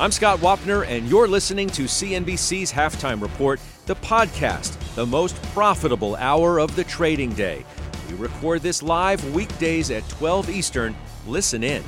I'm 0.00 0.12
Scott 0.12 0.38
Wapner, 0.38 0.86
and 0.86 1.08
you're 1.08 1.26
listening 1.26 1.68
to 1.70 1.82
CNBC's 1.82 2.72
Halftime 2.72 3.20
Report, 3.20 3.58
the 3.86 3.96
podcast, 3.96 4.78
the 4.94 5.04
most 5.04 5.42
profitable 5.46 6.14
hour 6.14 6.60
of 6.60 6.76
the 6.76 6.84
trading 6.84 7.32
day. 7.32 7.64
We 8.08 8.14
record 8.14 8.62
this 8.62 8.80
live 8.80 9.34
weekdays 9.34 9.90
at 9.90 10.08
12 10.08 10.50
Eastern. 10.50 10.94
Listen 11.26 11.64
in. 11.64 11.82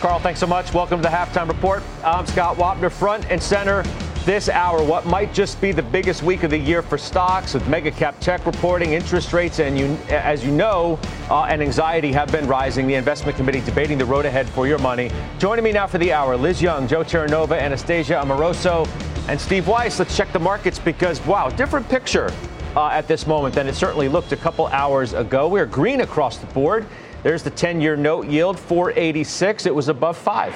Carl, 0.00 0.20
thanks 0.20 0.40
so 0.40 0.46
much. 0.46 0.72
Welcome 0.72 1.00
to 1.00 1.02
the 1.02 1.14
Halftime 1.14 1.48
Report. 1.48 1.82
I'm 2.02 2.26
Scott 2.26 2.56
Wapner, 2.56 2.90
front 2.90 3.30
and 3.30 3.42
center 3.42 3.84
this 4.24 4.48
hour. 4.48 4.82
What 4.84 5.04
might 5.06 5.34
just 5.34 5.60
be 5.60 5.72
the 5.72 5.82
biggest 5.82 6.22
week 6.22 6.44
of 6.44 6.50
the 6.50 6.58
year 6.58 6.80
for 6.80 6.96
stocks 6.96 7.54
with 7.54 7.66
mega 7.68 7.90
cap 7.90 8.18
tech 8.20 8.46
reporting, 8.46 8.92
interest 8.92 9.32
rates, 9.32 9.58
and 9.58 9.78
you, 9.78 9.86
as 10.08 10.44
you 10.44 10.52
know, 10.52 10.98
uh, 11.28 11.44
and 11.44 11.60
anxiety 11.60 12.12
have 12.12 12.30
been 12.30 12.46
rising. 12.46 12.86
The 12.86 12.94
investment 12.94 13.36
committee 13.36 13.60
debating 13.60 13.98
the 13.98 14.04
road 14.04 14.24
ahead 14.24 14.48
for 14.48 14.66
your 14.66 14.78
money. 14.78 15.10
Joining 15.38 15.64
me 15.64 15.72
now 15.72 15.86
for 15.86 15.98
the 15.98 16.12
hour, 16.12 16.36
Liz 16.36 16.62
Young, 16.62 16.86
Joe 16.86 17.02
Terranova, 17.02 17.60
Anastasia 17.60 18.20
Amoroso, 18.20 18.86
and 19.28 19.40
Steve 19.40 19.66
Weiss. 19.66 19.98
Let's 19.98 20.16
check 20.16 20.32
the 20.32 20.38
markets 20.38 20.78
because, 20.78 21.24
wow, 21.26 21.48
different 21.48 21.88
picture 21.88 22.32
uh, 22.76 22.88
at 22.88 23.08
this 23.08 23.26
moment 23.26 23.54
than 23.54 23.66
it 23.66 23.74
certainly 23.74 24.08
looked 24.08 24.30
a 24.32 24.36
couple 24.36 24.68
hours 24.68 25.14
ago. 25.14 25.48
We're 25.48 25.66
green 25.66 26.00
across 26.00 26.38
the 26.38 26.46
board. 26.46 26.86
There's 27.24 27.42
the 27.42 27.50
10 27.50 27.80
year 27.80 27.96
note 27.96 28.26
yield, 28.28 28.58
486. 28.58 29.66
It 29.66 29.74
was 29.74 29.88
above 29.88 30.16
five 30.16 30.54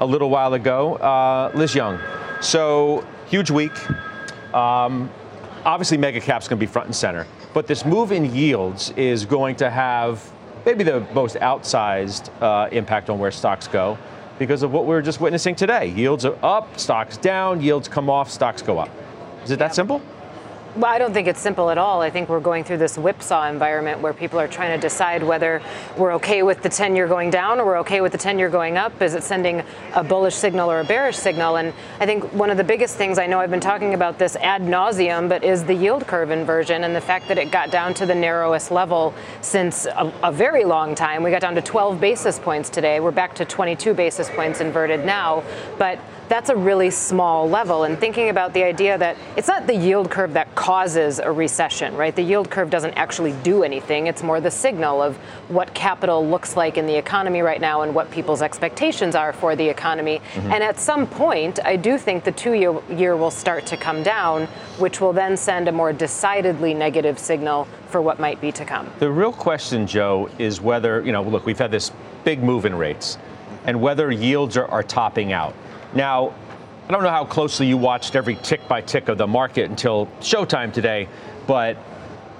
a 0.00 0.06
little 0.06 0.28
while 0.28 0.54
ago. 0.54 0.96
Uh, 0.96 1.52
Liz 1.54 1.74
Young. 1.74 2.00
So, 2.40 3.06
huge 3.26 3.50
week. 3.50 3.72
Um, 4.54 5.10
obviously, 5.64 5.96
mega 5.96 6.20
cap's 6.20 6.48
going 6.48 6.58
to 6.58 6.66
be 6.66 6.70
front 6.70 6.86
and 6.86 6.94
center. 6.94 7.26
But 7.54 7.66
this 7.66 7.84
move 7.84 8.12
in 8.12 8.34
yields 8.34 8.90
is 8.90 9.24
going 9.24 9.56
to 9.56 9.70
have 9.70 10.30
maybe 10.66 10.84
the 10.84 11.00
most 11.14 11.36
outsized 11.36 12.30
uh, 12.42 12.68
impact 12.70 13.08
on 13.08 13.18
where 13.18 13.30
stocks 13.30 13.66
go 13.66 13.96
because 14.38 14.62
of 14.62 14.72
what 14.72 14.84
we 14.84 14.94
are 14.94 15.00
just 15.00 15.20
witnessing 15.20 15.54
today. 15.54 15.88
Yields 15.88 16.24
are 16.24 16.36
up, 16.42 16.78
stocks 16.78 17.16
down, 17.16 17.62
yields 17.62 17.88
come 17.88 18.10
off, 18.10 18.30
stocks 18.30 18.60
go 18.60 18.78
up. 18.78 18.90
Is 19.44 19.50
it 19.50 19.58
that 19.58 19.74
simple? 19.74 20.02
Well, 20.76 20.92
I 20.92 20.98
don't 20.98 21.14
think 21.14 21.26
it's 21.26 21.40
simple 21.40 21.70
at 21.70 21.78
all. 21.78 22.02
I 22.02 22.10
think 22.10 22.28
we're 22.28 22.38
going 22.38 22.62
through 22.62 22.76
this 22.76 22.98
whipsaw 22.98 23.48
environment 23.48 24.02
where 24.02 24.12
people 24.12 24.38
are 24.38 24.46
trying 24.46 24.78
to 24.78 24.80
decide 24.80 25.22
whether 25.22 25.62
we're 25.96 26.12
okay 26.16 26.42
with 26.42 26.62
the 26.62 26.68
10 26.68 26.94
year 26.94 27.08
going 27.08 27.30
down 27.30 27.60
or 27.60 27.64
we're 27.64 27.78
okay 27.78 28.02
with 28.02 28.12
the 28.12 28.18
10 28.18 28.38
year 28.38 28.50
going 28.50 28.76
up. 28.76 29.00
Is 29.00 29.14
it 29.14 29.22
sending 29.22 29.62
a 29.94 30.04
bullish 30.04 30.34
signal 30.34 30.70
or 30.70 30.80
a 30.80 30.84
bearish 30.84 31.16
signal? 31.16 31.56
And 31.56 31.72
I 31.98 32.04
think 32.04 32.30
one 32.34 32.50
of 32.50 32.58
the 32.58 32.64
biggest 32.64 32.96
things 32.96 33.18
I 33.18 33.26
know 33.26 33.40
I've 33.40 33.50
been 33.50 33.58
talking 33.58 33.94
about 33.94 34.18
this 34.18 34.36
ad 34.36 34.60
nauseum, 34.60 35.30
but 35.30 35.42
is 35.42 35.64
the 35.64 35.72
yield 35.72 36.06
curve 36.06 36.30
inversion 36.30 36.84
and 36.84 36.94
the 36.94 37.00
fact 37.00 37.28
that 37.28 37.38
it 37.38 37.50
got 37.50 37.70
down 37.70 37.94
to 37.94 38.04
the 38.04 38.14
narrowest 38.14 38.70
level 38.70 39.14
since 39.40 39.86
a, 39.86 40.12
a 40.22 40.30
very 40.30 40.66
long 40.66 40.94
time. 40.94 41.22
We 41.22 41.30
got 41.30 41.40
down 41.40 41.54
to 41.54 41.62
12 41.62 41.98
basis 41.98 42.38
points 42.38 42.68
today. 42.68 43.00
We're 43.00 43.12
back 43.12 43.34
to 43.36 43.46
22 43.46 43.94
basis 43.94 44.28
points 44.28 44.60
inverted 44.60 45.06
now. 45.06 45.42
But 45.78 45.98
that's 46.28 46.50
a 46.50 46.56
really 46.56 46.90
small 46.90 47.48
level. 47.48 47.84
And 47.84 47.98
thinking 47.98 48.28
about 48.28 48.52
the 48.52 48.64
idea 48.64 48.98
that 48.98 49.16
it's 49.36 49.48
not 49.48 49.66
the 49.66 49.74
yield 49.74 50.10
curve 50.10 50.32
that 50.34 50.54
causes 50.54 51.18
a 51.18 51.30
recession, 51.30 51.94
right? 51.96 52.14
The 52.14 52.22
yield 52.22 52.50
curve 52.50 52.70
doesn't 52.70 52.94
actually 52.94 53.32
do 53.42 53.62
anything. 53.62 54.06
It's 54.06 54.22
more 54.22 54.40
the 54.40 54.50
signal 54.50 55.02
of 55.02 55.16
what 55.48 55.72
capital 55.74 56.26
looks 56.26 56.56
like 56.56 56.76
in 56.76 56.86
the 56.86 56.94
economy 56.94 57.42
right 57.42 57.60
now 57.60 57.82
and 57.82 57.94
what 57.94 58.10
people's 58.10 58.42
expectations 58.42 59.14
are 59.14 59.32
for 59.32 59.56
the 59.56 59.68
economy. 59.68 60.20
Mm-hmm. 60.34 60.52
And 60.52 60.64
at 60.64 60.78
some 60.78 61.06
point, 61.06 61.58
I 61.64 61.76
do 61.76 61.98
think 61.98 62.24
the 62.24 62.32
two 62.32 62.54
year, 62.54 62.80
year 62.90 63.16
will 63.16 63.30
start 63.30 63.66
to 63.66 63.76
come 63.76 64.02
down, 64.02 64.46
which 64.78 65.00
will 65.00 65.12
then 65.12 65.36
send 65.36 65.68
a 65.68 65.72
more 65.72 65.92
decidedly 65.92 66.74
negative 66.74 67.18
signal 67.18 67.68
for 67.88 68.00
what 68.00 68.18
might 68.18 68.40
be 68.40 68.52
to 68.52 68.64
come. 68.64 68.90
The 68.98 69.10
real 69.10 69.32
question, 69.32 69.86
Joe, 69.86 70.28
is 70.38 70.60
whether, 70.60 71.04
you 71.04 71.12
know, 71.12 71.22
look, 71.22 71.46
we've 71.46 71.58
had 71.58 71.70
this 71.70 71.92
big 72.24 72.42
move 72.42 72.64
in 72.64 72.74
rates 72.74 73.18
and 73.64 73.80
whether 73.80 74.10
yields 74.10 74.56
are, 74.56 74.66
are 74.66 74.82
topping 74.82 75.32
out. 75.32 75.54
Now, 75.94 76.34
I 76.88 76.92
don't 76.92 77.02
know 77.02 77.10
how 77.10 77.24
closely 77.24 77.66
you 77.66 77.76
watched 77.76 78.14
every 78.14 78.36
tick 78.36 78.68
by 78.68 78.80
tick 78.80 79.08
of 79.08 79.18
the 79.18 79.26
market 79.26 79.70
until 79.70 80.06
showtime 80.20 80.72
today, 80.72 81.08
but 81.46 81.76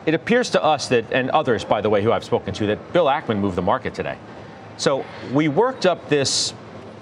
it 0.07 0.15
appears 0.15 0.51
to 0.51 0.63
us 0.63 0.89
that, 0.89 1.13
and 1.13 1.31
others, 1.31 1.65
by 1.65 1.81
the 1.81 1.91
way, 1.91 2.03
who 2.03 2.13
I've 2.13 2.25
spoken 2.25 2.55
to, 2.55 2.67
that 2.67 2.93
Bill 2.93 3.07
Ackman 3.07 3.39
moved 3.39 3.57
the 3.57 3.63
market 3.63 3.93
today. 3.93 4.17
So 4.77 5.05
we 5.33 5.49
worked 5.49 5.85
up 5.85 6.09
this, 6.09 6.55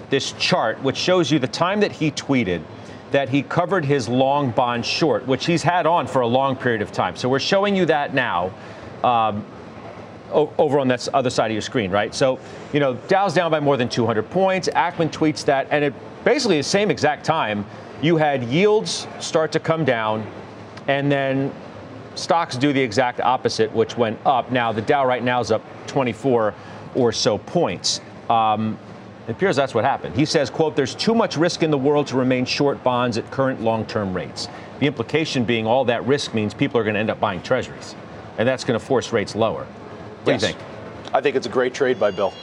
this 0.09 0.31
chart, 0.33 0.81
which 0.81 0.97
shows 0.97 1.31
you 1.31 1.37
the 1.37 1.47
time 1.47 1.81
that 1.81 1.91
he 1.91 2.09
tweeted 2.09 2.63
that 3.11 3.29
he 3.29 3.43
covered 3.43 3.85
his 3.85 4.09
long 4.09 4.51
bond 4.51 4.85
short, 4.85 5.27
which 5.27 5.45
he's 5.45 5.61
had 5.61 5.85
on 5.85 6.07
for 6.07 6.21
a 6.21 6.27
long 6.27 6.55
period 6.55 6.81
of 6.81 6.91
time. 6.91 7.15
So 7.15 7.29
we're 7.29 7.39
showing 7.39 7.75
you 7.75 7.85
that 7.85 8.13
now. 8.13 8.51
Um, 9.03 9.45
over 10.35 10.79
on 10.79 10.87
that 10.89 11.07
other 11.13 11.29
side 11.29 11.47
of 11.47 11.53
your 11.53 11.61
screen, 11.61 11.89
right? 11.89 12.13
So, 12.13 12.39
you 12.73 12.79
know, 12.79 12.95
Dow's 13.07 13.33
down 13.33 13.51
by 13.51 13.59
more 13.59 13.77
than 13.77 13.89
200 13.89 14.29
points. 14.29 14.67
Ackman 14.69 15.09
tweets 15.09 15.45
that, 15.45 15.67
and 15.71 15.83
it 15.83 15.93
basically 16.23 16.57
the 16.57 16.63
same 16.63 16.91
exact 16.91 17.25
time, 17.25 17.65
you 18.01 18.17
had 18.17 18.43
yields 18.43 19.07
start 19.19 19.51
to 19.53 19.59
come 19.59 19.85
down, 19.85 20.29
and 20.87 21.11
then 21.11 21.53
stocks 22.15 22.57
do 22.57 22.73
the 22.73 22.81
exact 22.81 23.19
opposite, 23.21 23.71
which 23.73 23.97
went 23.97 24.19
up. 24.25 24.51
Now, 24.51 24.71
the 24.71 24.81
Dow 24.81 25.05
right 25.05 25.23
now 25.23 25.39
is 25.39 25.51
up 25.51 25.63
24 25.87 26.53
or 26.95 27.11
so 27.11 27.37
points. 27.37 28.01
Um, 28.29 28.77
it 29.27 29.31
appears 29.31 29.55
that's 29.55 29.73
what 29.73 29.83
happened. 29.83 30.15
He 30.15 30.25
says, 30.25 30.49
quote, 30.49 30.75
there's 30.75 30.93
too 30.93 31.15
much 31.15 31.35
risk 31.35 31.63
in 31.63 31.71
the 31.71 31.77
world 31.77 32.07
to 32.07 32.17
remain 32.17 32.45
short 32.45 32.83
bonds 32.83 33.17
at 33.17 33.29
current 33.31 33.61
long-term 33.61 34.13
rates. 34.13 34.47
The 34.79 34.85
implication 34.85 35.45
being 35.45 35.65
all 35.65 35.85
that 35.85 36.05
risk 36.05 36.33
means 36.33 36.53
people 36.53 36.79
are 36.79 36.83
going 36.83 36.93
to 36.93 36.99
end 36.99 37.09
up 37.09 37.19
buying 37.19 37.41
treasuries, 37.41 37.95
and 38.37 38.47
that's 38.47 38.63
going 38.63 38.79
to 38.79 38.85
force 38.85 39.11
rates 39.11 39.35
lower. 39.35 39.65
What 40.25 40.33
yes. 40.33 40.41
do 40.41 40.47
you 40.47 40.53
think? 40.53 41.13
I 41.13 41.21
think 41.21 41.35
it's 41.35 41.45
a 41.45 41.51
great 41.51 41.73
trade 41.73 41.99
by 41.99 42.09
Bill. 42.09 42.33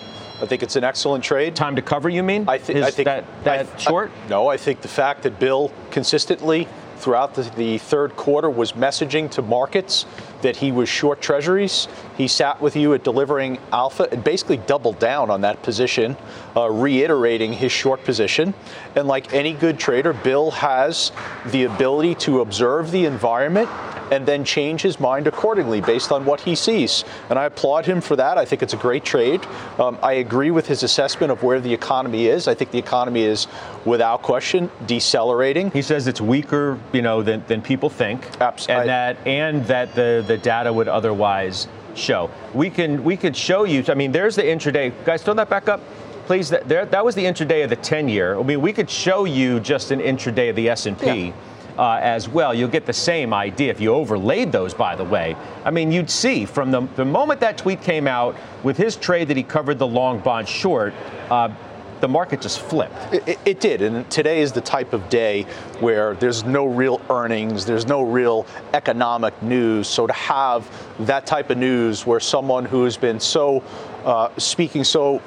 I 0.41 0.47
think 0.47 0.62
it's 0.62 0.76
an 0.76 0.84
excellent 0.84 1.22
trade. 1.22 1.56
Time 1.56 1.76
to 1.76 1.82
cover, 1.82 2.09
you 2.09 2.22
mean? 2.22 2.48
I, 2.48 2.59
th- 2.59 2.82
I 2.82 2.91
think 2.91 3.06
that, 3.06 3.25
that 3.44 3.66
I, 3.66 3.76
short. 3.76 4.10
I, 4.25 4.28
no, 4.28 4.48
I 4.48 4.56
think 4.56 4.81
the 4.81 4.88
fact 4.88 5.22
that 5.25 5.38
Bill 5.38 5.72
consistently 5.91 6.69
throughout 6.97 7.34
the, 7.34 7.43
the, 7.56 7.78
third 7.78 8.15
quarter 8.15 8.48
was 8.48 8.72
messaging 8.72 9.28
to 9.32 9.43
markets 9.43 10.06
that 10.43 10.56
he 10.56 10.70
was 10.70 10.88
short 10.88 11.20
treasuries. 11.20 11.88
He 12.16 12.28
sat 12.28 12.60
with 12.60 12.76
you 12.76 12.94
at 12.94 13.03
delivering 13.03 13.59
alpha 13.72 14.09
and 14.12 14.22
basically 14.22 14.59
doubled 14.59 15.00
down 15.00 15.28
on 15.28 15.41
that 15.41 15.62
position, 15.64 16.16
uh, 16.56 16.70
reiterating 16.70 17.53
his 17.53 17.72
short 17.72 18.04
position. 18.04 18.54
And 18.94 19.09
like 19.09 19.34
any 19.34 19.53
good 19.53 19.81
trader, 19.81 20.12
Bill 20.12 20.53
has 20.53 21.10
the 21.47 21.64
ability 21.64 22.14
to 22.16 22.41
observe 22.41 22.93
the 22.93 23.04
environment 23.04 23.69
and 24.10 24.26
then 24.26 24.44
change 24.44 24.82
his 24.82 24.98
mind 25.00 25.26
accordingly 25.26 25.80
based 25.80 26.12
on 26.12 26.24
what 26.24 26.40
he 26.40 26.54
sees. 26.54 27.04
And 27.30 27.38
I 27.38 27.44
applaud 27.44 27.86
him 27.86 28.00
for 28.00 28.16
that. 28.16 28.38
I 28.38 28.44
think 28.44 28.62
it's 28.62 28.74
a 28.74 28.78
great 28.78 29.04
trade. 29.04 29.44
Um, 29.78 29.98
I 30.02 30.14
agree 30.14 30.50
with 30.50 30.66
his 30.66 30.82
assessment 30.82 31.30
of 31.30 31.42
where 31.42 31.60
the 31.60 31.72
economy 31.72 32.26
is. 32.26 32.48
I 32.48 32.54
think 32.54 32.70
the 32.70 32.78
economy 32.78 33.22
is, 33.22 33.46
without 33.84 34.22
question, 34.22 34.70
decelerating. 34.86 35.70
He 35.70 35.82
says 35.82 36.06
it's 36.06 36.20
weaker, 36.20 36.78
you 36.92 37.02
know, 37.02 37.22
than, 37.22 37.44
than 37.46 37.62
people 37.62 37.90
think, 37.90 38.26
Absolutely. 38.40 38.82
and 38.82 38.88
that 38.88 39.26
and 39.26 39.66
that 39.66 39.94
the 39.94 40.24
the 40.26 40.38
data 40.38 40.72
would 40.72 40.88
otherwise 40.88 41.69
show. 41.94 42.30
We 42.54 42.70
can 42.70 43.04
we 43.04 43.16
could 43.16 43.36
show 43.36 43.64
you. 43.64 43.84
I 43.88 43.94
mean, 43.94 44.12
there's 44.12 44.36
the 44.36 44.42
intraday. 44.42 44.92
Guys, 45.04 45.22
throw 45.22 45.34
that 45.34 45.48
back 45.48 45.69
up 45.69 45.80
please 46.26 46.50
that 46.50 46.69
there, 46.69 46.87
that 46.87 47.05
was 47.05 47.16
the 47.16 47.25
intraday 47.25 47.64
of 47.64 47.70
the 47.70 47.76
10 47.76 48.08
year 48.08 48.38
i 48.38 48.43
mean 48.44 48.60
we 48.60 48.72
could 48.72 48.88
show 48.88 49.25
you 49.25 49.58
just 49.58 49.90
an 49.90 49.98
intraday 49.98 50.50
of 50.50 50.56
the 50.56 50.69
s&p 50.69 51.05
yeah 51.06 51.32
uh, 51.78 51.98
as 52.02 52.28
well. 52.28 52.54
You'll 52.54 52.69
get 52.69 52.86
the 52.86 52.92
same 52.92 53.32
idea 53.32 53.70
if 53.70 53.80
you 53.80 53.94
overlaid 53.94 54.52
those, 54.52 54.74
by 54.74 54.96
the 54.96 55.04
way. 55.04 55.36
I 55.64 55.70
mean, 55.70 55.92
you'd 55.92 56.10
see 56.10 56.44
from 56.44 56.70
the, 56.70 56.82
the 56.96 57.04
moment 57.04 57.40
that 57.40 57.58
tweet 57.58 57.82
came 57.82 58.06
out 58.06 58.36
with 58.62 58.76
his 58.76 58.96
trade 58.96 59.28
that 59.28 59.36
he 59.36 59.42
covered 59.42 59.78
the 59.78 59.86
long 59.86 60.19
bond 60.20 60.48
short. 60.48 60.94
Uh, 61.30 61.48
the 62.00 62.08
market 62.08 62.40
just 62.40 62.60
flipped. 62.60 63.14
It, 63.14 63.38
it, 63.44 63.60
did, 63.60 63.80
and 63.80 64.10
today 64.10 64.40
is 64.40 64.50
the 64.50 64.60
type 64.60 64.92
of 64.92 65.08
day 65.08 65.44
where 65.78 66.14
there's 66.14 66.42
no 66.42 66.66
real 66.66 67.00
earnings, 67.08 67.64
there's 67.64 67.86
no 67.86 68.02
real 68.02 68.44
economic 68.74 69.40
news. 69.40 69.86
So 69.86 70.08
to 70.08 70.12
have 70.12 70.69
that 71.06 71.26
type 71.26 71.50
of 71.50 71.58
news 71.58 72.04
where 72.04 72.19
someone 72.19 72.64
who 72.64 72.82
has 72.82 72.96
been 72.96 73.20
so 73.20 73.62
uh, 74.04 74.31
speaking 74.38 74.84
so 74.84 75.20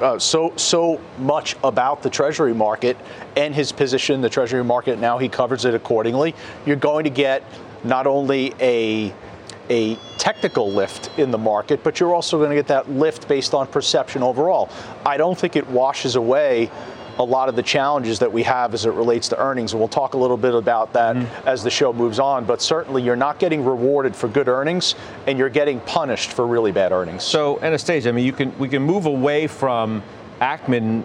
uh, 0.00 0.18
so 0.18 0.52
so 0.56 1.00
much 1.18 1.56
about 1.64 2.02
the 2.02 2.10
Treasury 2.10 2.54
market 2.54 2.96
and 3.36 3.54
his 3.54 3.72
position 3.72 4.16
in 4.16 4.20
the 4.20 4.28
Treasury 4.28 4.64
market. 4.64 4.98
Now 4.98 5.18
he 5.18 5.28
covers 5.28 5.64
it 5.64 5.74
accordingly. 5.74 6.34
You're 6.66 6.76
going 6.76 7.04
to 7.04 7.10
get 7.10 7.42
not 7.82 8.06
only 8.06 8.54
a 8.60 9.14
a 9.70 9.96
technical 10.18 10.70
lift 10.70 11.10
in 11.18 11.30
the 11.30 11.38
market, 11.38 11.82
but 11.82 11.98
you're 11.98 12.14
also 12.14 12.36
going 12.38 12.50
to 12.50 12.56
get 12.56 12.66
that 12.66 12.90
lift 12.90 13.26
based 13.28 13.54
on 13.54 13.66
perception 13.66 14.22
overall. 14.22 14.68
I 15.06 15.16
don't 15.16 15.38
think 15.38 15.56
it 15.56 15.66
washes 15.68 16.16
away 16.16 16.70
a 17.18 17.24
lot 17.24 17.48
of 17.48 17.56
the 17.56 17.62
challenges 17.62 18.18
that 18.18 18.32
we 18.32 18.42
have 18.42 18.74
as 18.74 18.86
it 18.86 18.92
relates 18.92 19.28
to 19.28 19.38
earnings. 19.38 19.72
And 19.72 19.80
we'll 19.80 19.88
talk 19.88 20.14
a 20.14 20.18
little 20.18 20.36
bit 20.36 20.54
about 20.54 20.92
that 20.94 21.16
mm-hmm. 21.16 21.48
as 21.48 21.62
the 21.62 21.70
show 21.70 21.92
moves 21.92 22.18
on. 22.18 22.44
But 22.44 22.60
certainly 22.60 23.02
you're 23.02 23.16
not 23.16 23.38
getting 23.38 23.64
rewarded 23.64 24.14
for 24.16 24.28
good 24.28 24.48
earnings 24.48 24.94
and 25.26 25.38
you're 25.38 25.48
getting 25.48 25.80
punished 25.80 26.32
for 26.32 26.46
really 26.46 26.72
bad 26.72 26.92
earnings. 26.92 27.22
So 27.22 27.60
Anastasia, 27.60 28.08
I 28.08 28.12
mean 28.12 28.26
you 28.26 28.32
can 28.32 28.56
we 28.58 28.68
can 28.68 28.82
move 28.82 29.06
away 29.06 29.46
from 29.46 30.02
Ackman 30.40 31.04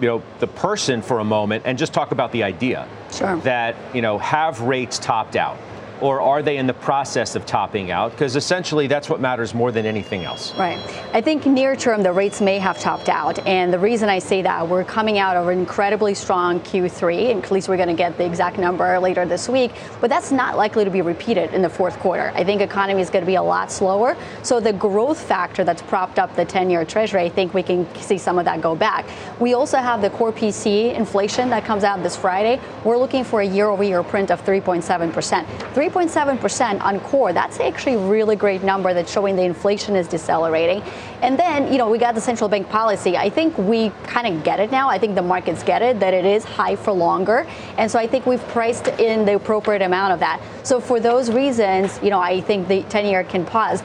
you 0.00 0.06
know 0.06 0.22
the 0.38 0.46
person 0.46 1.02
for 1.02 1.18
a 1.18 1.24
moment 1.24 1.62
and 1.66 1.78
just 1.78 1.92
talk 1.92 2.10
about 2.10 2.32
the 2.32 2.42
idea 2.42 2.88
sure. 3.12 3.36
that 3.38 3.76
you 3.94 4.00
know 4.02 4.18
have 4.18 4.60
rates 4.62 4.98
topped 4.98 5.36
out 5.36 5.58
or 6.00 6.20
are 6.20 6.42
they 6.42 6.56
in 6.56 6.66
the 6.66 6.74
process 6.74 7.34
of 7.34 7.46
topping 7.46 7.90
out? 7.90 8.12
Because 8.12 8.36
essentially 8.36 8.86
that's 8.86 9.08
what 9.08 9.20
matters 9.20 9.54
more 9.54 9.72
than 9.72 9.86
anything 9.86 10.24
else. 10.24 10.54
Right. 10.56 10.78
I 11.12 11.20
think 11.20 11.46
near 11.46 11.76
term 11.76 12.02
the 12.02 12.12
rates 12.12 12.40
may 12.40 12.58
have 12.58 12.78
topped 12.78 13.08
out. 13.08 13.46
And 13.46 13.72
the 13.72 13.78
reason 13.78 14.08
I 14.08 14.18
say 14.18 14.42
that, 14.42 14.68
we're 14.68 14.84
coming 14.84 15.18
out 15.18 15.36
of 15.36 15.48
an 15.48 15.58
incredibly 15.58 16.14
strong 16.14 16.60
Q3, 16.60 17.32
and 17.32 17.44
at 17.44 17.50
least 17.50 17.68
we're 17.68 17.76
going 17.76 17.88
to 17.88 17.94
get 17.94 18.16
the 18.16 18.24
exact 18.24 18.58
number 18.58 18.98
later 18.98 19.26
this 19.26 19.48
week, 19.48 19.72
but 20.00 20.10
that's 20.10 20.32
not 20.32 20.56
likely 20.56 20.84
to 20.84 20.90
be 20.90 21.02
repeated 21.02 21.52
in 21.54 21.62
the 21.62 21.68
fourth 21.68 21.98
quarter. 21.98 22.32
I 22.34 22.44
think 22.44 22.60
economy 22.60 23.00
is 23.00 23.10
going 23.10 23.22
to 23.22 23.26
be 23.26 23.36
a 23.36 23.42
lot 23.42 23.70
slower. 23.70 24.16
So 24.42 24.60
the 24.60 24.72
growth 24.72 25.20
factor 25.20 25.64
that's 25.64 25.82
propped 25.82 26.18
up 26.18 26.34
the 26.36 26.44
10 26.44 26.70
year 26.70 26.84
treasury, 26.84 27.22
I 27.22 27.28
think 27.28 27.54
we 27.54 27.62
can 27.62 27.92
see 27.96 28.18
some 28.18 28.38
of 28.38 28.44
that 28.44 28.60
go 28.60 28.74
back. 28.74 29.06
We 29.38 29.54
also 29.54 29.78
have 29.78 30.02
the 30.02 30.10
core 30.10 30.32
PCE 30.32 30.94
inflation 30.94 31.50
that 31.50 31.64
comes 31.64 31.84
out 31.84 32.02
this 32.02 32.16
Friday. 32.16 32.60
We're 32.84 32.98
looking 32.98 33.24
for 33.24 33.40
a 33.40 33.46
year 33.46 33.68
over 33.68 33.84
year 33.84 34.02
print 34.02 34.30
of 34.30 34.44
3.7%. 34.44 35.74
3.7% 35.90 36.80
on 36.82 37.00
core, 37.00 37.32
that's 37.32 37.58
actually 37.60 37.94
a 37.94 37.98
really 37.98 38.36
great 38.36 38.62
number 38.62 38.94
that's 38.94 39.10
showing 39.10 39.36
the 39.36 39.42
inflation 39.42 39.96
is 39.96 40.06
decelerating. 40.06 40.82
And 41.22 41.38
then, 41.38 41.72
you 41.72 41.78
know, 41.78 41.90
we 41.90 41.98
got 41.98 42.14
the 42.14 42.20
central 42.20 42.48
bank 42.48 42.68
policy. 42.68 43.16
I 43.16 43.28
think 43.28 43.56
we 43.58 43.90
kind 44.04 44.26
of 44.26 44.44
get 44.44 44.60
it 44.60 44.70
now. 44.70 44.88
I 44.88 44.98
think 44.98 45.14
the 45.14 45.22
markets 45.22 45.62
get 45.62 45.82
it 45.82 46.00
that 46.00 46.14
it 46.14 46.24
is 46.24 46.44
high 46.44 46.76
for 46.76 46.92
longer. 46.92 47.46
And 47.76 47.90
so 47.90 47.98
I 47.98 48.06
think 48.06 48.26
we've 48.26 48.46
priced 48.48 48.88
in 48.88 49.24
the 49.24 49.34
appropriate 49.34 49.82
amount 49.82 50.12
of 50.12 50.20
that. 50.20 50.40
So 50.62 50.80
for 50.80 51.00
those 51.00 51.30
reasons, 51.30 51.98
you 52.02 52.10
know, 52.10 52.20
I 52.20 52.40
think 52.40 52.68
the 52.68 52.82
10 52.84 53.06
year 53.06 53.24
can 53.24 53.44
pause. 53.44 53.82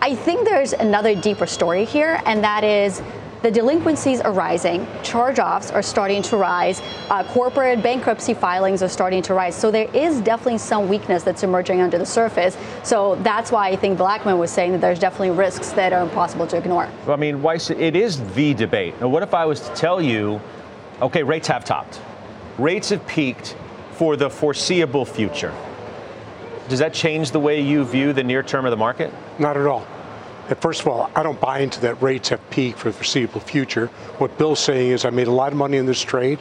I 0.00 0.14
think 0.14 0.44
there's 0.44 0.72
another 0.72 1.14
deeper 1.14 1.46
story 1.46 1.84
here, 1.84 2.22
and 2.24 2.44
that 2.44 2.62
is 2.62 3.02
the 3.42 3.50
delinquencies 3.50 4.20
are 4.20 4.32
rising, 4.32 4.86
charge 5.02 5.38
offs 5.38 5.70
are 5.70 5.82
starting 5.82 6.22
to 6.22 6.36
rise, 6.36 6.82
uh, 7.10 7.22
corporate 7.24 7.82
bankruptcy 7.82 8.34
filings 8.34 8.82
are 8.82 8.88
starting 8.88 9.22
to 9.22 9.34
rise. 9.34 9.54
So 9.54 9.70
there 9.70 9.88
is 9.94 10.20
definitely 10.20 10.58
some 10.58 10.88
weakness 10.88 11.22
that's 11.22 11.42
emerging 11.42 11.80
under 11.80 11.98
the 11.98 12.06
surface. 12.06 12.56
So 12.82 13.16
that's 13.16 13.52
why 13.52 13.68
I 13.68 13.76
think 13.76 13.96
Bill 13.98 14.06
Ackman 14.06 14.38
was 14.38 14.50
saying 14.50 14.72
that 14.72 14.80
there's 14.80 14.98
definitely 14.98 15.30
risks 15.30 15.70
that 15.72 15.92
are 15.92 16.02
impossible 16.02 16.46
to 16.48 16.56
ignore. 16.56 16.88
I 17.06 17.16
mean, 17.16 17.42
Weiss, 17.42 17.70
it 17.70 17.94
is 17.94 18.20
the 18.34 18.54
debate. 18.54 19.00
Now, 19.00 19.08
what 19.08 19.22
if 19.22 19.34
I 19.34 19.44
was 19.44 19.60
to 19.60 19.74
tell 19.74 20.02
you, 20.02 20.40
okay, 21.00 21.22
rates 21.22 21.48
have 21.48 21.64
topped, 21.64 22.00
rates 22.58 22.88
have 22.90 23.06
peaked 23.06 23.56
for 23.92 24.16
the 24.16 24.28
foreseeable 24.28 25.04
future? 25.04 25.54
Does 26.68 26.80
that 26.80 26.92
change 26.92 27.30
the 27.30 27.40
way 27.40 27.60
you 27.60 27.84
view 27.84 28.12
the 28.12 28.22
near 28.22 28.42
term 28.42 28.66
of 28.66 28.70
the 28.70 28.76
market? 28.76 29.12
Not 29.38 29.56
at 29.56 29.66
all. 29.66 29.86
First 30.56 30.80
of 30.80 30.88
all, 30.88 31.10
I 31.14 31.22
don't 31.22 31.40
buy 31.40 31.60
into 31.60 31.80
that 31.82 32.00
rates 32.00 32.30
have 32.30 32.50
peaked 32.50 32.78
for 32.78 32.88
the 32.88 32.94
foreseeable 32.94 33.40
future. 33.40 33.88
What 34.18 34.38
Bill's 34.38 34.60
saying 34.60 34.92
is 34.92 35.04
I 35.04 35.10
made 35.10 35.28
a 35.28 35.32
lot 35.32 35.52
of 35.52 35.58
money 35.58 35.76
in 35.76 35.86
this 35.86 36.00
trade, 36.00 36.38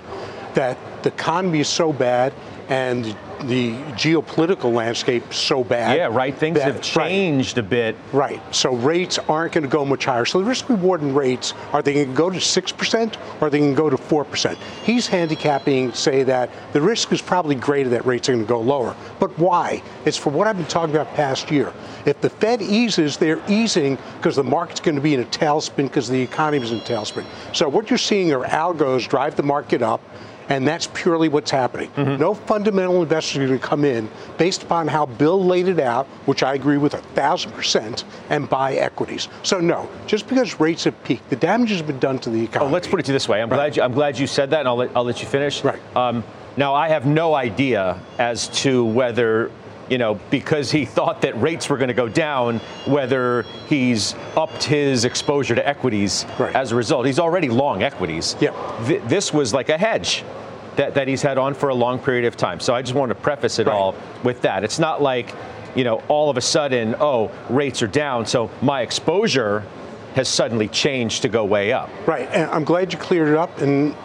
that 0.53 0.77
the 1.03 1.09
economy 1.09 1.59
is 1.59 1.67
so 1.67 1.91
bad 1.91 2.33
and 2.69 3.15
the 3.41 3.73
geopolitical 3.93 4.73
landscape 4.73 5.33
so 5.33 5.63
bad. 5.63 5.97
Yeah, 5.97 6.07
right. 6.07 6.35
Things 6.35 6.57
that, 6.57 6.73
have 6.73 6.81
changed 6.81 7.57
right, 7.57 7.65
a 7.65 7.69
bit. 7.69 7.95
Right. 8.11 8.55
So 8.55 8.73
rates 8.75 9.19
aren't 9.19 9.53
going 9.53 9.63
to 9.63 9.69
go 9.69 9.85
much 9.85 10.05
higher. 10.05 10.25
So 10.25 10.39
the 10.39 10.45
risk 10.45 10.69
reward 10.69 11.01
in 11.01 11.13
rates 11.13 11.53
are 11.73 11.81
they 11.81 11.93
going 11.93 12.09
to 12.09 12.13
go 12.13 12.29
to 12.29 12.39
six 12.39 12.71
percent 12.71 13.17
or 13.39 13.47
are 13.47 13.49
they 13.49 13.59
going 13.59 13.71
to 13.71 13.77
go 13.77 13.89
to 13.89 13.97
four 13.97 14.25
percent? 14.25 14.57
He's 14.83 15.07
handicapping, 15.07 15.93
say 15.93 16.23
that 16.23 16.49
the 16.73 16.81
risk 16.81 17.11
is 17.11 17.21
probably 17.21 17.55
greater 17.55 17.89
that 17.89 18.05
rates 18.05 18.29
are 18.29 18.33
going 18.33 18.45
to 18.45 18.49
go 18.49 18.61
lower. 18.61 18.95
But 19.19 19.37
why? 19.37 19.83
It's 20.05 20.17
for 20.17 20.29
what 20.29 20.47
I've 20.47 20.57
been 20.57 20.65
talking 20.65 20.95
about 20.95 21.13
past 21.13 21.51
year. 21.51 21.73
If 22.05 22.21
the 22.21 22.29
Fed 22.29 22.61
eases, 22.61 23.17
they're 23.17 23.41
easing 23.47 23.97
because 24.17 24.35
the 24.35 24.43
market's 24.43 24.79
going 24.79 24.95
to 24.95 25.01
be 25.01 25.13
in 25.13 25.21
a 25.21 25.25
tailspin 25.25 25.87
because 25.87 26.07
the 26.07 26.21
economy 26.21 26.63
is 26.63 26.71
in 26.71 26.79
a 26.79 26.81
tailspin. 26.81 27.25
So 27.53 27.67
what 27.67 27.89
you're 27.89 27.97
seeing 27.97 28.31
are 28.33 28.45
algos 28.45 29.07
drive 29.07 29.35
the 29.35 29.43
market 29.43 29.81
up 29.81 30.01
and 30.49 30.67
that's 30.67 30.87
purely 30.93 31.29
what's 31.29 31.51
happening. 31.51 31.89
Mm-hmm. 31.91 32.19
No 32.19 32.33
fundamental 32.33 33.01
investors 33.01 33.37
are 33.37 33.47
going 33.47 33.59
to 33.59 33.65
come 33.65 33.83
in 33.85 34.09
based 34.37 34.63
upon 34.63 34.87
how 34.87 35.05
Bill 35.05 35.43
laid 35.43 35.67
it 35.67 35.79
out, 35.79 36.07
which 36.25 36.43
I 36.43 36.53
agree 36.53 36.77
with 36.77 36.93
a 36.93 37.01
thousand 37.15 37.51
percent, 37.51 38.05
and 38.29 38.49
buy 38.49 38.75
equities. 38.75 39.27
So 39.43 39.59
no, 39.59 39.89
just 40.05 40.27
because 40.27 40.59
rates 40.59 40.83
have 40.85 41.01
peaked, 41.03 41.29
the 41.29 41.35
damage 41.35 41.69
has 41.69 41.81
been 41.81 41.99
done 41.99 42.19
to 42.19 42.29
the 42.29 42.43
economy. 42.43 42.69
Oh, 42.69 42.73
let's 42.73 42.87
put 42.87 42.99
it 42.99 43.05
to 43.07 43.11
this 43.11 43.27
way. 43.27 43.41
I'm 43.41 43.49
right. 43.49 43.57
glad 43.57 43.77
you, 43.77 43.83
I'm 43.83 43.93
glad 43.93 44.19
you 44.19 44.27
said 44.27 44.49
that, 44.51 44.59
and 44.59 44.67
I'll 44.67 44.75
let, 44.75 44.95
I'll 44.95 45.03
let 45.03 45.21
you 45.21 45.27
finish. 45.27 45.63
Right. 45.63 45.79
Um, 45.95 46.23
now 46.55 46.73
I 46.73 46.89
have 46.89 47.05
no 47.05 47.35
idea 47.35 47.99
as 48.17 48.47
to 48.61 48.83
whether 48.83 49.51
you 49.89 49.97
know, 49.97 50.19
because 50.29 50.71
he 50.71 50.85
thought 50.85 51.21
that 51.21 51.39
rates 51.41 51.69
were 51.69 51.77
going 51.77 51.87
to 51.87 51.93
go 51.93 52.09
down, 52.09 52.59
whether 52.85 53.43
he's 53.67 54.15
upped 54.35 54.63
his 54.63 55.05
exposure 55.05 55.55
to 55.55 55.67
equities 55.67 56.25
right. 56.39 56.55
as 56.55 56.71
a 56.71 56.75
result. 56.75 57.05
He's 57.05 57.19
already 57.19 57.49
long 57.49 57.83
equities. 57.83 58.35
Yeah. 58.39 58.51
Th- 58.85 59.01
this 59.03 59.33
was 59.33 59.53
like 59.53 59.69
a 59.69 59.77
hedge 59.77 60.23
that, 60.75 60.93
that 60.93 61.07
he's 61.07 61.21
had 61.21 61.37
on 61.37 61.53
for 61.53 61.69
a 61.69 61.75
long 61.75 61.99
period 61.99 62.25
of 62.25 62.37
time. 62.37 62.59
So 62.59 62.73
I 62.73 62.81
just 62.81 62.93
want 62.93 63.09
to 63.09 63.15
preface 63.15 63.59
it 63.59 63.67
right. 63.67 63.73
all 63.73 63.95
with 64.23 64.41
that. 64.41 64.63
It's 64.63 64.79
not 64.79 65.01
like, 65.01 65.33
you 65.75 65.83
know, 65.83 66.03
all 66.07 66.29
of 66.29 66.37
a 66.37 66.41
sudden, 66.41 66.95
oh, 66.99 67.31
rates 67.49 67.81
are 67.81 67.87
down, 67.87 68.25
so 68.25 68.49
my 68.61 68.81
exposure 68.81 69.63
has 70.15 70.27
suddenly 70.27 70.67
changed 70.67 71.21
to 71.21 71.29
go 71.29 71.45
way 71.45 71.71
up. 71.71 71.89
Right. 72.07 72.27
And 72.31 72.49
I'm 72.49 72.63
glad 72.63 72.91
you 72.91 72.97
cleared 72.99 73.27
it 73.27 73.35
up. 73.35 73.59
And 73.59 73.95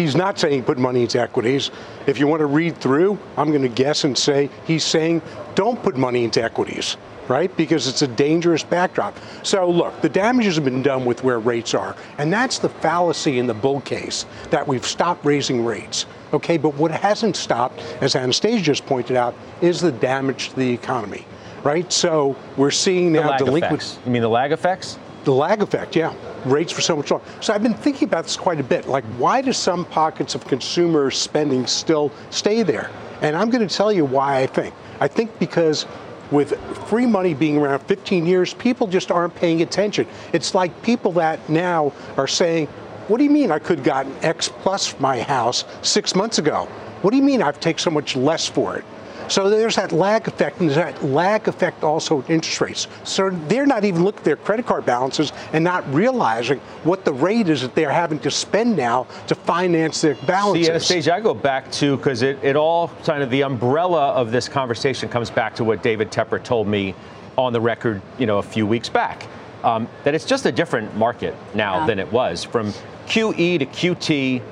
he's 0.00 0.16
not 0.16 0.38
saying 0.38 0.64
put 0.64 0.78
money 0.78 1.02
into 1.02 1.20
equities. 1.20 1.70
If 2.06 2.18
you 2.18 2.26
want 2.26 2.40
to 2.40 2.46
read 2.46 2.76
through, 2.78 3.18
I'm 3.36 3.50
going 3.50 3.62
to 3.62 3.68
guess 3.68 4.04
and 4.04 4.16
say 4.16 4.48
he's 4.66 4.84
saying 4.84 5.22
don't 5.54 5.82
put 5.82 5.96
money 5.96 6.24
into 6.24 6.42
equities 6.42 6.96
right? 7.28 7.56
Because 7.56 7.86
it's 7.86 8.02
a 8.02 8.08
dangerous 8.08 8.64
backdrop. 8.64 9.16
So 9.44 9.70
look, 9.70 10.00
the 10.00 10.08
damages 10.08 10.56
have 10.56 10.64
been 10.64 10.82
done 10.82 11.04
with 11.04 11.22
where 11.22 11.38
rates 11.38 11.74
are, 11.74 11.94
and 12.18 12.32
that's 12.32 12.58
the 12.58 12.68
fallacy 12.68 13.38
in 13.38 13.46
the 13.46 13.54
bull 13.54 13.80
case 13.82 14.26
that 14.50 14.66
we've 14.66 14.84
stopped 14.84 15.24
raising 15.24 15.64
rates. 15.64 16.06
Okay, 16.32 16.58
but 16.58 16.74
what 16.74 16.90
hasn't 16.90 17.36
stopped, 17.36 17.78
as 18.00 18.16
Anastasia 18.16 18.64
just 18.64 18.84
pointed 18.84 19.16
out, 19.16 19.36
is 19.60 19.80
the 19.80 19.92
damage 19.92 20.48
to 20.48 20.56
the 20.56 20.72
economy, 20.72 21.24
right? 21.62 21.92
So 21.92 22.34
we're 22.56 22.72
seeing 22.72 23.12
now 23.12 23.36
delinquencies. 23.36 24.00
You 24.04 24.10
mean 24.10 24.22
the 24.22 24.28
lag 24.28 24.50
effects? 24.50 24.98
The 25.24 25.32
lag 25.32 25.62
effect, 25.62 25.96
yeah. 25.96 26.14
Rates 26.46 26.72
for 26.72 26.80
so 26.80 26.96
much 26.96 27.10
longer. 27.10 27.26
So 27.40 27.52
I've 27.52 27.62
been 27.62 27.74
thinking 27.74 28.08
about 28.08 28.24
this 28.24 28.36
quite 28.36 28.58
a 28.58 28.64
bit. 28.64 28.88
Like, 28.88 29.04
why 29.18 29.42
do 29.42 29.52
some 29.52 29.84
pockets 29.84 30.34
of 30.34 30.46
consumer 30.46 31.10
spending 31.10 31.66
still 31.66 32.10
stay 32.30 32.62
there? 32.62 32.90
And 33.20 33.36
I'm 33.36 33.50
going 33.50 33.66
to 33.66 33.74
tell 33.74 33.92
you 33.92 34.04
why 34.04 34.38
I 34.38 34.46
think. 34.46 34.74
I 34.98 35.08
think 35.08 35.38
because 35.38 35.86
with 36.30 36.58
free 36.88 37.06
money 37.06 37.34
being 37.34 37.58
around 37.58 37.80
15 37.80 38.24
years, 38.24 38.54
people 38.54 38.86
just 38.86 39.10
aren't 39.10 39.34
paying 39.34 39.60
attention. 39.62 40.06
It's 40.32 40.54
like 40.54 40.82
people 40.82 41.12
that 41.12 41.48
now 41.50 41.92
are 42.16 42.28
saying, 42.28 42.68
what 43.08 43.18
do 43.18 43.24
you 43.24 43.30
mean 43.30 43.50
I 43.50 43.58
could 43.58 43.78
have 43.78 43.84
gotten 43.84 44.14
X 44.22 44.48
plus 44.48 44.98
my 45.00 45.20
house 45.20 45.64
six 45.82 46.14
months 46.14 46.38
ago? 46.38 46.66
What 47.02 47.10
do 47.10 47.16
you 47.16 47.22
mean 47.22 47.42
I've 47.42 47.60
taken 47.60 47.80
so 47.80 47.90
much 47.90 48.14
less 48.14 48.46
for 48.46 48.76
it? 48.76 48.84
So 49.30 49.48
there's 49.48 49.76
that 49.76 49.92
lag 49.92 50.26
effect, 50.26 50.58
and 50.58 50.68
there's 50.68 50.76
that 50.76 51.04
lag 51.04 51.46
effect 51.46 51.84
also 51.84 52.16
with 52.16 52.30
interest 52.30 52.60
rates. 52.60 52.88
So 53.04 53.30
they're 53.30 53.64
not 53.64 53.84
even 53.84 54.02
looking 54.02 54.18
at 54.18 54.24
their 54.24 54.36
credit 54.36 54.66
card 54.66 54.84
balances 54.84 55.32
and 55.52 55.62
not 55.62 55.84
realizing 55.94 56.58
what 56.82 57.04
the 57.04 57.12
rate 57.12 57.48
is 57.48 57.62
that 57.62 57.76
they're 57.76 57.92
having 57.92 58.18
to 58.20 58.30
spend 58.30 58.76
now 58.76 59.06
to 59.28 59.36
finance 59.36 60.00
their 60.00 60.16
balances. 60.16 60.66
See, 60.66 60.70
Anastasia, 60.72 61.14
I 61.14 61.20
go 61.20 61.32
back 61.32 61.70
to 61.72 61.96
because 61.96 62.22
it, 62.22 62.42
it 62.42 62.56
all 62.56 62.88
kind 63.04 63.22
of 63.22 63.30
the 63.30 63.44
umbrella 63.44 64.08
of 64.14 64.32
this 64.32 64.48
conversation 64.48 65.08
comes 65.08 65.30
back 65.30 65.54
to 65.54 65.64
what 65.64 65.80
David 65.80 66.10
Tepper 66.10 66.42
told 66.42 66.66
me 66.66 66.96
on 67.38 67.52
the 67.52 67.60
record, 67.60 68.02
you 68.18 68.26
know, 68.26 68.38
a 68.38 68.42
few 68.42 68.66
weeks 68.66 68.88
back. 68.88 69.28
Um, 69.62 69.88
that 70.02 70.14
it's 70.14 70.24
just 70.24 70.44
a 70.46 70.52
different 70.52 70.96
market 70.96 71.36
now 71.54 71.80
yeah. 71.80 71.86
than 71.86 71.98
it 72.00 72.10
was 72.10 72.42
from 72.42 72.72
QE 73.06 73.60
to 73.60 73.66
QT, 73.66 74.42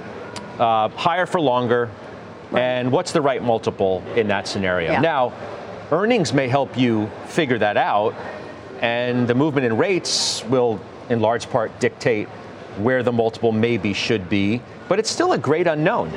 uh, 0.61 0.89
higher 0.91 1.27
for 1.27 1.41
longer, 1.41 1.91
Right. 2.51 2.61
And 2.63 2.91
what's 2.91 3.13
the 3.13 3.21
right 3.21 3.43
multiple 3.43 4.03
in 4.17 4.29
that 4.29 4.47
scenario? 4.47 4.93
Yeah. 4.93 5.01
Now, 5.01 5.33
earnings 5.91 6.33
may 6.33 6.49
help 6.49 6.77
you 6.77 7.11
figure 7.27 7.59
that 7.59 7.77
out, 7.77 8.15
and 8.81 9.29
the 9.29 9.35
movement 9.35 9.67
in 9.67 9.77
rates 9.77 10.45
will, 10.45 10.81
in 11.11 11.21
large 11.21 11.51
part, 11.51 11.79
dictate 11.81 12.29
where 12.79 13.03
the 13.03 13.13
multiple 13.13 13.53
maybe 13.53 13.93
should 13.93 14.29
be, 14.29 14.63
but 14.89 14.99
it's 14.99 15.11
still 15.11 15.33
a 15.33 15.39
great 15.39 15.67
unknown 15.67 16.13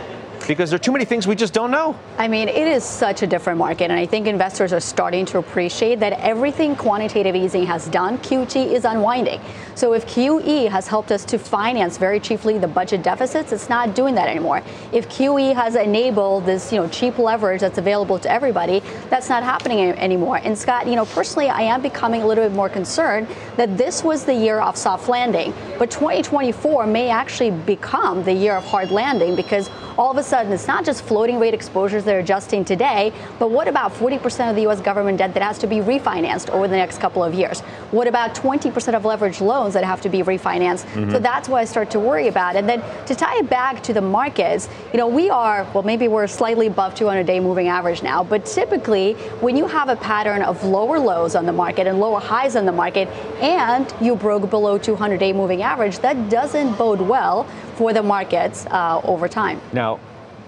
because 0.52 0.70
there 0.70 0.76
are 0.76 0.80
too 0.80 0.92
many 0.92 1.06
things 1.06 1.26
we 1.26 1.34
just 1.34 1.54
don't 1.54 1.72
know. 1.72 1.98
I 2.18 2.28
mean, 2.28 2.50
it 2.50 2.68
is 2.68 2.84
such 2.84 3.22
a 3.22 3.28
different 3.28 3.58
market, 3.58 3.86
and 3.86 3.94
I 3.94 4.06
think 4.06 4.28
investors 4.28 4.74
are 4.74 4.82
starting 4.82 5.26
to 5.28 5.38
appreciate 5.38 6.02
that 6.02 6.12
everything 6.20 6.76
quantitative 6.76 7.38
easing 7.38 7.66
has 7.68 7.88
done, 7.88 8.18
QT 8.18 8.74
is 8.74 8.84
unwinding. 8.84 9.40
So 9.76 9.94
if 9.94 10.06
QE 10.06 10.68
has 10.68 10.90
helped 10.90 11.14
us 11.14 11.24
to 11.26 11.40
finance 11.40 11.98
very 11.98 12.20
cheaply 12.20 12.58
the 12.58 12.68
budget 12.68 13.02
deficits, 13.02 13.54
it's 13.54 13.70
not 13.70 13.96
doing 13.96 14.14
that 14.16 14.28
anymore. 14.28 14.62
If 14.92 15.08
QE 15.08 15.56
has 15.56 15.76
enabled 15.76 16.46
this, 16.46 16.74
you 16.74 16.82
know, 16.82 16.90
cheap 16.90 17.18
leverage 17.18 17.62
that's 17.62 17.78
available 17.78 18.20
to 18.20 18.30
everybody, 18.30 18.82
that's 19.10 19.30
not 19.30 19.44
happening 19.44 19.80
anymore. 19.94 20.42
And 20.44 20.58
Scott, 20.58 20.86
you 20.86 20.98
know, 20.98 21.06
personally, 21.06 21.48
I 21.48 21.62
am 21.62 21.82
becoming 21.82 22.24
a 22.24 22.28
little 22.28 22.44
bit 22.44 22.54
more 22.54 22.68
concerned 22.68 23.30
that 23.56 23.78
this 23.78 24.04
was 24.04 24.26
the 24.26 24.36
year 24.36 24.60
of 24.60 24.76
soft 24.76 25.08
landing, 25.08 25.54
but 25.80 25.90
2024 25.90 26.86
may 26.88 27.10
actually 27.10 27.52
become 27.52 28.26
the 28.26 28.34
year 28.34 28.58
of 28.58 28.66
hard 28.66 28.92
landing 28.92 29.38
because 29.38 29.70
all 29.98 30.12
of 30.12 30.18
a 30.18 30.24
sudden 30.24 30.41
it's 30.50 30.68
not 30.68 30.86
just 30.86 31.04
floating 31.04 31.40
rate 31.40 31.54
exposures 31.54 32.04
that 32.06 32.16
are 32.16 32.20
adjusting 32.20 32.66
today, 32.66 33.14
but 33.40 33.52
what 33.52 33.68
about 33.68 33.92
40% 33.94 34.50
of 34.50 34.56
the 34.56 34.64
U.S. 34.64 34.82
government 34.82 35.18
debt 35.18 35.34
that 35.34 35.44
has 35.44 35.58
to 35.60 35.68
be 35.68 35.78
refinanced 35.78 36.50
over 36.50 36.68
the 36.68 36.76
next 36.76 37.00
couple 37.00 37.24
of 37.24 37.34
years? 37.34 37.62
What 37.92 38.08
about 38.08 38.36
20% 38.36 38.96
of 38.96 39.04
leveraged 39.04 39.42
loans 39.42 39.74
that 39.74 39.84
have 39.84 40.02
to 40.02 40.10
be 40.10 40.20
refinanced? 40.20 40.86
Mm-hmm. 40.86 41.12
So 41.12 41.20
that's 41.20 41.50
what 41.50 41.60
I 41.60 41.66
start 41.66 41.92
to 41.92 42.00
worry 42.00 42.28
about. 42.28 42.56
And 42.56 42.68
then 42.68 42.82
to 43.06 43.16
tie 43.16 43.38
it 43.38 43.50
back 43.50 43.84
to 43.84 43.94
the 43.94 44.02
markets, 44.02 44.70
you 44.94 44.98
know, 44.98 45.08
we 45.08 45.30
are, 45.30 45.68
well, 45.74 45.84
maybe 45.84 46.08
we're 46.08 46.28
slightly 46.28 46.68
above 46.68 46.96
200 46.96 47.26
day 47.26 47.40
moving 47.40 47.68
average 47.68 48.02
now, 48.04 48.24
but 48.24 48.46
typically 48.46 49.14
when 49.42 49.56
you 49.56 49.68
have 49.68 49.90
a 49.90 49.96
pattern 49.96 50.42
of 50.42 50.64
lower 50.64 51.00
lows 51.00 51.36
on 51.36 51.46
the 51.46 51.54
market 51.54 51.88
and 51.88 52.00
lower 52.00 52.20
highs 52.20 52.56
on 52.56 52.66
the 52.66 52.72
market, 52.72 53.08
and 53.42 53.94
you 54.02 54.16
broke 54.16 54.50
below 54.50 54.78
200 54.78 55.20
day 55.20 55.34
moving 55.34 55.62
average, 55.62 56.00
that 56.00 56.30
doesn't 56.30 56.78
bode 56.78 57.02
well 57.02 57.44
for 57.76 57.94
the 57.94 58.04
markets 58.04 58.66
uh, 58.68 59.02
over 59.04 59.28
time. 59.28 59.60
Now, 59.74 60.00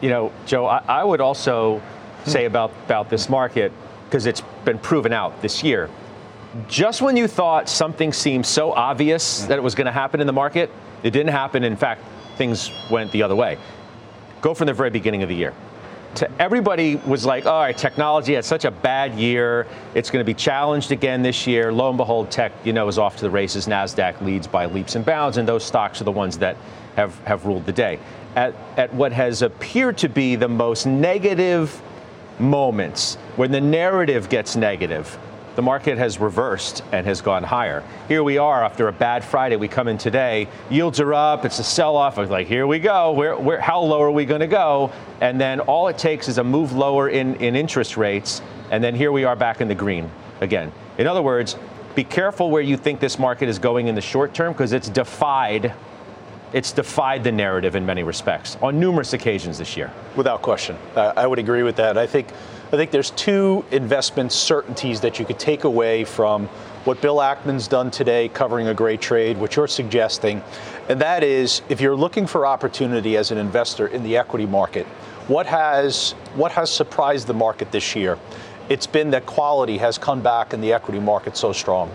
you 0.03 0.09
know, 0.09 0.33
Joe, 0.45 0.65
I, 0.65 0.83
I 0.85 1.03
would 1.05 1.21
also 1.21 1.81
say 2.25 2.43
about, 2.43 2.71
about 2.85 3.09
this 3.09 3.29
market, 3.29 3.71
because 4.05 4.25
it's 4.25 4.41
been 4.65 4.77
proven 4.77 5.13
out 5.13 5.41
this 5.41 5.63
year. 5.63 5.89
Just 6.67 7.01
when 7.01 7.15
you 7.15 7.25
thought 7.25 7.69
something 7.69 8.11
seemed 8.11 8.45
so 8.45 8.73
obvious 8.73 9.43
mm. 9.43 9.47
that 9.47 9.57
it 9.57 9.61
was 9.61 9.75
going 9.75 9.85
to 9.85 9.93
happen 9.93 10.19
in 10.19 10.27
the 10.27 10.33
market, 10.33 10.69
it 11.03 11.11
didn't 11.11 11.31
happen. 11.31 11.63
In 11.63 11.77
fact, 11.77 12.03
things 12.37 12.69
went 12.91 13.13
the 13.13 13.23
other 13.23 13.35
way. 13.35 13.57
Go 14.41 14.53
from 14.53 14.67
the 14.67 14.73
very 14.73 14.89
beginning 14.89 15.23
of 15.23 15.29
the 15.29 15.35
year. 15.35 15.53
To 16.15 16.29
everybody 16.39 16.97
was 16.97 17.25
like, 17.25 17.45
all 17.45 17.61
right, 17.61 17.75
technology 17.75 18.33
had 18.33 18.43
such 18.43 18.65
a 18.65 18.71
bad 18.71 19.13
year. 19.13 19.67
It's 19.95 20.11
going 20.11 20.19
to 20.19 20.25
be 20.25 20.33
challenged 20.35 20.91
again 20.91 21.23
this 21.23 21.47
year. 21.47 21.71
Lo 21.71 21.87
and 21.87 21.97
behold, 21.97 22.29
tech, 22.29 22.51
you 22.65 22.73
know, 22.73 22.89
is 22.89 22.97
off 22.97 23.15
to 23.15 23.21
the 23.21 23.29
races. 23.29 23.67
NASDAQ 23.67 24.19
leads 24.21 24.47
by 24.47 24.65
leaps 24.65 24.95
and 24.95 25.05
bounds, 25.05 25.37
and 25.37 25.47
those 25.47 25.63
stocks 25.63 26.01
are 26.01 26.03
the 26.03 26.11
ones 26.11 26.37
that 26.39 26.57
have, 26.97 27.17
have 27.21 27.45
ruled 27.45 27.65
the 27.65 27.71
day. 27.71 27.99
At, 28.35 28.55
at 28.77 28.93
what 28.93 29.11
has 29.11 29.41
appeared 29.41 29.97
to 29.99 30.09
be 30.09 30.35
the 30.35 30.47
most 30.47 30.85
negative 30.85 31.81
moments, 32.39 33.15
when 33.35 33.51
the 33.51 33.61
narrative 33.61 34.27
gets 34.27 34.55
negative, 34.55 35.17
the 35.55 35.61
market 35.61 35.99
has 35.99 36.19
reversed 36.19 36.83
and 36.91 37.05
has 37.05 37.21
gone 37.21 37.43
higher. 37.43 37.83
Here 38.07 38.23
we 38.23 38.39
are 38.39 38.63
after 38.63 38.87
a 38.87 38.91
bad 38.91 39.23
Friday. 39.23 39.55
We 39.55 39.67
come 39.67 39.87
in 39.87 39.99
today, 39.99 40.47
yields 40.69 40.99
are 40.99 41.13
up, 41.13 41.45
it's 41.45 41.59
a 41.59 41.63
sell 41.63 41.95
off. 41.95 42.17
Like, 42.17 42.47
here 42.47 42.65
we 42.65 42.79
go. 42.79 43.11
Where, 43.11 43.37
where, 43.37 43.61
how 43.61 43.81
low 43.81 44.01
are 44.01 44.11
we 44.11 44.25
going 44.25 44.41
to 44.41 44.47
go? 44.47 44.91
And 45.21 45.39
then 45.39 45.59
all 45.59 45.87
it 45.89 45.97
takes 45.97 46.27
is 46.27 46.39
a 46.39 46.43
move 46.43 46.73
lower 46.73 47.09
in, 47.09 47.35
in 47.35 47.55
interest 47.55 47.97
rates, 47.97 48.41
and 48.71 48.83
then 48.83 48.95
here 48.95 49.11
we 49.11 49.25
are 49.25 49.35
back 49.35 49.61
in 49.61 49.67
the 49.67 49.75
green 49.75 50.09
again. 50.41 50.71
In 50.97 51.05
other 51.05 51.21
words, 51.21 51.55
be 51.93 52.03
careful 52.03 52.49
where 52.49 52.63
you 52.63 52.75
think 52.75 52.99
this 52.99 53.19
market 53.19 53.47
is 53.47 53.59
going 53.59 53.87
in 53.87 53.93
the 53.93 54.01
short 54.01 54.33
term 54.33 54.53
because 54.53 54.73
it's 54.73 54.89
defied 54.89 55.73
it's 56.53 56.71
defied 56.71 57.23
the 57.23 57.31
narrative 57.31 57.75
in 57.75 57.85
many 57.85 58.03
respects 58.03 58.57
on 58.61 58.79
numerous 58.79 59.13
occasions 59.13 59.57
this 59.57 59.75
year. 59.75 59.91
Without 60.15 60.41
question. 60.41 60.77
Uh, 60.95 61.13
I 61.15 61.27
would 61.27 61.39
agree 61.39 61.63
with 61.63 61.75
that. 61.77 61.97
I 61.97 62.05
think, 62.05 62.29
I 62.67 62.77
think 62.77 62.91
there's 62.91 63.09
two 63.11 63.65
investment 63.71 64.31
certainties 64.31 65.01
that 65.01 65.19
you 65.19 65.25
could 65.25 65.39
take 65.39 65.63
away 65.63 66.03
from 66.03 66.47
what 66.85 67.01
Bill 67.01 67.17
Ackman's 67.17 67.67
done 67.67 67.89
today 67.89 68.29
covering 68.29 68.67
a 68.67 68.73
great 68.73 69.01
trade, 69.01 69.37
what 69.37 69.55
you're 69.55 69.67
suggesting, 69.67 70.43
and 70.89 70.99
that 71.01 71.23
is 71.23 71.61
if 71.69 71.81
you're 71.81 71.95
looking 71.95 72.27
for 72.27 72.45
opportunity 72.45 73.17
as 73.17 73.31
an 73.31 73.37
investor 73.37 73.87
in 73.87 74.03
the 74.03 74.17
equity 74.17 74.45
market, 74.45 74.85
what 75.27 75.45
has 75.45 76.11
what 76.35 76.51
has 76.51 76.69
surprised 76.69 77.27
the 77.27 77.33
market 77.33 77.71
this 77.71 77.95
year? 77.95 78.19
It's 78.69 78.87
been 78.87 79.11
that 79.11 79.25
quality 79.25 79.77
has 79.77 79.97
come 79.97 80.21
back 80.21 80.53
in 80.53 80.59
the 80.61 80.73
equity 80.73 80.99
market 80.99 81.37
so 81.37 81.53
strong. 81.53 81.89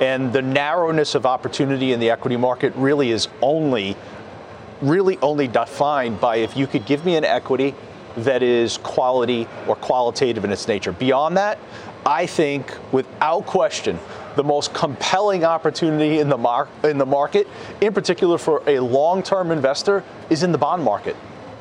And 0.00 0.32
the 0.32 0.42
narrowness 0.42 1.14
of 1.14 1.26
opportunity 1.26 1.92
in 1.92 2.00
the 2.00 2.10
equity 2.10 2.36
market 2.36 2.72
really 2.76 3.10
is 3.10 3.28
only, 3.40 3.96
really 4.80 5.18
only 5.18 5.48
defined 5.48 6.20
by 6.20 6.36
if 6.36 6.56
you 6.56 6.66
could 6.66 6.86
give 6.86 7.04
me 7.04 7.16
an 7.16 7.24
equity 7.24 7.74
that 8.16 8.42
is 8.42 8.78
quality 8.78 9.46
or 9.66 9.76
qualitative 9.76 10.44
in 10.44 10.52
its 10.52 10.68
nature. 10.68 10.92
Beyond 10.92 11.36
that, 11.36 11.58
I 12.04 12.26
think 12.26 12.76
without 12.92 13.46
question, 13.46 13.98
the 14.36 14.44
most 14.44 14.74
compelling 14.74 15.44
opportunity 15.44 16.18
in 16.18 16.28
the, 16.28 16.38
mar- 16.38 16.68
in 16.82 16.98
the 16.98 17.06
market, 17.06 17.46
in 17.80 17.92
particular 17.92 18.38
for 18.38 18.62
a 18.66 18.80
long 18.80 19.22
term 19.22 19.50
investor, 19.50 20.04
is 20.30 20.42
in 20.42 20.52
the 20.52 20.58
bond 20.58 20.82
market. 20.82 21.16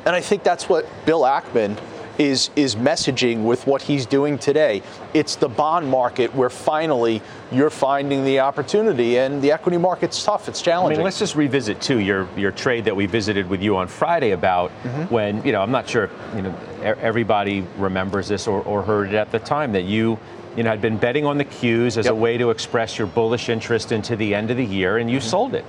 And 0.06 0.16
I 0.16 0.22
think 0.22 0.44
that's 0.44 0.68
what 0.68 0.88
Bill 1.06 1.22
Ackman 1.22 1.78
is 2.22 2.51
is 2.56 2.75
messaging 2.75 3.44
with 3.44 3.66
what 3.66 3.82
he's 3.82 4.06
doing 4.06 4.38
today. 4.38 4.84
It's 5.13 5.36
the 5.36 5.50
bond 5.50 5.88
market 5.88 6.34
where 6.36 6.50
finally 6.50 7.22
you're 7.51 7.72
finding 7.72 8.24
the 8.24 8.40
opportunity, 8.40 9.18
and 9.18 9.42
the 9.42 9.51
equity 9.51 9.78
market's 9.78 10.24
tough. 10.24 10.48
It's 10.48 10.62
challenging. 10.62 10.98
I 10.98 11.00
mean, 11.00 11.04
let's 11.04 11.20
just 11.20 11.36
revisit 11.36 11.82
too 11.82 12.00
your 12.00 12.28
your 12.38 12.51
trade 12.51 12.86
that 12.86 12.96
we 12.96 13.08
visited 13.08 13.50
with 13.50 13.62
you 13.62 13.75
on 13.75 13.88
Friday 13.88 14.32
about 14.32 14.70
mm-hmm. 14.84 15.13
when 15.13 15.44
you 15.44 15.51
know 15.51 15.62
I'm 15.62 15.72
not 15.72 15.90
sure 15.90 16.10
you 16.36 16.44
know 16.44 16.56
everybody 16.82 17.66
remembers 17.78 18.28
this 18.28 18.48
or, 18.48 18.62
or 18.62 18.84
heard 18.84 19.10
it 19.10 19.16
at 19.16 19.32
the 19.32 19.40
time 19.40 19.72
that 19.74 19.84
you 19.84 20.20
you 20.56 20.63
know, 20.63 20.70
had 20.70 20.82
been 20.82 20.98
betting 20.98 21.25
on 21.25 21.38
the 21.38 21.46
Qs 21.46 21.98
as 21.98 22.06
yep. 22.06 22.08
a 22.08 22.16
way 22.16 22.38
to 22.38 22.50
express 22.50 22.98
your 22.98 23.08
bullish 23.08 23.48
interest 23.48 23.94
into 23.94 24.18
the 24.18 24.36
end 24.36 24.51
of 24.51 24.58
the 24.58 24.66
year, 24.66 24.98
and 24.98 25.10
you 25.10 25.20
mm-hmm. 25.20 25.28
sold 25.28 25.56
it. 25.56 25.66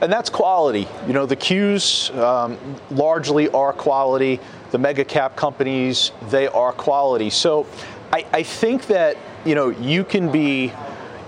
And 0.00 0.12
that's 0.12 0.30
quality. 0.30 0.86
You 1.06 1.12
know, 1.12 1.26
the 1.26 1.36
Qs 1.36 2.16
um, 2.16 2.56
largely 2.90 3.48
are 3.50 3.72
quality 3.72 4.40
the 4.72 4.78
mega 4.78 5.04
cap 5.04 5.36
companies, 5.36 6.10
they 6.30 6.48
are 6.48 6.72
quality. 6.72 7.30
So 7.30 7.66
I, 8.12 8.26
I 8.32 8.42
think 8.42 8.86
that, 8.88 9.16
you 9.44 9.54
know, 9.54 9.68
you 9.68 10.02
can 10.02 10.32
be, 10.32 10.72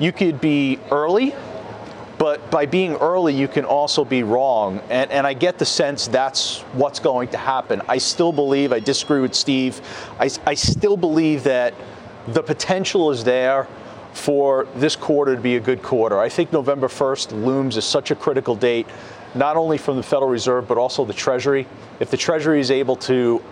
you 0.00 0.12
could 0.12 0.40
be 0.40 0.80
early, 0.90 1.34
but 2.18 2.50
by 2.50 2.64
being 2.64 2.94
early, 2.96 3.34
you 3.34 3.46
can 3.46 3.66
also 3.66 4.04
be 4.04 4.22
wrong. 4.22 4.80
And, 4.88 5.10
and 5.10 5.26
I 5.26 5.34
get 5.34 5.58
the 5.58 5.66
sense 5.66 6.08
that's 6.08 6.60
what's 6.72 7.00
going 7.00 7.28
to 7.28 7.38
happen. 7.38 7.82
I 7.86 7.98
still 7.98 8.32
believe, 8.32 8.72
I 8.72 8.80
disagree 8.80 9.20
with 9.20 9.34
Steve, 9.34 9.80
I, 10.18 10.30
I 10.46 10.54
still 10.54 10.96
believe 10.96 11.44
that 11.44 11.74
the 12.28 12.42
potential 12.42 13.10
is 13.10 13.24
there 13.24 13.68
for 14.14 14.66
this 14.76 14.96
quarter 14.96 15.34
to 15.34 15.40
be 15.40 15.56
a 15.56 15.60
good 15.60 15.82
quarter. 15.82 16.18
I 16.18 16.28
think 16.28 16.52
November 16.52 16.88
1st 16.88 17.44
looms 17.44 17.76
as 17.76 17.84
such 17.84 18.10
a 18.10 18.14
critical 18.14 18.54
date 18.54 18.86
not 19.34 19.56
only 19.56 19.78
from 19.78 19.96
the 19.96 20.02
Federal 20.02 20.30
Reserve, 20.30 20.68
but 20.68 20.78
also 20.78 21.04
the 21.04 21.12
Treasury. 21.12 21.66
If 22.00 22.10
the 22.10 22.16
Treasury 22.16 22.60
is 22.60 22.70
able 22.70 22.96
to 22.96 23.42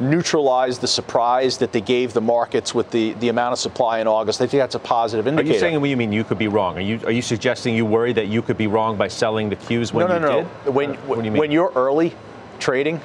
neutralize 0.00 0.78
the 0.78 0.86
surprise 0.86 1.58
that 1.58 1.72
they 1.72 1.80
gave 1.80 2.12
the 2.12 2.20
markets 2.20 2.74
with 2.74 2.90
the, 2.90 3.12
the 3.14 3.28
amount 3.28 3.52
of 3.52 3.58
supply 3.58 4.00
in 4.00 4.06
August. 4.06 4.40
I 4.40 4.46
think 4.46 4.60
that's 4.60 4.74
a 4.74 4.80
positive 4.80 5.26
indicator. 5.26 5.50
Are 5.50 5.54
you 5.54 5.60
saying 5.60 5.80
what 5.80 5.90
you 5.90 5.96
mean 5.96 6.12
you 6.12 6.24
could 6.24 6.38
be 6.38 6.48
wrong? 6.48 6.76
Are 6.76 6.80
you 6.80 7.00
are 7.04 7.12
you 7.12 7.22
suggesting 7.22 7.74
you 7.74 7.86
worry 7.86 8.12
that 8.14 8.26
you 8.26 8.42
could 8.42 8.56
be 8.56 8.66
wrong 8.66 8.96
by 8.96 9.08
selling 9.08 9.48
the 9.48 9.56
Qs 9.56 9.92
when 9.92 10.08
no, 10.08 10.18
no, 10.18 10.36
you 10.36 10.42
no. 10.42 10.48
did? 10.64 10.74
When, 10.74 10.90
uh, 10.90 10.96
what 11.00 11.24
you 11.24 11.32
when 11.32 11.50
you're 11.50 11.72
early 11.74 12.14
trading, 12.58 13.00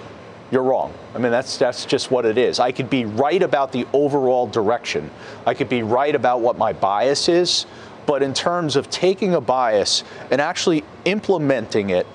you're 0.51 0.63
wrong. 0.63 0.93
I 1.13 1.19
mean 1.19 1.31
that's 1.31 1.57
that's 1.57 1.85
just 1.85 2.09
what 2.09 2.25
it 2.25 2.37
is. 2.37 2.59
I 2.59 2.71
could 2.71 2.89
be 2.89 3.05
right 3.05 3.41
about 3.41 3.71
the 3.71 3.85
overall 3.93 4.47
direction. 4.47 5.09
I 5.45 5.53
could 5.53 5.69
be 5.69 5.83
right 5.83 6.15
about 6.15 6.41
what 6.41 6.57
my 6.57 6.73
bias 6.73 7.29
is, 7.29 7.65
but 8.07 8.23
in 8.23 8.33
terms 8.33 8.75
of 8.75 8.89
taking 8.89 9.35
a 9.35 9.41
bias 9.41 10.03
and 10.31 10.41
actually 10.41 10.83
implementing 11.05 11.91
it, 11.91 12.07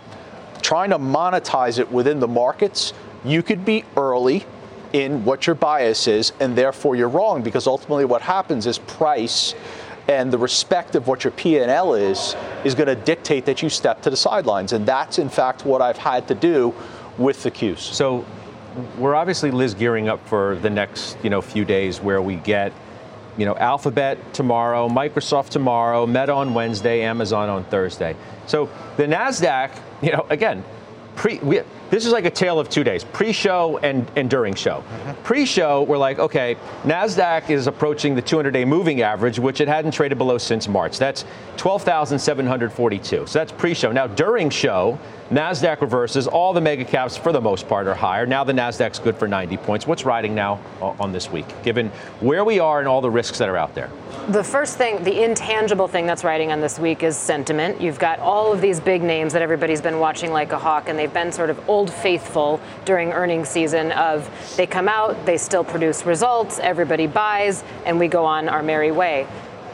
trying 0.63 0.91
to 0.91 0.99
monetize 0.99 1.79
it 1.79 1.93
within 1.93 2.19
the 2.19 2.27
markets, 2.27 2.93
you 3.25 3.43
could 3.43 3.65
be 3.65 3.85
early 3.97 4.45
in 4.93 5.25
what 5.25 5.47
your 5.47 5.55
bias 5.55 6.09
is, 6.09 6.33
and 6.41 6.57
therefore 6.57 6.97
you're 6.97 7.09
wrong 7.09 7.43
because 7.43 7.67
ultimately 7.67 8.05
what 8.05 8.23
happens 8.23 8.67
is 8.67 8.79
price 8.79 9.55
and 10.09 10.33
the 10.33 10.39
respect 10.39 10.97
of 10.97 11.07
what 11.07 11.23
your 11.25 11.31
P&L 11.31 11.95
is 11.95 12.35
is 12.65 12.75
going 12.75 12.89
to 12.89 12.97
dictate 12.97 13.45
that 13.45 13.63
you 13.63 13.69
step 13.69 14.03
to 14.03 14.11
the 14.11 14.17
sidelines, 14.17 14.73
and 14.73 14.85
that's 14.85 15.19
in 15.19 15.29
fact 15.29 15.65
what 15.65 15.81
I've 15.81 15.99
had 15.99 16.27
to 16.29 16.35
do 16.35 16.75
with 17.19 17.43
the 17.43 17.51
Qs. 17.51 17.79
So 17.79 18.25
we're 18.99 19.15
obviously 19.15 19.51
Liz 19.51 19.75
gearing 19.75 20.09
up 20.09 20.27
for 20.27 20.57
the 20.57 20.71
next 20.71 21.17
you 21.23 21.31
know 21.31 21.41
few 21.41 21.65
days 21.65 22.01
where 22.01 22.21
we 22.21 22.37
get 22.37 22.73
you 23.37 23.47
know 23.47 23.57
Alphabet 23.57 24.35
tomorrow, 24.35 24.89
Microsoft 24.89 25.51
tomorrow, 25.51 26.07
Meta 26.07 26.33
on 26.33 26.55
Wednesday, 26.55 27.03
Amazon 27.03 27.49
on 27.49 27.65
Thursday. 27.65 28.17
So 28.47 28.69
the 28.97 29.05
Nasdaq, 29.05 29.79
you 30.03 30.13
know, 30.13 30.27
again, 30.31 30.65
pre 31.17 31.39
we, 31.39 31.61
this 31.91 32.07
is 32.07 32.13
like 32.13 32.25
a 32.25 32.31
tale 32.31 32.59
of 32.59 32.69
two 32.69 32.85
days 32.85 33.05
pre-show 33.05 33.79
and, 33.79 34.11
and 34.17 34.31
during 34.31 34.55
show 34.55 34.79
mm-hmm. 34.81 35.23
pre-show 35.23 35.83
we're 35.83 35.99
like 35.99 36.19
okay 36.19 36.57
nasdaq 36.85 37.51
is 37.51 37.67
approaching 37.67 38.15
the 38.15 38.23
200-day 38.23 38.65
moving 38.65 39.03
average 39.03 39.39
which 39.39 39.61
it 39.61 39.69
hadn't 39.69 39.93
traded 39.93 40.17
below 40.19 40.39
since 40.39 40.69
march 40.69 40.99
that's 40.99 41.25
12742 41.57 43.27
so 43.27 43.39
that's 43.39 43.53
pre-show 43.53 43.93
now 43.93 44.07
during 44.07 44.49
show 44.49 44.99
NASDAQ 45.33 45.81
reverses. 45.81 46.27
All 46.27 46.53
the 46.53 46.61
mega 46.61 46.85
caps, 46.85 47.17
for 47.17 47.33
the 47.33 47.41
most 47.41 47.67
part, 47.67 47.87
are 47.87 47.95
higher. 47.95 48.27
Now 48.27 48.45
the 48.45 48.53
NASDAQ's 48.53 48.99
good 48.99 49.17
for 49.17 49.27
90 49.27 49.57
points. 49.57 49.87
What's 49.87 50.05
riding 50.05 50.35
now 50.35 50.61
on 51.01 51.11
this 51.11 51.31
week, 51.31 51.47
given 51.63 51.89
where 52.21 52.45
we 52.45 52.59
are 52.59 52.81
and 52.81 52.87
all 52.87 53.01
the 53.01 53.11
risks 53.11 53.39
that 53.39 53.49
are 53.49 53.57
out 53.57 53.75
there? 53.75 53.91
The 54.29 54.45
first 54.45 54.77
thing, 54.77 55.03
the 55.05 55.25
intangible 55.25 55.89
thing 55.89 56.05
that's 56.07 56.23
riding 56.23 56.53
on 56.53 56.61
this 56.61 56.79
week 56.79 57.03
is 57.03 57.17
sentiment. 57.17 57.81
You've 57.81 57.99
got 57.99 58.19
all 58.19 58.53
of 58.53 58.61
these 58.61 58.79
big 58.79 59.03
names 59.03 59.33
that 59.33 59.41
everybody's 59.41 59.81
been 59.81 59.99
watching 59.99 60.33
like 60.33 60.53
a 60.53 60.59
hawk, 60.59 60.91
and 60.91 60.99
they've 60.99 61.13
been 61.13 61.33
sort 61.33 61.49
of 61.49 61.67
old 61.67 61.91
faithful 61.91 62.61
during 62.85 63.11
earnings 63.13 63.49
season 63.49 63.91
of 63.93 64.29
they 64.59 64.67
come 64.67 64.87
out, 64.87 65.25
they 65.25 65.39
still 65.39 65.65
produce 65.65 66.05
results, 66.05 66.59
everybody 66.59 67.07
buys, 67.07 67.65
and 67.87 67.99
we 67.99 68.07
go 68.07 68.27
on 68.27 68.51
our 68.51 68.63
merry 68.63 68.93
way. 68.93 69.27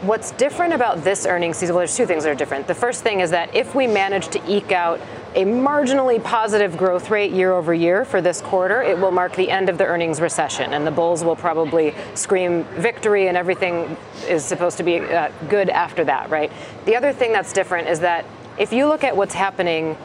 What's 0.03 0.31
different 0.31 0.75
about 0.75 1.03
this 1.03 1.27
earnings 1.27 1.57
season? 1.57 1.75
Well, 1.75 1.81
there's 1.81 1.97
two 1.97 2.07
things 2.07 2.23
that 2.23 2.31
are 2.31 2.37
different. 2.37 2.69
The 2.69 2.75
first 2.77 3.03
thing 3.03 3.19
is 3.19 3.33
that 3.33 3.53
if 3.53 3.75
we 3.75 3.89
manage 3.89 4.29
to 4.29 4.41
eke 4.49 4.71
out 4.71 5.01
a 5.35 5.45
marginally 5.45 6.23
positive 6.23 6.77
growth 6.77 7.11
rate 7.11 7.33
year 7.33 7.53
over 7.53 7.75
year 7.75 8.05
for 8.05 8.21
this 8.21 8.41
quarter, 8.41 8.83
it 8.83 8.99
will 8.99 9.11
mark 9.11 9.37
the 9.37 9.51
end 9.51 9.69
of 9.69 9.79
the 9.79 9.85
earnings 9.85 10.21
recession, 10.21 10.73
and 10.73 10.87
the 10.87 10.91
bulls 10.91 11.23
will 11.23 11.37
probably 11.37 11.95
scream 12.15 12.65
victory, 12.77 13.29
and 13.29 13.37
everything 13.37 13.97
is 14.27 14.45
supposed 14.45 14.77
to 14.79 14.83
be 14.83 15.01
uh, 15.01 15.31
good 15.49 15.69
after 15.69 16.05
that, 16.05 16.31
right? 16.31 16.51
The 16.87 16.97
other 16.97 17.13
thing 17.13 17.33
that's 17.33 17.53
different 17.53 17.89
is 17.89 18.01
that 18.01 18.25
if 18.59 18.73
you 18.73 18.87
look 18.87 19.05
at 19.05 19.17
what's 19.17 19.35
happening 19.35 19.97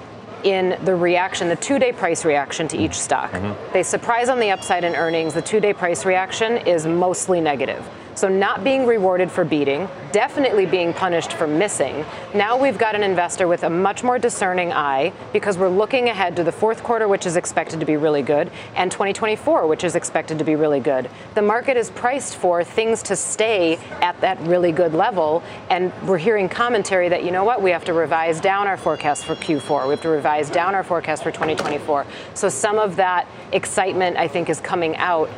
in 0.44 0.77
the 0.84 0.96
reaction, 0.96 1.48
the 1.48 1.56
two 1.56 1.80
day 1.80 1.92
price 1.92 2.25
reaction 2.25 2.68
to 2.68 2.77
each 2.77 3.00
stock. 3.00 3.32
Mm-hmm. 3.32 3.74
They 3.74 3.84
surprise 3.84 4.30
on 4.30 4.39
the 4.39 4.51
upside 4.51 4.84
in 4.84 4.96
earnings. 4.96 5.34
The 5.34 5.42
two 5.42 5.60
day 5.60 5.74
price 5.74 6.06
reaction 6.06 6.58
is 6.58 6.86
mostly 6.86 7.39
negative. 7.39 7.88
So, 8.15 8.27
not 8.27 8.63
being 8.63 8.86
rewarded 8.86 9.32
for 9.32 9.43
beating, 9.43 9.89
definitely 10.12 10.65
being 10.67 10.93
punished 10.93 11.34
for 11.34 11.48
missing. 11.48 12.05
Now 12.36 12.55
we've 12.55 12.77
got 12.77 12.93
an 12.93 13.01
investor 13.01 13.48
with 13.48 13.63
a 13.63 13.70
much 13.70 14.03
more 14.03 14.20
discerning 14.20 14.72
eye 14.72 15.12
because 15.34 15.58
we're 15.58 15.70
looking 15.70 16.10
ahead 16.10 16.36
to 16.36 16.43
the 16.43 16.51
fourth 16.51 16.84
quarter, 16.84 17.08
which 17.08 17.25
is 17.25 17.36
expected 17.36 17.79
to 17.79 17.86
be 17.86 17.98
really 17.98 18.22
good, 18.22 18.51
and 18.75 18.91
2024, 18.91 19.65
which 19.65 19.84
is 19.84 19.96
expected 19.96 20.38
to 20.38 20.46
be 20.46 20.55
really 20.55 20.79
good. 20.79 21.10
The 21.34 21.41
market 21.41 21.75
is 21.75 21.89
priced 21.89 22.36
for 22.36 22.63
things 22.63 23.01
to 23.03 23.15
stay 23.15 23.77
at 24.01 24.20
that 24.22 24.39
really 24.41 24.72
good 24.72 24.93
level, 24.93 25.41
and 25.72 25.91
we're 26.08 26.20
hearing 26.20 26.48
commentary 26.48 27.10
that, 27.10 27.24
you 27.24 27.32
know 27.32 27.43
what, 27.43 27.62
we 27.63 27.72
have 27.72 27.86
to 27.86 27.93
revise 27.93 28.39
down 28.39 28.67
our 28.67 28.77
forecast 28.77 29.25
for 29.25 29.36
Q4. 29.36 29.86
We 29.86 29.91
have 29.91 30.01
to 30.01 30.10
revise 30.10 30.50
down 30.50 30.75
our 30.75 30.84
forecast 30.84 31.24
for 31.24 31.32
2024. 31.32 32.05
So, 32.36 32.50
some 32.50 32.77
of 32.77 32.96
that 32.98 33.27
excitement, 33.51 34.17
I 34.17 34.27
think, 34.27 34.50
is 34.50 34.60
coming 34.60 34.96
out 34.98 35.29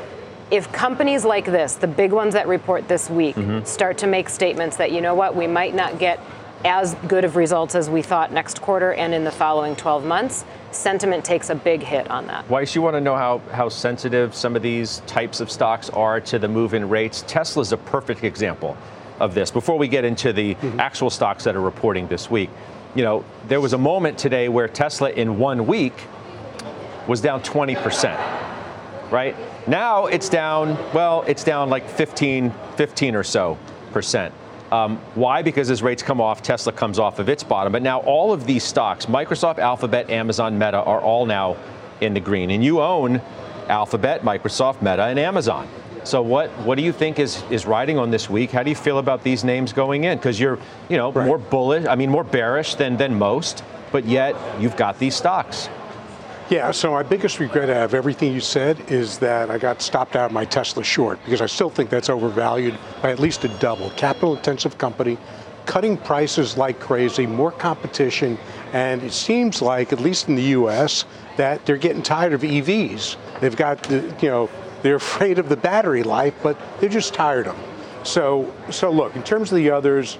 if 0.52 0.72
companies 0.72 1.25
like 1.25 1.46
this, 1.46 1.75
the 1.75 1.88
big 1.88 2.12
ones 2.12 2.34
that 2.34 2.48
report 2.48 2.88
this 2.88 3.10
week, 3.10 3.36
mm-hmm. 3.36 3.66
start 3.66 3.98
to 4.00 4.08
make 4.08 4.30
statements 4.30 4.78
that, 4.78 4.92
you 4.92 5.02
know 5.02 5.16
what, 5.16 5.36
we 5.36 5.48
might 5.48 5.74
not 5.74 5.98
get 6.00 6.20
as 6.64 6.96
good 7.08 7.24
of 7.24 7.36
results 7.36 7.75
as 7.75 7.90
we 7.90 8.02
thought 8.02 8.32
next 8.32 8.62
quarter 8.62 8.94
and 8.94 9.14
in 9.14 9.24
the 9.24 9.32
following 9.32 9.75
12 9.75 10.04
months, 10.06 10.46
sentiment 10.72 11.24
takes 11.24 11.50
a 11.50 11.56
big 11.56 11.82
hit 11.82 12.10
on 12.10 12.25
that. 12.28 12.48
Weiss, 12.50 12.74
you 12.74 12.82
want 12.82 12.96
to 12.96 13.02
know 13.02 13.16
how, 13.16 13.40
how 13.52 13.70
sensitive 13.70 14.34
some 14.34 14.56
of 14.56 14.62
these 14.62 15.02
types 15.02 15.40
of 15.40 15.52
stocks 15.52 15.90
are 15.92 16.20
to 16.22 16.40
the 16.40 16.48
move 16.48 16.74
in 16.74 16.90
rates? 16.90 17.24
Tesla's 17.28 17.72
a 17.72 17.78
perfect 17.78 18.24
example 18.24 18.75
of 19.20 19.34
this. 19.34 19.52
Before 19.52 19.78
we 19.78 19.88
get 19.88 20.06
into 20.06 20.34
the 20.34 20.56
mm-hmm. 20.56 20.80
actual 20.80 21.10
stocks 21.10 21.44
that 21.44 21.56
are 21.56 21.62
reporting 21.62 22.08
this 22.08 22.30
week, 22.32 22.50
you 22.96 23.04
know, 23.04 23.24
there 23.48 23.62
was 23.62 23.74
a 23.74 23.78
moment 23.78 24.18
today 24.18 24.50
where 24.50 24.68
Tesla 24.68 25.12
in 25.12 25.38
one 25.38 25.68
week 25.68 25.94
was 27.08 27.22
down 27.22 27.42
20%, 27.42 29.12
right? 29.12 29.36
Now 29.68 30.06
it's 30.06 30.30
down, 30.30 30.78
well, 30.94 31.24
it's 31.28 31.44
down 31.44 31.70
like 31.70 31.90
15, 31.90 32.54
15 32.76 33.16
or 33.16 33.24
so 33.24 33.58
percent. 33.92 34.34
Um, 34.72 34.98
why? 35.16 35.42
Because 35.42 35.70
as 35.70 35.82
rates 35.82 36.04
come 36.04 36.20
off, 36.20 36.42
Tesla 36.42 36.72
comes 36.72 37.00
off 37.00 37.20
of 37.20 37.30
its 37.30 37.44
bottom. 37.44 37.72
But 37.72 37.82
now 37.82 38.00
all 38.02 38.34
of 38.34 38.46
these 38.46 38.64
stocks, 38.64 39.06
Microsoft, 39.06 39.58
Alphabet, 39.58 40.10
Amazon, 40.10 40.58
Meta, 40.58 40.78
are 40.78 41.00
all 41.02 41.26
now 41.26 41.56
in 42.02 42.14
the 42.14 42.20
green. 42.20 42.52
And 42.52 42.64
you 42.64 42.82
own 42.82 43.22
Alphabet, 43.68 44.22
Microsoft, 44.22 44.82
Meta, 44.82 45.04
and 45.04 45.20
Amazon. 45.20 45.68
So 46.04 46.22
what 46.22 46.52
what 46.60 46.76
do 46.76 46.84
you 46.84 46.92
think 46.92 47.18
is 47.18 47.44
is 47.50 47.66
riding 47.66 47.98
on 47.98 48.12
this 48.12 48.30
week? 48.30 48.52
How 48.52 48.62
do 48.62 48.70
you 48.70 48.76
feel 48.76 49.00
about 49.00 49.24
these 49.24 49.44
names 49.44 49.74
going 49.74 50.04
in? 50.04 50.18
Because 50.18 50.40
you're 50.40 50.60
you 50.88 50.98
know 50.98 51.12
right. 51.12 51.26
more 51.26 51.40
bullish, 51.40 51.88
I 51.88 51.96
mean 51.96 52.12
more 52.12 52.24
bearish 52.24 52.76
than 52.76 52.96
than 52.98 53.18
most, 53.18 53.64
but 53.92 54.06
yet 54.06 54.36
you've 54.60 54.78
got 54.78 55.00
these 55.00 55.16
stocks. 55.16 55.68
Yeah, 56.48 56.70
so 56.70 56.92
my 56.92 57.02
biggest 57.02 57.40
regret 57.40 57.72
out 57.72 57.86
of 57.86 57.96
everything 57.96 58.32
you 58.32 58.40
said 58.40 58.92
is 58.92 59.18
that 59.18 59.50
I 59.50 59.58
got 59.58 59.82
stopped 59.82 60.16
out 60.16 60.28
of 60.28 60.32
my 60.32 60.46
Tesla 60.46 60.84
short 60.84 61.18
because 61.25 61.42
I 61.42 61.48
still 61.48 61.72
think 61.72 61.90
that's 61.90 62.08
overvalued 62.08 62.78
by 63.02 63.10
at 63.10 63.20
least 63.20 63.44
a 63.46 63.48
double. 63.48 63.90
Capital 63.92 64.36
intensive 64.36 64.78
company, 64.78 65.18
cutting 65.66 65.98
prices 65.98 66.56
like 66.56 66.80
crazy, 66.80 67.25
more 67.25 67.52
competition, 67.52 68.38
and 68.74 69.02
it 69.02 69.12
seems 69.12 69.60
like, 69.60 69.92
at 69.92 70.00
least 70.00 70.30
in 70.30 70.36
the 70.36 70.54
US, 70.60 71.06
that 71.36 71.66
they're 71.66 71.78
getting 71.78 72.04
tired 72.04 72.34
of 72.34 72.42
EVs. 72.42 73.16
They've 73.40 73.56
got, 73.56 73.82
the, 73.82 74.16
you 74.22 74.30
know, 74.30 74.48
they're 74.84 74.96
afraid 74.98 75.40
of 75.40 75.50
the 75.50 75.58
battery 75.58 76.03
life, 76.03 76.36
but 76.44 76.60
they're 76.79 76.90
just 76.90 77.16
tired 77.16 77.48
of 77.48 77.58
them. 77.58 77.66
So, 78.03 78.53
so 78.70 78.92
look, 78.92 79.16
in 79.16 79.24
terms 79.24 79.51
of 79.51 79.55
the 79.55 79.72
others, 79.72 80.20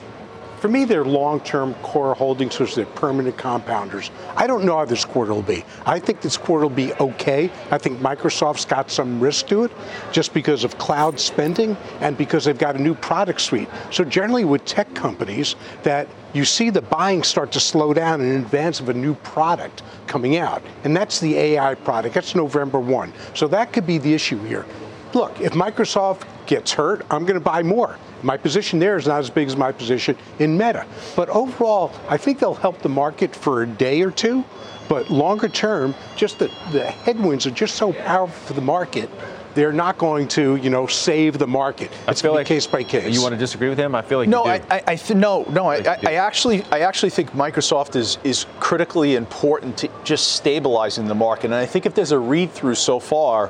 for 0.66 0.72
me, 0.72 0.84
they're 0.84 1.06
long-term 1.06 1.76
core 1.84 2.16
holdings, 2.16 2.58
which 2.58 2.74
they're 2.74 2.88
permanent 2.88 3.38
compounders. 3.38 4.10
I 4.36 4.48
don't 4.48 4.66
know 4.66 4.78
how 4.78 4.86
this 4.86 5.06
quarter 5.06 5.32
will 5.32 5.44
be. 5.44 5.64
I 5.86 6.00
think 6.00 6.22
this 6.22 6.38
quarter 6.38 6.66
will 6.66 6.76
be 6.76 6.92
okay. 6.96 7.52
I 7.70 7.78
think 7.78 8.00
Microsoft's 8.00 8.66
got 8.66 8.90
some 8.90 9.20
risk 9.20 9.46
to 9.50 9.66
it, 9.66 9.72
just 10.12 10.34
because 10.34 10.64
of 10.64 10.76
cloud 10.80 11.20
spending 11.20 11.78
and 12.00 12.18
because 12.18 12.46
they've 12.46 12.58
got 12.58 12.76
a 12.76 12.82
new 12.82 12.96
product 12.96 13.42
suite. 13.42 13.70
So 13.92 14.04
generally, 14.04 14.44
with 14.44 14.66
tech 14.66 14.92
companies, 14.96 15.56
that 15.84 16.08
you 16.34 16.44
see 16.44 16.72
the 16.72 16.82
buying 16.82 17.22
start 17.22 17.52
to 17.52 17.60
slow 17.60 17.94
down 17.94 18.22
in 18.22 18.36
advance 18.38 18.80
of 18.80 18.90
a 18.90 18.94
new 18.96 19.14
product 19.14 19.84
coming 20.08 20.38
out, 20.38 20.64
and 20.84 20.98
that's 20.98 21.20
the 21.20 21.38
AI 21.38 21.76
product. 21.76 22.16
That's 22.16 22.34
November 22.34 22.80
one. 22.80 23.14
So 23.36 23.48
that 23.50 23.72
could 23.72 23.86
be 23.86 24.00
the 24.00 24.16
issue 24.16 24.42
here. 24.46 24.66
Look, 25.14 25.40
if 25.40 25.54
Microsoft 25.54 26.24
gets 26.46 26.74
hurt, 26.74 27.06
I'm 27.10 27.26
going 27.26 27.36
to 27.36 27.44
buy 27.44 27.64
more. 27.64 27.98
My 28.24 28.38
position 28.38 28.80
there 28.80 28.98
is 28.98 29.08
not 29.08 29.20
as 29.20 29.30
big 29.30 29.48
as 29.48 29.56
my 29.56 29.72
position 29.72 30.18
in 30.40 30.58
Meta. 30.58 30.86
But 31.16 31.30
overall, 31.30 31.92
I 32.10 32.18
think 32.18 32.40
they'll 32.40 32.54
help 32.54 32.82
the 32.82 32.90
market 32.90 33.36
for 33.36 33.64
a 33.64 33.68
day 33.68 34.02
or 34.02 34.12
two. 34.12 34.44
But 34.88 35.10
longer 35.10 35.50
term, 35.50 35.96
just 36.16 36.40
the, 36.40 36.48
the 36.72 36.86
headwinds 36.86 37.48
are 37.48 37.52
just 37.52 37.76
so 37.76 37.94
powerful 37.94 38.48
for 38.48 38.54
the 38.54 38.62
market 38.62 39.10
they're 39.56 39.72
not 39.72 39.98
going 39.98 40.28
to, 40.28 40.58
you 40.58 40.70
know, 40.70 40.86
save 40.86 41.40
the 41.40 41.48
market. 41.48 41.90
It's 42.08 42.22
going 42.22 42.34
to 42.34 42.40
like, 42.40 42.46
be 42.46 42.56
case 42.56 42.68
by 42.68 42.84
case. 42.84 43.14
You 43.14 43.22
want 43.22 43.32
to 43.32 43.40
disagree 43.40 43.70
with 43.70 43.80
him? 43.80 43.96
I 43.96 44.02
feel 44.02 44.20
like 44.20 44.30
no. 44.30 44.44
I, 44.44 44.62
I, 44.70 44.84
I 44.86 44.96
th- 44.98 45.18
no, 45.18 45.44
no. 45.44 45.68
I, 45.68 45.78
I, 45.78 46.00
I, 46.06 46.14
actually, 46.16 46.64
I 46.72 46.80
actually 46.82 47.10
think 47.10 47.32
Microsoft 47.32 47.96
is 47.96 48.20
is 48.24 48.46
critically 48.60 49.16
important 49.16 49.78
to 49.78 49.90
just 50.04 50.34
stabilizing 50.34 51.08
the 51.08 51.16
market. 51.16 51.46
And 51.46 51.56
I 51.56 51.66
think 51.66 51.86
if 51.86 51.96
there's 51.96 52.12
a 52.12 52.20
read 52.20 52.52
through 52.52 52.76
so 52.76 53.00
far, 53.00 53.50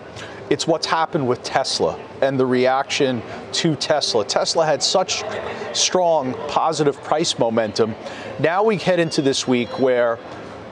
it's 0.49 0.67
what's 0.67 0.85
happened 0.85 1.27
with 1.27 1.43
Tesla 1.43 1.99
and 2.21 2.39
the 2.39 2.45
reaction 2.45 3.21
to 3.53 3.75
Tesla. 3.75 4.23
Tesla 4.25 4.65
had 4.65 4.81
such 4.83 5.23
strong 5.73 6.33
positive 6.47 7.01
price 7.03 7.37
momentum. 7.39 7.95
Now 8.39 8.63
we 8.63 8.77
head 8.77 8.99
into 8.99 9.21
this 9.21 9.47
week 9.47 9.79
where 9.79 10.19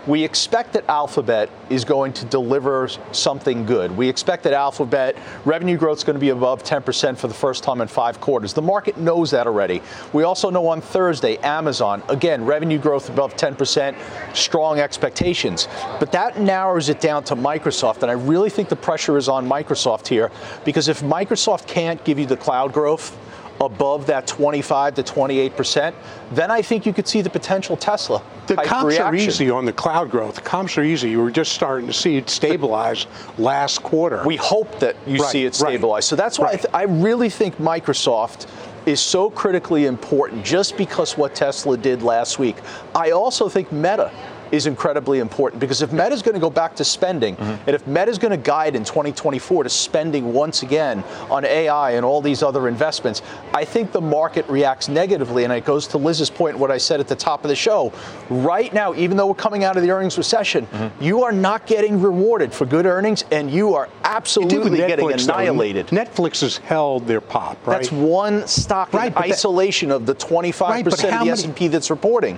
we 0.06 0.24
expect 0.24 0.74
that 0.74 0.88
Alphabet 0.90 1.50
is 1.70 1.86
going 1.86 2.12
to 2.14 2.26
deliver 2.26 2.90
something 3.12 3.66
good. 3.66 3.96
We 3.96 4.10
expect 4.10 4.44
that 4.44 4.54
Alphabet 4.54 5.18
revenue 5.46 5.78
growth 5.78 6.00
is 6.00 6.04
going 6.04 6.16
to 6.16 6.20
be 6.20 6.30
above 6.30 6.64
10% 6.64 7.18
for 7.18 7.28
the 7.28 7.34
first 7.34 7.64
time 7.64 7.80
in 7.80 7.88
five 7.88 8.20
quarters. 8.20 8.54
The 8.54 8.62
market 8.62 8.98
knows 8.98 9.32
that 9.32 9.48
already. 9.48 9.82
We 10.12 10.24
also 10.24 10.50
know 10.50 10.68
on 10.68 10.82
Thursday, 10.82 11.38
Amazon, 11.38 12.04
again, 12.10 12.44
revenue 12.44 12.80
growth 12.80 13.10
above 13.10 13.36
10%, 13.36 13.96
strong 14.36 14.80
expectations. 14.80 15.68
But 16.00 16.12
that 16.12 16.40
narrows 16.40 16.90
it 16.90 17.00
down 17.00 17.24
to 17.26 17.36
Microsoft. 17.36 18.02
And 18.02 18.12
I 18.12 18.16
really 18.16 18.50
think 18.50 18.70
the 18.70 18.76
pressure 18.76 19.18
is 19.18 19.30
on 19.30 19.48
Microsoft 19.48 20.08
here 20.08 20.32
because 20.66 20.90
if 20.90 21.02
Microsoft 21.02 21.68
can't 21.68 22.04
give 22.04 22.20
you 22.20 22.26
the 22.26 22.38
cloud 22.38 22.74
growth, 22.74 23.18
above 23.66 24.06
that 24.08 24.28
25 24.28 24.96
to 24.96 25.04
28 25.04 25.56
percent, 25.56 25.96
then 26.32 26.52
I 26.52 26.62
think 26.62 26.86
you 26.86 26.94
could 26.94 27.08
see 27.08 27.22
the 27.22 27.30
potential 27.30 27.78
Tesla. 27.78 28.22
The 28.48 28.56
comps 28.56 28.96
reaction. 28.96 29.06
are 29.06 29.16
easy 29.16 29.50
on 29.50 29.66
the 29.66 29.74
cloud 29.74 30.12
growth. 30.12 30.36
The 30.36 30.42
comps 30.42 30.78
are 30.78 30.84
easy. 30.84 31.16
We're 31.16 31.32
just 31.32 31.54
starting 31.54 31.88
to 31.88 31.94
see 31.94 32.18
it 32.18 32.30
stabilize 32.30 33.08
last 33.38 33.84
quarter. 33.84 34.24
We 34.26 34.36
hope 34.36 34.80
that 34.80 34.96
you 35.08 35.20
right, 35.20 35.32
see 35.32 35.46
it 35.46 35.56
stabilize. 35.56 35.96
Right, 35.96 36.04
so 36.04 36.16
that's 36.16 36.40
why 36.40 36.46
right. 36.46 36.54
I, 36.54 36.58
th- 36.58 36.74
I 36.74 36.84
really 36.84 37.30
think 37.30 37.56
Microsoft 37.58 38.48
is 38.86 39.00
so 39.00 39.30
critically 39.30 39.86
important 39.86 40.44
just 40.44 40.78
because 40.78 41.18
what 41.18 41.36
Tesla 41.36 41.78
did 41.78 42.02
last 42.02 42.40
week. 42.40 42.58
I 42.94 43.12
also 43.12 43.48
think 43.48 43.72
Meta 43.72 44.12
is 44.54 44.68
incredibly 44.68 45.18
important 45.18 45.60
because 45.60 45.82
if 45.82 45.92
Meta 45.92 46.12
is 46.12 46.22
going 46.22 46.36
to 46.36 46.40
go 46.40 46.50
back 46.50 46.76
to 46.76 46.86
spending, 46.86 47.36
mm-hmm. 47.36 47.64
and 47.66 47.70
if 47.70 47.88
Meta 47.88 48.10
is 48.10 48.20
going 48.20 48.30
to 48.30 48.38
guide 48.38 48.76
in 48.76 48.84
2024 48.84 49.64
to 49.64 49.70
spending 49.70 50.32
once 50.32 50.62
again 50.62 51.04
on 51.32 51.44
AI 51.44 51.92
and 51.94 52.06
all 52.06 52.22
these 52.22 52.44
other 52.44 52.68
investments, 52.68 53.24
I 53.56 53.66
think 53.66 53.92
the 53.92 54.00
market 54.00 54.48
reacts 54.48 54.88
negatively. 54.88 55.44
And 55.44 55.52
it 55.52 55.66
goes 55.66 55.88
to 55.88 55.98
Liz's 55.98 56.30
point, 56.30 56.56
what 56.56 56.70
I 56.70 56.78
said 56.78 57.00
at 57.00 57.08
the 57.08 57.16
top 57.16 57.44
of 57.44 57.50
the 57.50 57.56
show. 57.56 57.92
Right 58.30 58.72
now, 58.72 58.94
even 58.94 59.18
though 59.18 59.26
we're 59.26 59.34
coming 59.34 59.64
out 59.64 59.76
of 59.76 59.82
the 59.82 59.90
earnings 59.90 60.20
recession, 60.20 60.68
mm-hmm. 60.68 61.04
you 61.04 61.24
are 61.24 61.32
not 61.32 61.66
getting 61.66 62.00
rewarded 62.00 62.54
for 62.54 62.68
good 62.68 62.86
earnings, 62.86 63.26
and 63.32 63.50
you 63.50 63.74
are 63.74 63.90
absolutely 64.04 64.78
getting 64.78 65.08
Netflix, 65.08 65.26
though. 65.26 65.34
annihilated. 65.34 65.88
Netflix 65.88 66.42
has 66.42 66.58
held 66.58 67.08
their 67.08 67.22
pop, 67.22 67.58
right? 67.66 67.78
That's 67.78 67.92
one 67.92 68.46
stock 68.46 68.94
Right, 68.94 69.08
in 69.08 69.14
but 69.14 69.22
that- 69.22 69.32
isolation 69.32 69.90
of 69.90 70.06
the 70.06 70.14
25% 70.14 70.70
Right, 70.70 70.86
of 70.86 70.98
the 71.00 71.08
many- 71.08 71.30
S&P 71.32 71.70
that's 71.70 71.90
reporting. 71.90 72.38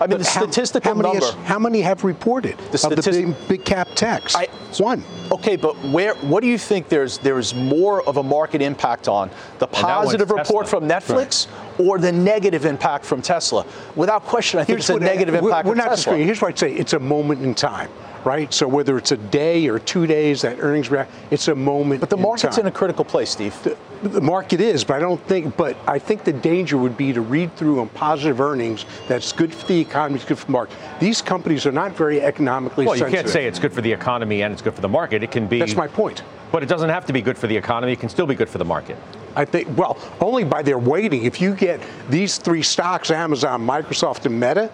I 0.00 0.06
mean, 0.06 0.18
the 0.18 0.24
how- 0.24 0.42
statistical 0.42 0.94
how 0.94 1.00
number. 1.00 1.26
How 1.44 1.58
many 1.58 1.80
have 1.82 2.04
reported 2.04 2.56
The 2.70 2.86
of 2.86 2.96
the 3.02 3.10
big, 3.10 3.48
big 3.48 3.64
cap 3.64 3.88
techs? 3.94 4.34
I- 4.36 4.48
One. 4.78 5.02
Okay, 5.32 5.56
but 5.56 5.74
where? 5.86 6.14
What 6.16 6.42
do 6.42 6.46
you 6.48 6.58
think? 6.58 6.88
There's 6.88 7.18
there's 7.18 7.54
more 7.54 8.02
of 8.06 8.16
a 8.18 8.22
market 8.22 8.60
impact 8.62 9.08
on 9.08 9.30
the 9.58 9.66
positive 9.66 10.30
report 10.30 10.66
Tesla. 10.66 10.80
from 10.80 10.88
Netflix 10.88 11.46
or 11.78 11.98
the 11.98 12.12
negative 12.12 12.64
impact 12.66 13.04
from 13.06 13.22
Tesla? 13.22 13.64
Without 13.96 14.24
question, 14.24 14.60
I 14.60 14.64
think 14.64 14.78
it's 14.80 14.90
a 14.90 14.94
what- 14.94 15.02
negative 15.02 15.34
we're- 15.34 15.46
impact 15.46 15.66
We're 15.66 15.72
from 15.72 15.78
not 15.78 15.84
Tesla. 15.84 15.96
disagreeing. 15.96 16.26
Here's 16.26 16.40
what 16.42 16.48
I'd 16.48 16.58
say: 16.58 16.72
it's 16.74 16.92
a 16.92 16.98
moment 16.98 17.42
in 17.42 17.54
time, 17.54 17.88
right? 18.24 18.52
So 18.52 18.66
whether 18.66 18.98
it's 18.98 19.12
a 19.12 19.16
day 19.16 19.68
or 19.68 19.78
two 19.78 20.06
days 20.06 20.42
that 20.42 20.58
earnings 20.60 20.90
react, 20.90 21.12
it's 21.30 21.48
a 21.48 21.54
moment. 21.54 22.00
But 22.00 22.10
the 22.10 22.16
market's 22.16 22.56
time. 22.56 22.66
in 22.66 22.72
a 22.72 22.74
critical 22.74 23.04
place, 23.04 23.30
Steve. 23.30 23.54
The 24.02 24.20
market 24.20 24.60
is, 24.60 24.84
but 24.84 24.94
I 24.94 25.00
don't 25.00 25.20
think. 25.26 25.56
But 25.56 25.76
I 25.86 25.98
think 25.98 26.24
the 26.24 26.32
danger 26.32 26.78
would 26.78 26.96
be 26.96 27.12
to 27.12 27.20
read 27.20 27.54
through 27.56 27.80
on 27.80 27.88
positive 27.88 28.40
earnings. 28.40 28.84
That's 29.08 29.32
good 29.32 29.52
for 29.52 29.66
the 29.66 29.80
economy. 29.80 30.16
It's 30.16 30.24
good 30.24 30.38
for 30.38 30.46
the 30.46 30.52
market. 30.52 30.76
These 31.00 31.20
companies 31.22 31.66
are 31.66 31.72
not 31.72 31.92
very 31.92 32.20
economically 32.20 32.86
Well, 32.86 32.96
you 32.96 33.06
can't 33.06 33.28
say 33.28 33.46
it's 33.46 33.58
good 33.58 33.72
for 33.72 33.80
the 33.80 33.92
economy 33.92 34.42
and 34.42 34.52
it's 34.52 34.62
good 34.62 34.74
for 34.74 34.80
the 34.80 34.88
market. 34.88 35.22
It 35.22 35.32
can 35.32 35.46
be. 35.46 35.58
That's 35.58 35.74
my 35.74 35.88
point. 35.88 36.22
But 36.52 36.62
it 36.62 36.66
doesn't 36.66 36.88
have 36.88 37.04
to 37.06 37.12
be 37.12 37.20
good 37.20 37.36
for 37.36 37.46
the 37.46 37.56
economy. 37.56 37.92
It 37.92 38.00
can 38.00 38.08
still 38.08 38.26
be 38.26 38.34
good 38.34 38.48
for 38.48 38.58
the 38.58 38.64
market. 38.64 38.96
I 39.36 39.44
think, 39.44 39.76
well, 39.76 39.98
only 40.20 40.44
by 40.44 40.62
their 40.62 40.78
weighting. 40.78 41.24
If 41.24 41.40
you 41.40 41.54
get 41.54 41.80
these 42.08 42.38
three 42.38 42.62
stocks, 42.62 43.10
Amazon, 43.10 43.64
Microsoft, 43.64 44.26
and 44.26 44.34
Meta, 44.34 44.70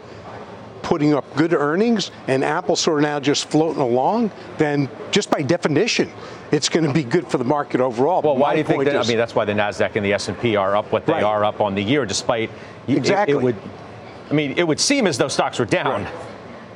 putting 0.84 1.14
up 1.14 1.24
good 1.34 1.52
earnings, 1.54 2.10
and 2.28 2.44
Apple 2.44 2.76
sort 2.76 2.98
of 2.98 3.02
now 3.02 3.18
just 3.18 3.48
floating 3.48 3.80
along, 3.82 4.30
then 4.58 4.88
just 5.10 5.30
by 5.30 5.42
definition, 5.42 6.08
it's 6.52 6.68
going 6.68 6.86
to 6.86 6.92
be 6.92 7.02
good 7.02 7.26
for 7.26 7.38
the 7.38 7.44
market 7.44 7.80
overall. 7.80 8.20
Well, 8.22 8.34
But 8.34 8.40
why 8.40 8.52
do 8.52 8.58
you 8.58 8.64
think 8.64 8.84
that? 8.84 8.94
is- 8.94 9.06
I 9.06 9.08
mean, 9.10 9.16
that's 9.18 9.34
why 9.34 9.44
the 9.46 9.54
Nasdaq 9.54 9.96
and 9.96 10.04
the 10.04 10.12
S 10.12 10.28
and 10.28 10.38
P 10.38 10.54
are 10.56 10.76
up 10.76 10.92
what 10.92 11.06
they 11.06 11.14
Right. 11.14 11.22
are 11.24 11.42
up 11.42 11.60
on 11.60 11.74
the 11.74 11.82
year, 11.82 12.04
despite 12.06 12.50
Exactly. 12.86 13.34
It, 13.34 13.42
would, 13.42 13.56
I 14.30 14.34
mean, 14.34 14.54
it 14.58 14.64
would 14.68 14.78
seem 14.78 15.06
as 15.06 15.16
though 15.16 15.28
stocks 15.28 15.58
were 15.58 15.64
down, 15.64 16.02
Right. 16.04 16.12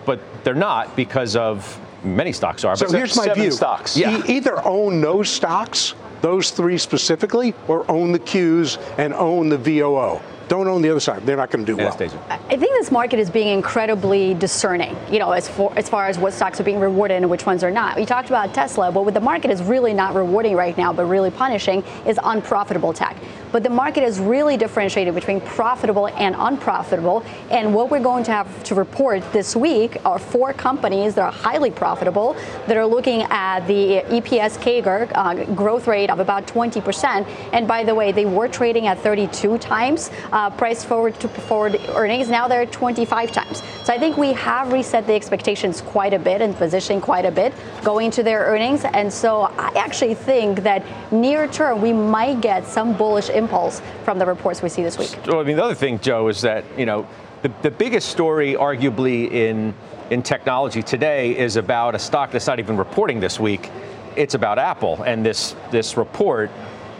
but 0.06 0.20
they're 0.42 0.54
not 0.54 0.96
because 0.96 1.36
of 1.36 1.78
many 2.02 2.32
stocks 2.32 2.64
are. 2.64 2.74
So 2.76 2.90
here's 2.90 3.14
my 3.14 3.32
view. 3.34 3.50
stocks. 3.50 3.94
E- 3.98 4.22
either 4.26 4.66
own 4.66 5.02
those 5.02 5.28
stocks, 5.28 5.94
those 6.20 6.50
three 6.50 6.78
specifically, 6.78 7.54
or 7.66 7.88
own 7.90 8.12
the 8.12 8.18
Qs 8.18 8.78
and 8.98 9.14
own 9.14 9.48
the 9.48 9.58
VOO. 9.58 10.20
Don't 10.48 10.66
own 10.66 10.80
the 10.80 10.88
other 10.88 11.00
side. 11.00 11.26
They're 11.26 11.36
not 11.36 11.50
going 11.50 11.66
to 11.66 11.72
do 11.72 11.76
well. 11.76 11.94
I 12.30 12.56
think 12.56 12.60
this 12.60 12.90
market 12.90 13.18
is 13.18 13.28
being 13.28 13.48
incredibly 13.48 14.32
discerning, 14.32 14.96
you 15.10 15.18
know, 15.18 15.32
as, 15.32 15.46
for, 15.46 15.70
as 15.76 15.90
far 15.90 16.06
as 16.06 16.18
what 16.18 16.32
stocks 16.32 16.58
are 16.58 16.64
being 16.64 16.80
rewarded 16.80 17.18
and 17.18 17.28
which 17.28 17.44
ones 17.44 17.62
are 17.62 17.70
not. 17.70 17.96
We 17.96 18.06
talked 18.06 18.28
about 18.28 18.54
Tesla, 18.54 18.90
but 18.90 19.04
what 19.04 19.12
the 19.12 19.20
market 19.20 19.50
is 19.50 19.62
really 19.62 19.92
not 19.92 20.14
rewarding 20.14 20.56
right 20.56 20.76
now, 20.78 20.90
but 20.90 21.04
really 21.04 21.30
punishing, 21.30 21.84
is 22.06 22.18
unprofitable 22.22 22.94
tech. 22.94 23.16
But 23.52 23.62
the 23.62 23.70
market 23.70 24.02
is 24.02 24.20
really 24.20 24.56
differentiated 24.56 25.14
between 25.14 25.40
profitable 25.40 26.08
and 26.08 26.34
unprofitable. 26.38 27.24
And 27.50 27.74
what 27.74 27.90
we're 27.90 28.00
going 28.00 28.24
to 28.24 28.32
have 28.32 28.62
to 28.64 28.74
report 28.74 29.22
this 29.32 29.56
week 29.56 29.96
are 30.04 30.18
four 30.18 30.52
companies 30.52 31.14
that 31.14 31.22
are 31.22 31.32
highly 31.32 31.70
profitable 31.70 32.36
that 32.66 32.76
are 32.76 32.86
looking 32.86 33.22
at 33.22 33.60
the 33.66 34.02
EPS 34.08 34.58
CAGR 34.58 35.10
uh, 35.14 35.54
growth 35.54 35.86
rate 35.86 36.10
of 36.10 36.20
about 36.20 36.46
20%. 36.46 37.26
And 37.52 37.66
by 37.66 37.84
the 37.84 37.94
way, 37.94 38.12
they 38.12 38.26
were 38.26 38.48
trading 38.48 38.86
at 38.86 38.98
32 38.98 39.58
times 39.58 40.10
uh, 40.32 40.50
price 40.50 40.84
forward 40.84 41.18
to 41.20 41.28
forward 41.28 41.80
earnings. 41.90 42.28
Now 42.28 42.48
they're 42.48 42.66
25 42.66 43.32
times. 43.32 43.62
So 43.84 43.92
I 43.92 43.98
think 43.98 44.16
we 44.16 44.32
have 44.34 44.72
reset 44.72 45.06
the 45.06 45.14
expectations 45.14 45.80
quite 45.80 46.12
a 46.12 46.18
bit 46.18 46.42
and 46.42 46.54
positioned 46.54 47.02
quite 47.02 47.24
a 47.24 47.30
bit 47.30 47.54
going 47.82 48.10
to 48.12 48.22
their 48.22 48.40
earnings. 48.40 48.84
And 48.84 49.12
so 49.12 49.42
I 49.58 49.72
actually 49.76 50.14
think 50.14 50.62
that 50.62 50.84
near 51.12 51.48
term 51.48 51.80
we 51.80 51.92
might 51.92 52.40
get 52.40 52.66
some 52.66 52.96
bullish 52.96 53.30
impulse 53.38 53.80
from 54.04 54.18
the 54.18 54.26
reports 54.26 54.60
we 54.60 54.68
see 54.68 54.82
this 54.82 54.98
week. 54.98 55.16
Well, 55.26 55.40
I 55.40 55.44
mean, 55.44 55.56
the 55.56 55.64
other 55.64 55.74
thing, 55.74 55.98
Joe, 56.00 56.28
is 56.28 56.42
that 56.42 56.64
you 56.76 56.84
know 56.84 57.08
the, 57.42 57.52
the 57.62 57.70
biggest 57.70 58.08
story, 58.08 58.54
arguably 58.54 59.30
in 59.30 59.74
in 60.10 60.22
technology 60.22 60.82
today, 60.82 61.36
is 61.36 61.56
about 61.56 61.94
a 61.94 61.98
stock 61.98 62.30
that's 62.32 62.46
not 62.46 62.58
even 62.58 62.76
reporting 62.76 63.20
this 63.20 63.40
week. 63.40 63.70
It's 64.16 64.34
about 64.34 64.58
Apple 64.58 65.02
and 65.04 65.24
this 65.24 65.54
this 65.70 65.96
report 65.96 66.50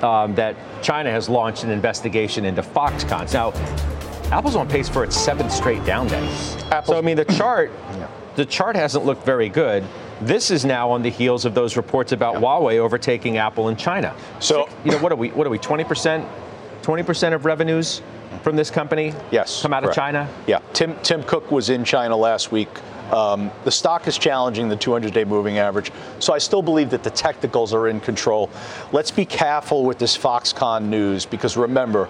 um, 0.03 0.35
that 0.37 0.57
China 0.83 1.11
has 1.11 1.29
launched 1.29 1.65
an 1.65 1.71
investigation 1.71 2.45
into 2.45 2.63
Foxconn. 2.63 3.33
Now, 3.33 3.53
Apple's 4.31 4.57
on 4.57 4.69
pace 4.69 4.89
for 4.89 5.05
its 5.05 5.17
seventh 5.17 5.53
straight 5.53 5.85
down 5.85 6.07
day. 6.07 6.29
So 6.85 6.97
I 6.97 7.01
mean, 7.01 7.17
the 7.17 7.25
chart 7.25 7.73
the 8.37 8.45
chart 8.45 8.77
hasn't 8.77 9.05
looked 9.05 9.25
very 9.25 9.49
good. 9.49 9.85
This 10.21 10.51
is 10.51 10.65
now 10.65 10.91
on 10.91 11.03
the 11.03 11.11
heels 11.11 11.45
of 11.45 11.55
those 11.55 11.77
reports 11.77 12.13
about 12.13 12.37
Huawei 12.37 12.79
overtaking 12.79 13.37
Apple 13.37 13.69
in 13.69 13.77
China. 13.77 14.15
So- 14.41 14.69
you 14.85 14.91
know, 14.91 14.99
what 14.99 15.13
are 15.13 15.17
we? 15.17 15.29
What 15.31 15.47
are 15.47 15.51
we? 15.51 15.59
Twenty 15.59 15.85
percent, 15.85 16.27
twenty 16.83 17.03
percent 17.03 17.35
of 17.35 17.45
revenues 17.45 18.03
from 18.43 18.57
this 18.57 18.71
company, 18.71 19.15
Yes. 19.31 19.63
come 19.63 19.73
out 19.73 19.83
correct. 19.83 19.97
of 19.99 20.03
China. 20.03 20.29
Yeah. 20.47 20.59
Tim 20.73 20.97
Tim 21.03 21.23
Cook 21.23 21.51
was 21.51 21.71
in 21.71 21.85
China 21.85 22.17
last 22.17 22.51
week. 22.53 22.69
Um, 23.13 23.51
the 23.65 23.71
stock 23.71 24.07
is 24.07 24.19
challenging 24.19 24.69
the 24.69 24.77
200-day 24.77 25.25
moving 25.25 25.57
average, 25.57 25.91
so 26.19 26.35
I 26.35 26.39
still 26.39 26.61
believe 26.61 26.91
that 26.91 27.03
the 27.03 27.09
technicals 27.11 27.73
are 27.73 27.89
in 27.89 28.01
control. 28.01 28.51
Let's 28.93 29.11
be 29.11 29.25
careful 29.25 29.85
with 29.85 29.99
this 29.99 30.15
Foxconn 30.17 30.83
news 30.91 31.25
because 31.25 31.57
remember, 31.57 32.07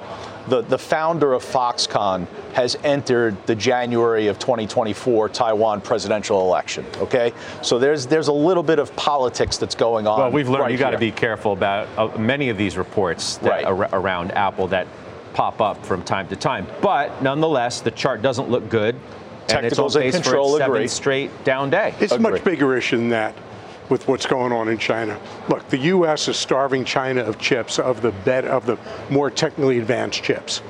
the, 0.49 0.63
the 0.63 0.79
founder 0.79 1.33
of 1.33 1.45
Foxconn 1.45 2.27
has 2.55 2.77
entered 2.85 3.37
the 3.47 3.55
January 3.55 4.27
of 4.29 4.39
2024 4.39 5.29
Taiwan 5.29 5.81
presidential 5.81 6.41
election. 6.41 6.85
Okay, 6.99 7.33
so 7.63 7.79
there's 7.79 8.07
there's 8.07 8.29
a 8.29 8.33
little 8.33 8.63
bit 8.63 8.79
of 8.79 8.95
politics 8.97 9.59
that's 9.59 9.75
going 9.75 10.07
on. 10.07 10.19
Well, 10.19 10.31
we've 10.31 10.49
learned 10.49 10.63
right 10.63 10.73
you 10.73 10.79
got 10.79 10.91
to 10.91 10.99
be 10.99 11.13
careful 11.13 11.53
about 11.53 11.89
uh, 11.99 12.17
many 12.19 12.49
of 12.49 12.57
these 12.59 12.77
reports 12.77 13.37
that 13.39 13.49
Right. 13.51 13.65
ar- 13.65 13.89
around 13.93 14.33
Apple 14.33 14.67
that 14.69 14.87
pop 15.35 15.61
up 15.61 15.85
from 15.87 16.03
time 16.03 16.27
to 16.29 16.37
time. 16.37 16.67
But 16.81 17.23
nonetheless, 17.23 17.81
the 17.81 17.91
chart 17.91 18.23
doesn't 18.23 18.49
look 18.51 18.69
good. 18.69 18.95
and 19.51 19.65
it's 19.65 19.79
on 19.79 19.89
Technicals 19.89 19.97
in 19.97 20.13
control, 20.13 20.51
for 20.51 20.57
its 20.57 20.65
agree. 20.67 20.77
seventh 20.79 20.91
straight 20.91 21.45
down 21.45 21.71
day. 21.71 21.95
It's 22.01 22.13
a 22.13 22.19
much 22.19 22.45
bigger 22.45 22.77
issue 22.77 22.97
than 22.99 23.09
that 23.11 23.35
with 23.91 24.07
what's 24.09 24.27
going 24.27 24.53
on 24.53 24.69
in 24.69 24.79
China. 24.79 25.19
Look, 25.49 25.69
the 25.69 25.79
U.S. 25.79 26.29
is 26.29 26.37
starving 26.37 26.85
China 26.85 27.23
of 27.23 27.39
chips, 27.39 27.79
of 27.79 28.03
the 28.03 28.11
bet 28.11 28.45
of 28.45 28.67
the 28.67 28.79
more 29.11 29.31
technically 29.31 29.79
advanced 29.79 30.23
chips. 30.23 30.63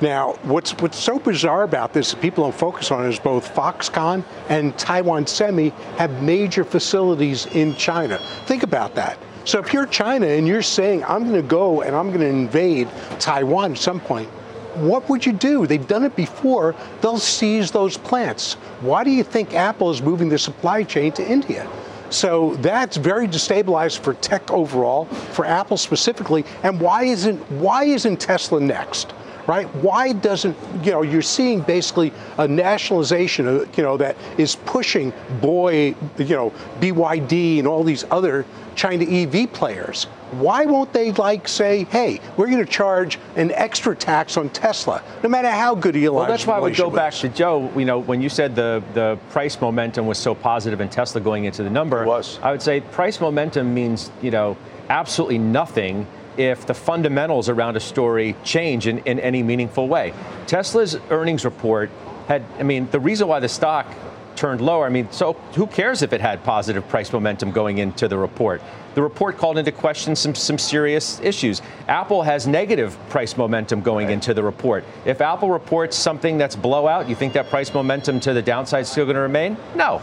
Now, 0.00 0.34
what's 0.42 0.72
what's 0.78 0.98
so 0.98 1.18
bizarre 1.18 1.62
about 1.62 1.94
this 1.94 2.10
that 2.10 2.20
people 2.20 2.44
don't 2.44 2.54
focus 2.54 2.90
on 2.90 3.06
is 3.06 3.18
both 3.18 3.54
Foxconn 3.54 4.24
and 4.50 4.76
Taiwan 4.76 5.26
Semi 5.26 5.70
have 5.96 6.22
major 6.22 6.64
facilities 6.64 7.46
in 7.46 7.74
China. 7.76 8.18
Think 8.44 8.62
about 8.62 8.94
that. 8.96 9.18
So 9.46 9.58
if 9.58 9.72
you're 9.72 9.86
China 9.86 10.26
and 10.26 10.46
you're 10.46 10.60
saying 10.60 11.04
I'm 11.04 11.22
going 11.22 11.40
to 11.40 11.48
go 11.48 11.80
and 11.80 11.96
I'm 11.96 12.08
going 12.08 12.20
to 12.20 12.26
invade 12.26 12.88
Taiwan 13.18 13.72
at 13.72 13.78
some 13.78 14.00
point, 14.00 14.28
what 14.74 15.08
would 15.08 15.24
you 15.24 15.32
do? 15.32 15.66
They've 15.66 15.86
done 15.86 16.04
it 16.04 16.14
before. 16.14 16.74
They'll 17.00 17.18
seize 17.18 17.70
those 17.70 17.96
plants. 17.96 18.54
Why 18.80 19.04
do 19.04 19.10
you 19.10 19.24
think 19.24 19.54
Apple 19.54 19.90
is 19.90 20.02
moving 20.02 20.28
the 20.28 20.38
supply 20.38 20.82
chain 20.82 21.12
to 21.12 21.26
India? 21.26 21.66
So 22.10 22.54
that's 22.56 22.96
very 22.96 23.26
destabilized 23.26 23.98
for 23.98 24.14
tech 24.14 24.50
overall, 24.50 25.06
for 25.06 25.44
Apple 25.44 25.76
specifically. 25.76 26.44
And 26.62 26.80
why 26.80 27.04
isn't 27.04 27.38
why 27.50 27.84
isn't 27.84 28.20
Tesla 28.20 28.60
next? 28.60 29.12
Right? 29.46 29.66
Why 29.76 30.12
doesn't 30.12 30.56
you 30.82 30.90
know 30.90 31.02
you're 31.02 31.22
seeing 31.22 31.60
basically 31.60 32.12
a 32.38 32.48
nationalization, 32.48 33.46
of, 33.46 33.78
you 33.78 33.84
know, 33.84 33.96
that 33.96 34.16
is 34.38 34.56
pushing 34.56 35.12
boy, 35.40 35.94
you 36.18 36.36
know, 36.36 36.52
BYD 36.80 37.58
and 37.58 37.68
all 37.68 37.84
these 37.84 38.04
other 38.10 38.44
China 38.74 39.04
EV 39.04 39.52
players. 39.52 40.06
Why 40.32 40.66
won't 40.66 40.92
they 40.92 41.12
like 41.12 41.48
say, 41.48 41.84
hey, 41.84 42.20
we're 42.36 42.48
going 42.48 42.64
to 42.64 42.70
charge 42.70 43.18
an 43.36 43.52
extra 43.52 43.94
tax 43.94 44.36
on 44.36 44.48
Tesla, 44.50 45.02
no 45.22 45.28
matter 45.28 45.50
how 45.50 45.74
good 45.74 45.96
Elon's 45.96 46.14
Well, 46.14 46.26
that's 46.26 46.46
why 46.46 46.56
I 46.56 46.60
would 46.60 46.76
go 46.76 46.90
back 46.90 47.12
is? 47.12 47.20
to 47.20 47.28
Joe. 47.28 47.70
You 47.76 47.84
know, 47.84 47.98
when 47.98 48.20
you 48.20 48.28
said 48.28 48.56
the 48.56 48.82
the 48.94 49.18
price 49.30 49.60
momentum 49.60 50.06
was 50.06 50.18
so 50.18 50.34
positive 50.34 50.80
in 50.80 50.88
Tesla 50.88 51.20
going 51.20 51.44
into 51.44 51.62
the 51.62 51.70
number, 51.70 52.02
It 52.02 52.06
was. 52.06 52.38
I 52.42 52.50
would 52.50 52.62
say 52.62 52.80
price 52.80 53.20
momentum 53.20 53.72
means 53.72 54.10
you 54.20 54.30
know 54.30 54.56
absolutely 54.88 55.38
nothing 55.38 56.06
if 56.36 56.66
the 56.66 56.74
fundamentals 56.74 57.48
around 57.48 57.76
a 57.76 57.80
story 57.80 58.36
change 58.44 58.86
in, 58.86 58.98
in 59.00 59.18
any 59.20 59.42
meaningful 59.42 59.88
way. 59.88 60.12
Tesla's 60.46 60.96
earnings 61.10 61.44
report 61.44 61.90
had, 62.28 62.44
I 62.58 62.62
mean, 62.62 62.88
the 62.90 63.00
reason 63.00 63.26
why 63.26 63.40
the 63.40 63.48
stock 63.48 63.86
turned 64.34 64.60
lower. 64.60 64.84
I 64.84 64.90
mean, 64.90 65.10
so 65.10 65.32
who 65.54 65.66
cares 65.66 66.02
if 66.02 66.12
it 66.12 66.20
had 66.20 66.44
positive 66.44 66.86
price 66.88 67.12
momentum 67.12 67.52
going 67.52 67.78
into 67.78 68.06
the 68.06 68.18
report? 68.18 68.60
The 68.96 69.02
report 69.02 69.36
called 69.36 69.58
into 69.58 69.72
question 69.72 70.16
some, 70.16 70.34
some 70.34 70.56
serious 70.56 71.20
issues. 71.20 71.60
Apple 71.86 72.22
has 72.22 72.46
negative 72.46 72.96
price 73.10 73.36
momentum 73.36 73.82
going 73.82 74.08
into 74.08 74.32
the 74.32 74.42
report. 74.42 74.84
If 75.04 75.20
Apple 75.20 75.50
reports 75.50 75.94
something 75.98 76.38
that's 76.38 76.56
blowout, 76.56 77.06
you 77.06 77.14
think 77.14 77.34
that 77.34 77.50
price 77.50 77.74
momentum 77.74 78.20
to 78.20 78.32
the 78.32 78.40
downside 78.40 78.80
is 78.80 78.88
still 78.88 79.04
going 79.04 79.16
to 79.16 79.20
remain? 79.20 79.58
No. 79.74 80.00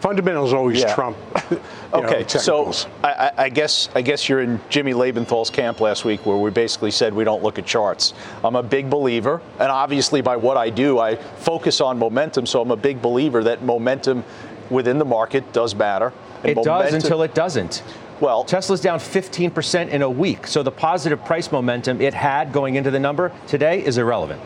Fundamentals 0.00 0.52
always 0.52 0.80
Yeah. 0.80 0.94
trump. 0.94 1.16
you 1.50 1.56
know, 1.94 1.98
Okay, 2.04 2.26
so. 2.28 2.70
I, 3.02 3.08
I- 3.08 3.32
I 3.44 3.48
guess 3.48 3.88
I 3.94 4.02
guess 4.02 4.28
you're 4.28 4.42
in 4.42 4.60
Jimmy 4.68 4.92
Lebenthal's 4.92 5.48
camp 5.48 5.80
last 5.80 6.04
week, 6.04 6.26
where 6.26 6.36
we 6.36 6.50
basically 6.50 6.90
said 6.90 7.14
we 7.14 7.24
don't 7.24 7.42
look 7.42 7.58
at 7.58 7.64
charts. 7.64 8.12
I'm 8.44 8.54
a 8.54 8.62
big 8.62 8.90
believer, 8.90 9.40
and 9.58 9.70
obviously 9.72 10.20
by 10.20 10.36
what 10.36 10.58
I 10.58 10.68
do, 10.68 10.98
I 10.98 11.16
focus 11.16 11.80
on 11.80 11.98
momentum. 11.98 12.44
So 12.44 12.60
I'm 12.60 12.70
a 12.70 12.76
big 12.76 13.00
believer 13.00 13.42
that 13.44 13.62
momentum 13.62 14.24
within 14.68 14.98
the 14.98 15.06
market 15.06 15.54
does 15.54 15.74
matter. 15.74 16.12
And 16.42 16.58
It 16.58 16.64
does 16.64 16.92
until 16.94 17.22
it 17.22 17.34
doesn't. 17.34 17.82
Well, 18.20 18.44
Tesla's 18.44 18.82
down 18.82 18.98
15% 18.98 19.88
in 19.88 20.02
a 20.02 20.10
week. 20.10 20.46
So 20.46 20.62
the 20.62 20.70
positive 20.70 21.24
price 21.24 21.50
momentum 21.50 22.02
it 22.02 22.12
had 22.12 22.52
going 22.52 22.74
into 22.74 22.90
the 22.90 23.00
number 23.00 23.32
today 23.46 23.84
is 23.84 23.96
irrelevant 23.96 24.42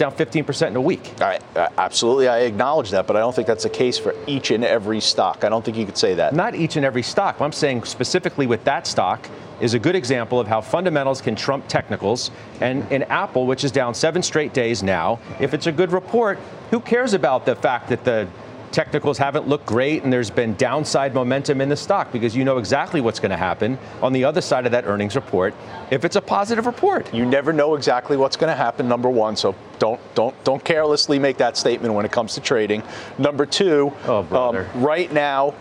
down 0.00 0.12
15% 0.12 0.68
in 0.68 0.76
a 0.76 0.80
week. 0.80 1.12
I, 1.20 1.38
absolutely, 1.76 2.26
I 2.26 2.38
acknowledge 2.40 2.90
that, 2.90 3.06
but 3.06 3.16
I 3.16 3.20
don't 3.20 3.36
think 3.36 3.46
that's 3.46 3.64
the 3.64 3.68
case 3.68 3.98
for 3.98 4.14
each 4.26 4.50
and 4.50 4.64
every 4.64 4.98
stock. 4.98 5.44
I 5.44 5.50
don't 5.50 5.62
think 5.62 5.76
you 5.76 5.84
could 5.84 5.98
say 5.98 6.14
that. 6.14 6.34
Not 6.34 6.54
each 6.54 6.76
and 6.76 6.86
every 6.86 7.02
stock. 7.02 7.38
I'm 7.38 7.52
saying 7.52 7.84
specifically 7.84 8.46
with 8.46 8.64
that 8.64 8.86
stock 8.86 9.28
is 9.60 9.74
a 9.74 9.78
good 9.78 9.94
example 9.94 10.40
of 10.40 10.48
how 10.48 10.62
fundamentals 10.62 11.20
can 11.20 11.36
trump 11.36 11.68
technicals. 11.68 12.30
And 12.62 12.90
in 12.90 13.02
Apple, 13.04 13.46
which 13.46 13.62
is 13.62 13.70
down 13.70 13.92
seven 13.92 14.22
straight 14.22 14.54
days 14.54 14.82
now, 14.82 15.18
if 15.38 15.52
it's 15.52 15.66
a 15.66 15.72
good 15.72 15.92
report, 15.92 16.38
who 16.70 16.80
cares 16.80 17.12
about 17.12 17.44
the 17.44 17.54
fact 17.54 17.90
that 17.90 18.02
the 18.02 18.26
technicals 18.72 19.18
haven't 19.18 19.48
looked 19.48 19.66
great 19.66 20.02
and 20.02 20.12
there's 20.12 20.30
been 20.30 20.54
downside 20.54 21.14
momentum 21.14 21.60
in 21.60 21.68
the 21.68 21.76
stock 21.76 22.12
because 22.12 22.36
you 22.36 22.44
know 22.44 22.58
exactly 22.58 23.00
what's 23.00 23.20
going 23.20 23.30
to 23.30 23.36
happen 23.36 23.78
on 24.02 24.12
the 24.12 24.24
other 24.24 24.40
side 24.40 24.66
of 24.66 24.72
that 24.72 24.86
earnings 24.86 25.16
report 25.16 25.54
if 25.90 26.04
it's 26.04 26.16
a 26.16 26.20
positive 26.20 26.66
report. 26.66 27.12
You 27.12 27.26
never 27.26 27.52
know 27.52 27.74
exactly 27.74 28.16
what's 28.16 28.36
going 28.36 28.50
to 28.50 28.56
happen 28.56 28.88
number 28.88 29.08
1 29.08 29.36
so 29.36 29.54
don't 29.78 30.00
don't 30.14 30.44
don't 30.44 30.64
carelessly 30.64 31.18
make 31.18 31.38
that 31.38 31.56
statement 31.56 31.94
when 31.94 32.04
it 32.04 32.12
comes 32.12 32.34
to 32.34 32.40
trading. 32.40 32.82
Number 33.18 33.46
2, 33.46 33.92
oh, 34.06 34.36
um, 34.36 34.82
right 34.82 35.12
now 35.12 35.54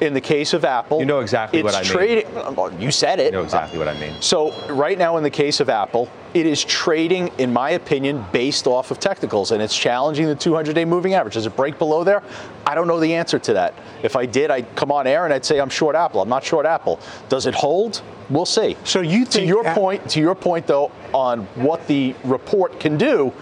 in 0.00 0.12
the 0.12 0.20
case 0.20 0.52
of 0.52 0.64
Apple, 0.64 1.00
you 1.00 1.06
know 1.06 1.20
exactly 1.20 1.62
what 1.62 1.74
I 1.74 1.82
mean. 1.82 1.90
Trading, 1.90 2.80
you 2.80 2.90
said 2.90 3.18
it. 3.18 3.26
You 3.26 3.32
know 3.32 3.42
exactly 3.42 3.78
what 3.78 3.88
I 3.88 3.98
mean. 3.98 4.14
So 4.20 4.52
right 4.68 4.98
now, 4.98 5.16
in 5.16 5.22
the 5.22 5.30
case 5.30 5.60
of 5.60 5.68
Apple, 5.70 6.10
it 6.34 6.44
is 6.44 6.62
trading, 6.62 7.28
in 7.38 7.52
my 7.52 7.70
opinion, 7.70 8.24
based 8.30 8.66
off 8.66 8.90
of 8.90 9.00
technicals, 9.00 9.52
and 9.52 9.62
it's 9.62 9.76
challenging 9.76 10.26
the 10.26 10.36
200-day 10.36 10.84
moving 10.84 11.14
average. 11.14 11.34
Does 11.34 11.46
it 11.46 11.56
break 11.56 11.78
below 11.78 12.04
there? 12.04 12.22
I 12.66 12.74
don't 12.74 12.86
know 12.86 13.00
the 13.00 13.14
answer 13.14 13.38
to 13.38 13.54
that. 13.54 13.74
If 14.02 14.16
I 14.16 14.26
did, 14.26 14.50
I'd 14.50 14.74
come 14.76 14.92
on 14.92 15.06
air 15.06 15.24
and 15.24 15.32
I'd 15.32 15.46
say 15.46 15.58
I'm 15.60 15.70
short 15.70 15.96
Apple. 15.96 16.20
I'm 16.20 16.28
not 16.28 16.44
short 16.44 16.66
Apple. 16.66 17.00
Does 17.28 17.46
it 17.46 17.54
hold? 17.54 18.02
We'll 18.28 18.44
see. 18.44 18.76
So 18.84 19.00
you 19.00 19.24
to 19.26 19.42
your 19.42 19.64
point, 19.72 20.10
to 20.10 20.20
your 20.20 20.34
point 20.34 20.66
though, 20.66 20.90
on 21.14 21.44
what 21.54 21.86
the 21.86 22.14
report 22.24 22.80
can 22.80 22.98
do, 22.98 23.32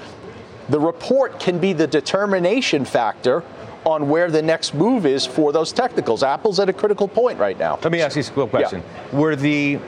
the 0.68 0.78
report 0.78 1.40
can 1.40 1.58
be 1.58 1.72
the 1.72 1.86
determination 1.86 2.84
factor 2.84 3.42
on 3.84 4.08
where 4.08 4.30
the 4.30 4.42
next 4.42 4.74
move 4.74 5.06
is 5.06 5.26
for 5.26 5.52
those 5.52 5.72
technicals. 5.72 6.22
Apple's 6.22 6.58
at 6.58 6.68
a 6.68 6.72
critical 6.72 7.08
point 7.08 7.38
right 7.38 7.58
now. 7.58 7.78
Let 7.82 7.92
me 7.92 8.00
ask 8.00 8.16
you 8.16 8.22
a 8.22 8.26
quick 8.26 8.50
question. 8.50 8.82
Yeah. 8.82 9.18
Were 9.18 9.36
the 9.36 9.78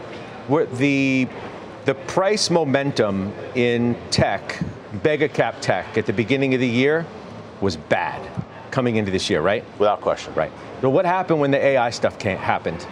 were 0.48 0.66
the 0.66 1.28
the 1.86 1.94
price 1.94 2.50
momentum 2.50 3.32
in 3.54 3.96
tech, 4.10 4.62
mega 5.04 5.28
cap 5.28 5.56
tech 5.60 5.96
at 5.96 6.06
the 6.06 6.12
beginning 6.12 6.54
of 6.54 6.60
the 6.60 6.68
year 6.68 7.06
was 7.60 7.76
bad 7.76 8.20
coming 8.70 8.96
into 8.96 9.10
this 9.10 9.30
year, 9.30 9.40
right? 9.40 9.64
Without 9.78 10.00
question. 10.00 10.34
Right. 10.34 10.52
So 10.80 10.90
what 10.90 11.06
happened 11.06 11.40
when 11.40 11.50
the 11.50 11.64
AI 11.64 11.90
stuff 11.90 12.18
came, 12.18 12.36
happened? 12.38 12.82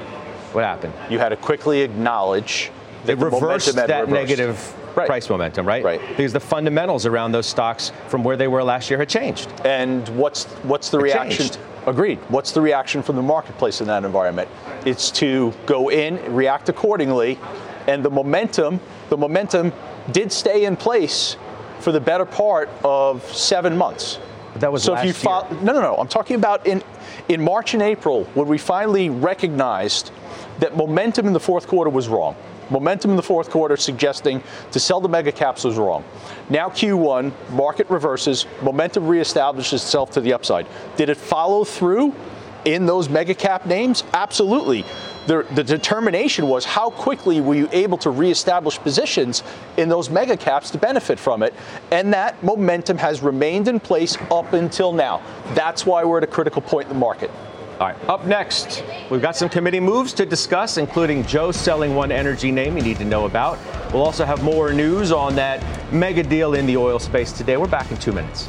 What 0.53 0.65
happened? 0.65 0.95
You 1.11 1.19
had 1.19 1.31
to 1.31 1.37
quickly 1.37 1.83
acknowledge 1.83 2.71
it 3.09 3.19
reversed 3.19 3.75
that 3.75 3.89
reversed. 3.89 4.11
negative 4.11 4.97
right. 4.97 5.07
price 5.07 5.29
momentum, 5.29 5.67
right? 5.67 5.85
Right. 5.85 6.01
Because 6.09 6.33
the 6.33 6.41
fundamentals 6.41 7.07
around 7.07 7.33
those 7.33 7.47
stocks 7.47 7.93
from 8.09 8.25
where 8.25 8.37
they 8.37 8.49
were 8.49 8.63
last 8.63 8.91
year 8.91 8.99
had 8.99 9.09
changed. 9.09 9.49
And 9.65 10.09
what's 10.11 10.45
what's 10.65 10.91
the 10.91 10.99
it 10.99 11.05
reaction? 11.05 11.47
Changed. 11.47 11.59
Agreed. 11.87 12.19
What's 12.29 12.53
the 12.53 12.63
reaction 12.63 13.03
from 13.03 13.17
the 13.17 13.23
marketplace 13.23 13.81
in 13.81 13.87
that 13.89 14.05
environment? 14.05 14.49
It's 14.87 15.11
to 15.13 15.53
go 15.67 15.91
in, 15.91 16.35
react 16.35 16.69
accordingly, 16.69 17.39
and 17.87 18.03
the 18.03 18.11
momentum, 18.11 18.81
the 19.11 19.19
momentum 19.19 19.73
did 20.11 20.33
stay 20.33 20.65
in 20.65 20.77
place 20.77 21.37
for 21.81 21.93
the 21.93 22.01
better 22.01 22.25
part 22.25 22.71
of 22.83 23.23
seven 23.35 23.77
months. 23.77 24.19
But 24.53 24.63
that 24.63 24.73
was 24.73 24.83
so 24.83 24.95
if 24.95 25.05
you 25.05 25.13
fo- 25.13 25.47
no, 25.63 25.73
no, 25.73 25.81
no. 25.81 25.97
I'm 25.97 26.09
talking 26.09 26.37
about 26.37 26.67
in 26.67 26.83
in 27.29 27.43
March 27.43 27.75
and 27.75 27.83
April 27.83 28.25
when 28.35 28.49
we 28.49 28.57
finally 28.57 29.11
recognized 29.11 30.11
that 30.61 30.77
momentum 30.77 31.27
in 31.27 31.33
the 31.33 31.41
fourth 31.41 31.67
quarter 31.67 31.91
was 31.91 32.09
wrong. 32.09 32.37
Momentum 32.71 33.11
in 33.11 33.17
the 33.17 33.23
fourth 33.23 33.51
quarter 33.51 33.77
suggesting 33.77 34.43
to 34.73 34.81
sell 34.81 35.01
the 35.01 35.09
mega 35.09 35.33
caps 35.33 35.65
was 35.65 35.77
wrong. 35.77 36.05
Now 36.51 36.69
Q1, 36.69 37.33
market 37.51 37.89
reverses, 37.91 38.47
momentum 38.63 39.05
reestablishes 39.05 39.75
itself 39.75 40.11
to 40.13 40.21
the 40.21 40.33
upside. 40.33 40.67
Did 40.97 41.09
it 41.09 41.17
follow 41.17 41.65
through 41.65 42.15
in 42.65 42.87
those 42.87 43.09
mega 43.09 43.35
cap 43.35 43.67
names? 43.67 44.05
Absolutely. 44.13 44.85
The, 45.27 45.47
the, 45.55 45.65
determination 45.65 46.49
was 46.49 46.67
how 46.67 46.91
quickly 46.91 47.41
were 47.41 47.55
you 47.55 47.69
able 47.73 47.97
to 47.99 48.11
reestablish 48.11 48.79
positions 48.79 49.43
in 49.79 49.89
those 49.89 50.11
mega 50.11 50.37
caps 50.37 50.71
to 50.73 50.79
benefit 50.79 51.19
from 51.19 51.43
it. 51.43 51.55
And 51.91 52.13
that 52.13 52.43
momentum 52.43 52.99
has 52.99 53.23
remained 53.23 53.69
in 53.69 53.81
place 53.81 54.19
up 54.31 54.53
until 54.53 54.93
now. 54.93 55.23
That's 55.55 55.87
why 55.87 56.05
we're 56.05 56.19
at 56.19 56.25
a 56.25 56.29
critical 56.29 56.61
point 56.61 56.89
in 56.89 56.95
the 56.95 56.99
market. 57.01 57.31
All 57.81 57.89
right, 57.89 58.09
up 58.09 58.25
next, 58.25 58.85
we've 59.11 59.21
got 59.21 59.35
some 59.35 59.49
committee 59.49 59.81
moves 59.81 60.13
to 60.15 60.25
discuss, 60.25 60.77
including 60.77 61.27
Joe 61.27 61.51
selling 61.51 61.97
one 61.97 62.13
energy 62.13 62.53
name 62.53 62.77
you 62.77 62.85
need 62.85 62.99
to 62.99 63.05
know 63.05 63.25
about. 63.25 63.59
We'll 63.93 64.05
also 64.05 64.25
have 64.25 64.45
more 64.45 64.73
news 64.73 65.11
on 65.11 65.35
that 65.35 65.61
mega 65.93 66.23
deal 66.23 66.55
in 66.55 66.67
the 66.67 66.77
oil 66.77 67.01
space 67.01 67.33
today. 67.33 67.57
We're 67.57 67.67
back 67.67 67.91
in 67.91 67.97
two 67.97 68.13
minutes. 68.13 68.49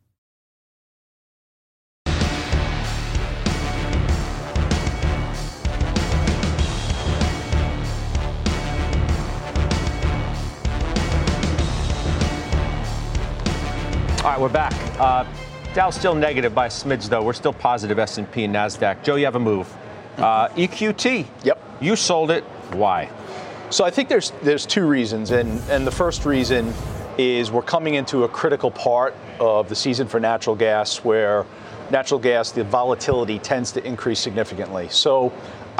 Right, 14.31 14.39
we're 14.39 14.47
back. 14.47 14.73
Uh, 14.97 15.25
Dow's 15.73 15.95
still 15.95 16.15
negative 16.15 16.55
by 16.55 16.67
a 16.67 16.69
smidge, 16.69 17.09
though. 17.09 17.21
We're 17.21 17.33
still 17.33 17.51
positive 17.51 17.99
S&P 17.99 18.45
and 18.45 18.55
Nasdaq. 18.55 19.03
Joe, 19.03 19.15
you 19.15 19.25
have 19.25 19.35
a 19.35 19.39
move. 19.39 19.73
Uh, 20.17 20.47
EQT. 20.49 21.25
Yep. 21.43 21.61
You 21.81 21.97
sold 21.97 22.31
it. 22.31 22.45
Why? 22.73 23.09
So 23.71 23.83
I 23.83 23.89
think 23.89 24.07
there's 24.07 24.31
there's 24.41 24.65
two 24.65 24.85
reasons, 24.85 25.31
and 25.31 25.61
and 25.69 25.87
the 25.87 25.91
first 25.91 26.25
reason 26.25 26.73
is 27.17 27.51
we're 27.51 27.61
coming 27.61 27.95
into 27.95 28.23
a 28.23 28.29
critical 28.29 28.69
part 28.69 29.15
of 29.39 29.69
the 29.69 29.75
season 29.75 30.07
for 30.07 30.19
natural 30.19 30.55
gas 30.55 31.03
where 31.03 31.45
natural 31.89 32.19
gas 32.19 32.51
the 32.51 32.63
volatility 32.63 33.39
tends 33.39 33.71
to 33.73 33.85
increase 33.85 34.19
significantly. 34.19 34.87
So 34.89 35.31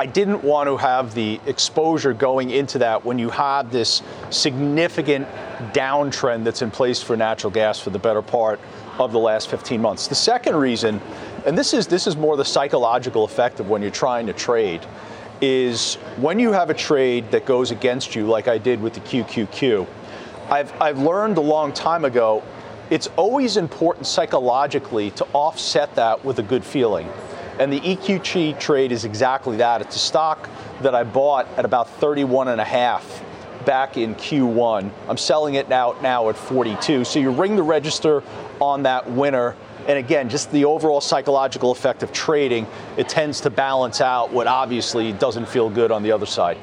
I 0.02 0.08
didn't 0.08 0.44
want 0.44 0.68
to 0.68 0.78
have 0.78 1.14
the 1.14 1.40
exposure 1.46 2.12
going 2.12 2.50
into 2.50 2.80
that 2.80 3.06
when 3.06 3.20
you 3.20 3.30
have 3.30 3.72
this 3.72 4.02
significant 4.32 5.28
downtrend 5.74 6.44
that's 6.44 6.64
in 6.64 6.72
place 6.72 7.04
for 7.04 7.16
natural 7.16 7.52
gas 7.52 7.80
for 7.80 7.92
the 7.92 8.00
better 8.00 8.24
part 8.24 8.60
of 8.98 9.12
the 9.12 9.20
last 9.20 9.48
15 9.52 9.80
months. 9.80 10.08
The 10.08 10.16
second 10.16 10.56
reason, 10.56 11.00
and 11.46 11.56
this 11.56 11.76
is 11.76 11.86
this 11.86 12.08
is 12.08 12.18
more 12.18 12.36
the 12.36 12.44
psychological 12.44 13.26
effect 13.26 13.60
of 13.60 13.70
when 13.70 13.84
you're 13.84 13.92
trying 13.92 14.26
to 14.26 14.34
trade, 14.34 14.84
is 15.40 15.98
when 16.18 16.40
you 16.40 16.52
have 16.52 16.72
a 16.72 16.74
trade 16.74 17.30
that 17.30 17.46
goes 17.46 17.70
against 17.70 18.16
you, 18.16 18.26
like 18.26 18.48
I 18.48 18.58
did 18.58 18.82
with 18.82 18.96
the 18.96 19.02
QQQ. 19.02 19.86
I've 20.50 20.82
I've 20.82 20.98
learned 20.98 21.38
a 21.38 21.42
long 21.42 21.74
time 21.74 22.06
ago, 22.06 22.42
it's 22.90 23.06
always 23.18 23.56
important 23.56 24.08
psychologically 24.08 25.12
to 25.12 25.28
offset 25.34 25.94
that 25.94 26.26
with 26.26 26.40
a 26.40 26.44
good 26.44 26.66
feeling. 26.66 27.08
And 27.60 27.72
the 27.72 27.80
EQT 27.80 28.60
trade 28.60 28.92
is 28.92 29.06
exactly 29.06 29.58
that. 29.58 29.82
It's 29.82 29.96
a 29.96 30.00
stock 30.00 30.50
that 30.82 30.96
I 30.96 31.04
bought 31.04 31.48
at 31.58 31.66
about 31.66 31.90
31 31.90 32.48
and 32.48 32.62
a 32.62 32.66
half 32.66 33.24
back 33.66 33.98
in 33.98 34.16
Q1. 34.16 34.90
I'm 35.08 35.18
selling 35.18 35.56
it 35.56 35.70
now 35.70 35.96
now 36.02 36.30
at 36.30 36.38
42. 36.38 37.06
So 37.06 37.20
you 37.20 37.32
ring 37.32 37.56
the 37.56 37.64
register 37.64 38.24
on 38.60 38.84
that 38.84 39.10
winner. 39.10 39.56
And 39.88 39.98
again, 39.98 40.30
just 40.30 40.52
the 40.52 40.66
overall 40.66 41.02
psychological 41.02 41.72
effect 41.72 42.04
of 42.04 42.12
trading, 42.12 42.68
it 42.98 43.10
tends 43.10 43.42
to 43.42 43.50
balance 43.50 44.00
out 44.00 44.32
what 44.32 44.48
obviously 44.48 45.12
doesn't 45.14 45.48
feel 45.48 45.70
good 45.70 45.92
on 45.92 46.04
the 46.04 46.12
other 46.12 46.26
side. 46.26 46.58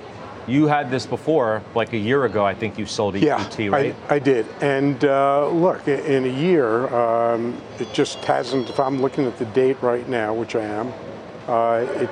You 0.48 0.66
had 0.66 0.90
this 0.90 1.04
before, 1.04 1.62
like 1.74 1.92
a 1.92 1.98
year 1.98 2.24
ago. 2.24 2.44
I 2.44 2.54
think 2.54 2.78
you 2.78 2.86
sold 2.86 3.14
EQT, 3.14 3.66
yeah, 3.66 3.70
right? 3.70 3.94
I, 4.08 4.14
I 4.14 4.18
did. 4.18 4.46
And 4.62 5.04
uh, 5.04 5.46
look, 5.48 5.86
in 5.86 6.24
a 6.24 6.40
year, 6.40 6.88
um, 6.94 7.60
it 7.78 7.92
just 7.92 8.24
hasn't. 8.24 8.70
If 8.70 8.80
I'm 8.80 9.02
looking 9.02 9.26
at 9.26 9.38
the 9.38 9.44
date 9.46 9.80
right 9.82 10.08
now, 10.08 10.32
which 10.32 10.56
I 10.56 10.64
am, 10.64 10.92
uh, 11.46 11.86
it, 12.00 12.10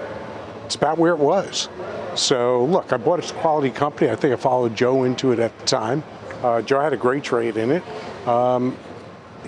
it's 0.66 0.74
about 0.74 0.98
where 0.98 1.14
it 1.14 1.18
was. 1.18 1.70
So 2.14 2.66
look, 2.66 2.92
I 2.92 2.98
bought 2.98 3.28
a 3.28 3.34
quality 3.34 3.70
company. 3.70 4.10
I 4.10 4.16
think 4.16 4.34
I 4.34 4.36
followed 4.36 4.76
Joe 4.76 5.04
into 5.04 5.32
it 5.32 5.38
at 5.38 5.58
the 5.58 5.64
time. 5.64 6.04
Uh, 6.42 6.60
Joe 6.60 6.80
had 6.80 6.92
a 6.92 6.96
great 6.98 7.24
trade 7.24 7.56
in 7.56 7.70
it. 7.70 7.82
Um, 8.28 8.76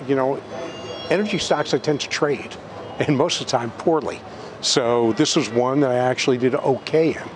you 0.07 0.15
know, 0.15 0.41
energy 1.11 1.37
stocks 1.37 1.75
I 1.75 1.77
tend 1.77 2.01
to 2.01 2.09
trade, 2.09 2.55
and 2.99 3.15
most 3.15 3.39
of 3.39 3.45
the 3.45 3.51
time 3.51 3.69
poorly. 3.71 4.19
So 4.61 5.13
this 5.13 5.35
was 5.35 5.49
one 5.49 5.79
that 5.81 5.91
I 5.91 5.97
actually 5.97 6.37
did 6.37 6.55
okay 6.55 7.13
in. 7.13 7.29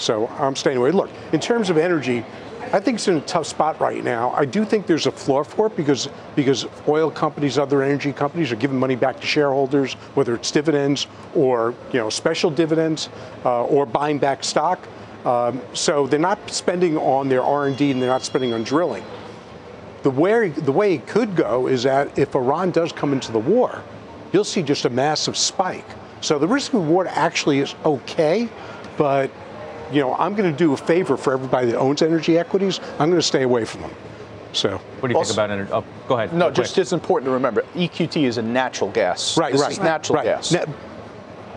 So 0.00 0.28
I'm 0.38 0.56
staying 0.56 0.78
away. 0.78 0.90
Look, 0.92 1.10
in 1.32 1.40
terms 1.40 1.68
of 1.68 1.76
energy, 1.76 2.24
I 2.72 2.80
think 2.80 2.96
it's 2.96 3.08
in 3.08 3.16
a 3.16 3.20
tough 3.22 3.46
spot 3.46 3.80
right 3.80 4.02
now. 4.02 4.30
I 4.30 4.44
do 4.44 4.64
think 4.64 4.86
there's 4.86 5.06
a 5.06 5.12
floor 5.12 5.44
for 5.44 5.66
it 5.66 5.76
because 5.76 6.08
because 6.36 6.66
oil 6.88 7.10
companies, 7.10 7.58
other 7.58 7.82
energy 7.82 8.12
companies 8.12 8.50
are 8.52 8.56
giving 8.56 8.78
money 8.78 8.96
back 8.96 9.20
to 9.20 9.26
shareholders, 9.26 9.94
whether 10.14 10.34
it's 10.34 10.50
dividends 10.50 11.06
or 11.34 11.74
you 11.92 11.98
know 11.98 12.08
special 12.08 12.50
dividends 12.50 13.08
uh, 13.44 13.64
or 13.64 13.86
buying 13.86 14.18
back 14.18 14.44
stock. 14.44 14.86
Um, 15.24 15.60
so 15.74 16.06
they're 16.06 16.18
not 16.18 16.50
spending 16.50 16.96
on 16.96 17.28
their 17.28 17.42
R&D 17.42 17.90
and 17.90 18.00
they're 18.00 18.08
not 18.08 18.22
spending 18.22 18.54
on 18.54 18.62
drilling. 18.62 19.04
The 20.02 20.10
way 20.10 20.48
the 20.48 20.72
way 20.72 20.94
it 20.94 21.06
could 21.06 21.36
go 21.36 21.66
is 21.66 21.82
that 21.82 22.18
if 22.18 22.34
Iran 22.34 22.70
does 22.70 22.92
come 22.92 23.12
into 23.12 23.32
the 23.32 23.38
war, 23.38 23.82
you'll 24.32 24.44
see 24.44 24.62
just 24.62 24.86
a 24.86 24.90
massive 24.90 25.36
spike. 25.36 25.86
So 26.22 26.38
the 26.38 26.48
risk 26.48 26.72
reward 26.72 27.08
actually 27.08 27.58
is 27.58 27.74
okay, 27.84 28.48
but 28.96 29.30
you 29.92 30.00
know, 30.00 30.14
I'm 30.14 30.34
going 30.34 30.50
to 30.50 30.56
do 30.56 30.72
a 30.72 30.76
favor 30.76 31.16
for 31.16 31.32
everybody 31.32 31.68
that 31.68 31.78
owns 31.78 32.02
energy 32.02 32.38
equities. 32.38 32.80
I'm 32.98 33.08
going 33.10 33.20
to 33.20 33.22
stay 33.22 33.42
away 33.42 33.64
from 33.64 33.82
them. 33.82 33.94
So, 34.52 34.78
what 34.98 35.08
do 35.08 35.12
you 35.12 35.16
also, 35.16 35.28
think 35.28 35.36
about 35.36 35.50
energy? 35.50 35.72
Oh, 35.72 35.84
go 36.08 36.18
ahead. 36.18 36.32
No, 36.32 36.50
just 36.50 36.76
it's 36.76 36.92
important 36.92 37.28
to 37.28 37.32
remember 37.32 37.62
EQT 37.74 38.24
is 38.24 38.36
a 38.36 38.42
natural 38.42 38.90
gas. 38.90 39.36
Right, 39.36 39.52
this 39.52 39.60
right. 39.60 39.72
Is 39.72 39.78
natural 39.78 40.16
right. 40.16 40.24
gas. 40.24 40.52
Na- 40.52 40.64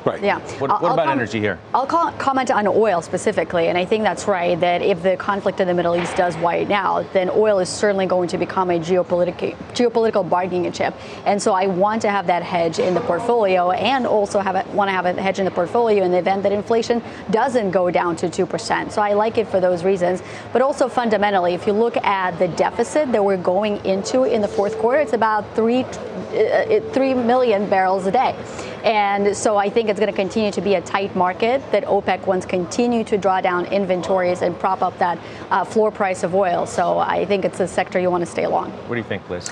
Right. 0.05 0.21
Yeah. 0.21 0.39
What, 0.59 0.81
what 0.81 0.91
about 0.91 1.05
com- 1.05 1.17
energy 1.17 1.39
here? 1.39 1.59
I'll 1.73 1.85
call, 1.85 2.11
comment 2.13 2.51
on 2.51 2.67
oil 2.67 3.01
specifically, 3.01 3.69
and 3.69 3.77
I 3.77 3.85
think 3.85 4.03
that's 4.03 4.27
right. 4.27 4.59
That 4.59 4.81
if 4.81 5.01
the 5.01 5.15
conflict 5.15 5.61
in 5.61 5.67
the 5.67 5.73
Middle 5.73 5.95
East 5.95 6.17
does 6.17 6.35
widen 6.37 6.73
out, 6.73 7.11
then 7.13 7.29
oil 7.29 7.59
is 7.59 7.69
certainly 7.69 8.05
going 8.05 8.27
to 8.29 8.37
become 8.37 8.69
a 8.69 8.79
geopolitical 8.79 9.55
geopolitical 9.73 10.29
bargaining 10.29 10.71
chip. 10.73 10.93
And 11.25 11.41
so 11.41 11.53
I 11.53 11.67
want 11.67 12.01
to 12.01 12.09
have 12.09 12.27
that 12.27 12.43
hedge 12.43 12.79
in 12.79 12.93
the 12.93 13.01
portfolio, 13.01 13.71
and 13.71 14.05
also 14.05 14.39
have 14.39 14.55
it, 14.55 14.67
want 14.67 14.89
to 14.89 14.93
have 14.93 15.05
a 15.05 15.21
hedge 15.21 15.39
in 15.39 15.45
the 15.45 15.51
portfolio 15.51 16.03
in 16.03 16.11
the 16.11 16.17
event 16.17 16.43
that 16.43 16.51
inflation 16.51 17.01
doesn't 17.31 17.71
go 17.71 17.89
down 17.89 18.15
to 18.17 18.29
two 18.29 18.45
percent. 18.45 18.91
So 18.91 19.01
I 19.01 19.13
like 19.13 19.37
it 19.37 19.47
for 19.47 19.61
those 19.61 19.85
reasons. 19.85 20.21
But 20.51 20.61
also 20.61 20.89
fundamentally, 20.89 21.53
if 21.53 21.65
you 21.65 21.73
look 21.73 21.95
at 21.97 22.37
the 22.39 22.49
deficit 22.49 23.11
that 23.13 23.23
we're 23.23 23.37
going 23.37 23.83
into 23.85 24.23
in 24.23 24.41
the 24.41 24.47
fourth 24.49 24.77
quarter, 24.79 24.99
it's 24.99 25.13
about 25.13 25.55
three 25.55 25.85
uh, 26.33 26.91
three 26.91 27.13
million 27.13 27.69
barrels 27.69 28.05
a 28.05 28.11
day. 28.11 28.35
And 28.83 29.35
so 29.35 29.55
I 29.55 29.69
think 29.69 29.89
it's 29.89 29.99
going 29.99 30.11
to 30.11 30.15
continue 30.15 30.51
to 30.51 30.61
be 30.61 30.75
a 30.75 30.81
tight 30.81 31.15
market 31.15 31.61
that 31.71 31.85
OPEC 31.85 32.25
wants 32.25 32.45
continue 32.45 33.03
to 33.05 33.17
draw 33.17 33.39
down 33.39 33.65
inventories 33.67 34.41
and 34.41 34.57
prop 34.59 34.81
up 34.81 34.97
that 34.97 35.17
uh, 35.49 35.63
floor 35.63 35.91
price 35.91 36.23
of 36.23 36.35
oil. 36.35 36.65
So 36.65 36.97
I 36.97 37.25
think 37.25 37.45
it's 37.45 37.59
a 37.59 37.67
sector 37.67 37.99
you 37.99 38.11
want 38.11 38.25
to 38.25 38.29
stay 38.29 38.47
long. 38.47 38.71
What 38.71 38.95
do 38.95 38.97
you 38.97 39.03
think, 39.03 39.29
Liz? 39.29 39.49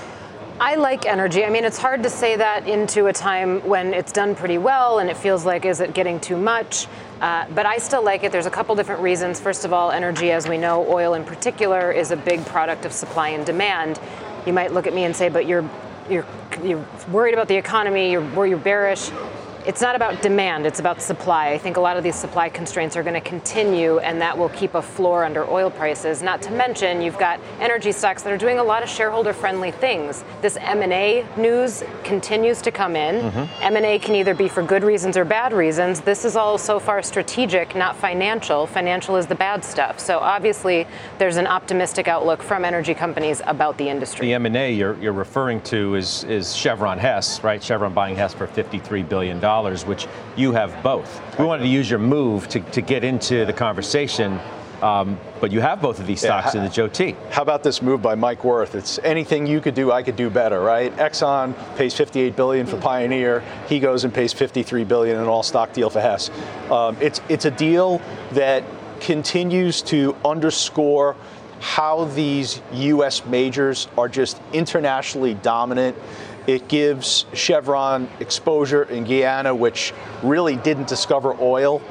I 0.59 0.75
like 0.75 1.07
energy. 1.07 1.43
I 1.43 1.49
mean, 1.49 1.65
it's 1.65 1.79
hard 1.79 2.03
to 2.03 2.09
say 2.09 2.35
that 2.35 2.67
into 2.67 3.07
a 3.07 3.13
time 3.13 3.61
when 3.67 3.95
it's 3.95 4.11
done 4.11 4.35
pretty 4.35 4.59
well 4.59 4.99
and 4.99 5.09
it 5.09 5.17
feels 5.17 5.43
like, 5.43 5.65
is 5.65 5.79
it 5.79 5.95
getting 5.95 6.19
too 6.19 6.37
much? 6.37 6.85
Uh, 7.19 7.47
but 7.55 7.65
I 7.65 7.79
still 7.79 8.03
like 8.03 8.23
it. 8.23 8.31
There's 8.31 8.45
a 8.45 8.51
couple 8.51 8.75
different 8.75 9.01
reasons. 9.01 9.39
First 9.39 9.65
of 9.65 9.73
all, 9.73 9.89
energy, 9.89 10.31
as 10.31 10.47
we 10.47 10.59
know, 10.59 10.87
oil 10.87 11.15
in 11.15 11.23
particular, 11.23 11.91
is 11.91 12.11
a 12.11 12.15
big 12.15 12.45
product 12.45 12.85
of 12.85 12.91
supply 12.91 13.29
and 13.29 13.43
demand. 13.43 13.99
You 14.45 14.53
might 14.53 14.71
look 14.71 14.85
at 14.85 14.93
me 14.93 15.03
and 15.05 15.15
say, 15.15 15.29
but 15.29 15.47
you're 15.47 15.67
you're, 16.09 16.25
you're 16.63 16.85
worried 17.11 17.33
about 17.33 17.47
the 17.47 17.55
economy, 17.55 18.11
you're, 18.11 18.47
you're 18.47 18.57
bearish 18.57 19.11
it's 19.65 19.81
not 19.81 19.95
about 19.95 20.21
demand, 20.21 20.65
it's 20.65 20.79
about 20.79 21.01
supply. 21.01 21.49
I 21.49 21.57
think 21.57 21.77
a 21.77 21.81
lot 21.81 21.97
of 21.97 22.03
these 22.03 22.15
supply 22.15 22.49
constraints 22.49 22.95
are 22.95 23.03
going 23.03 23.13
to 23.13 23.21
continue, 23.21 23.99
and 23.99 24.19
that 24.21 24.37
will 24.37 24.49
keep 24.49 24.75
a 24.75 24.81
floor 24.81 25.23
under 25.23 25.49
oil 25.49 25.69
prices. 25.69 26.21
Not 26.21 26.41
to 26.43 26.51
mention, 26.51 27.01
you've 27.01 27.17
got 27.17 27.39
energy 27.59 27.91
stocks 27.91 28.23
that 28.23 28.33
are 28.33 28.37
doing 28.37 28.59
a 28.59 28.63
lot 28.63 28.83
of 28.83 28.89
shareholder-friendly 28.89 29.71
things. 29.71 30.23
This 30.41 30.57
M&A 30.57 31.25
news 31.37 31.83
continues 32.03 32.61
to 32.61 32.71
come 32.71 32.95
in. 32.95 33.31
Mm-hmm. 33.31 33.75
M&A 33.75 33.99
can 33.99 34.15
either 34.15 34.33
be 34.33 34.47
for 34.47 34.63
good 34.63 34.83
reasons 34.83 35.17
or 35.17 35.25
bad 35.25 35.53
reasons. 35.53 36.01
This 36.01 36.25
is 36.25 36.35
all 36.35 36.57
so 36.57 36.79
far 36.79 37.01
strategic, 37.01 37.75
not 37.75 37.95
financial. 37.95 38.67
Financial 38.67 39.17
is 39.17 39.27
the 39.27 39.35
bad 39.35 39.63
stuff. 39.63 39.99
So 39.99 40.19
obviously, 40.19 40.87
there's 41.17 41.37
an 41.37 41.47
optimistic 41.47 42.07
outlook 42.07 42.41
from 42.41 42.65
energy 42.65 42.93
companies 42.93 43.41
about 43.45 43.77
the 43.77 43.89
industry. 43.89 44.27
The 44.27 44.33
M&A 44.35 44.73
you're, 44.73 44.97
you're 45.01 45.13
referring 45.13 45.61
to 45.63 45.95
is, 45.95 46.23
is 46.23 46.55
Chevron 46.55 46.97
Hess, 46.97 47.43
right? 47.43 47.61
Chevron 47.61 47.93
buying 47.93 48.15
Hess 48.15 48.33
for 48.33 48.47
$53 48.47 49.07
billion 49.07 49.39
which 49.85 50.07
you 50.35 50.53
have 50.53 50.81
both. 50.83 51.21
We 51.37 51.45
wanted 51.45 51.63
to 51.63 51.69
use 51.69 51.89
your 51.89 51.99
move 51.99 52.47
to, 52.49 52.59
to 52.59 52.81
get 52.81 53.03
into 53.03 53.45
the 53.45 53.53
conversation. 53.53 54.39
Um, 54.81 55.19
but 55.39 55.51
you 55.51 55.61
have 55.61 55.79
both 55.79 55.99
of 55.99 56.07
these 56.07 56.21
stocks 56.21 56.55
yeah, 56.55 56.61
in 56.61 56.67
the 56.67 56.73
Joe 56.73 56.87
T. 56.87 57.15
How 57.29 57.43
about 57.43 57.61
this 57.61 57.83
move 57.83 58.01
by 58.01 58.15
Mike 58.15 58.43
Wirth? 58.43 58.73
It's 58.73 58.97
anything 59.03 59.45
you 59.45 59.61
could 59.61 59.75
do, 59.75 59.91
I 59.91 60.01
could 60.01 60.15
do 60.15 60.29
better, 60.31 60.59
right? 60.59 60.91
Exxon 60.97 61.53
pays 61.77 61.93
58 61.93 62.35
billion 62.35 62.65
for 62.65 62.77
Pioneer. 62.77 63.43
He 63.67 63.79
goes 63.79 64.05
and 64.05 64.13
pays 64.13 64.33
53 64.33 64.83
billion 64.85 65.17
in 65.17 65.21
an 65.21 65.27
all-stock 65.27 65.73
deal 65.73 65.91
for 65.91 66.01
Hess. 66.01 66.31
Um, 66.71 66.97
it's 66.99 67.21
it's 67.29 67.45
a 67.45 67.51
deal 67.51 68.01
that 68.31 68.63
continues 69.01 69.83
to 69.83 70.15
underscore 70.25 71.15
how 71.59 72.05
these 72.05 72.59
U.S. 72.73 73.23
majors 73.25 73.87
are 73.97 74.09
just 74.09 74.41
internationally 74.51 75.35
dominant 75.35 75.95
it 76.47 76.67
gives 76.67 77.25
Chevron 77.33 78.09
exposure 78.19 78.83
in 78.83 79.03
Guyana, 79.03 79.53
which 79.53 79.93
really 80.23 80.55
didn't 80.55 80.87
discover 80.87 81.35
oil 81.39 81.81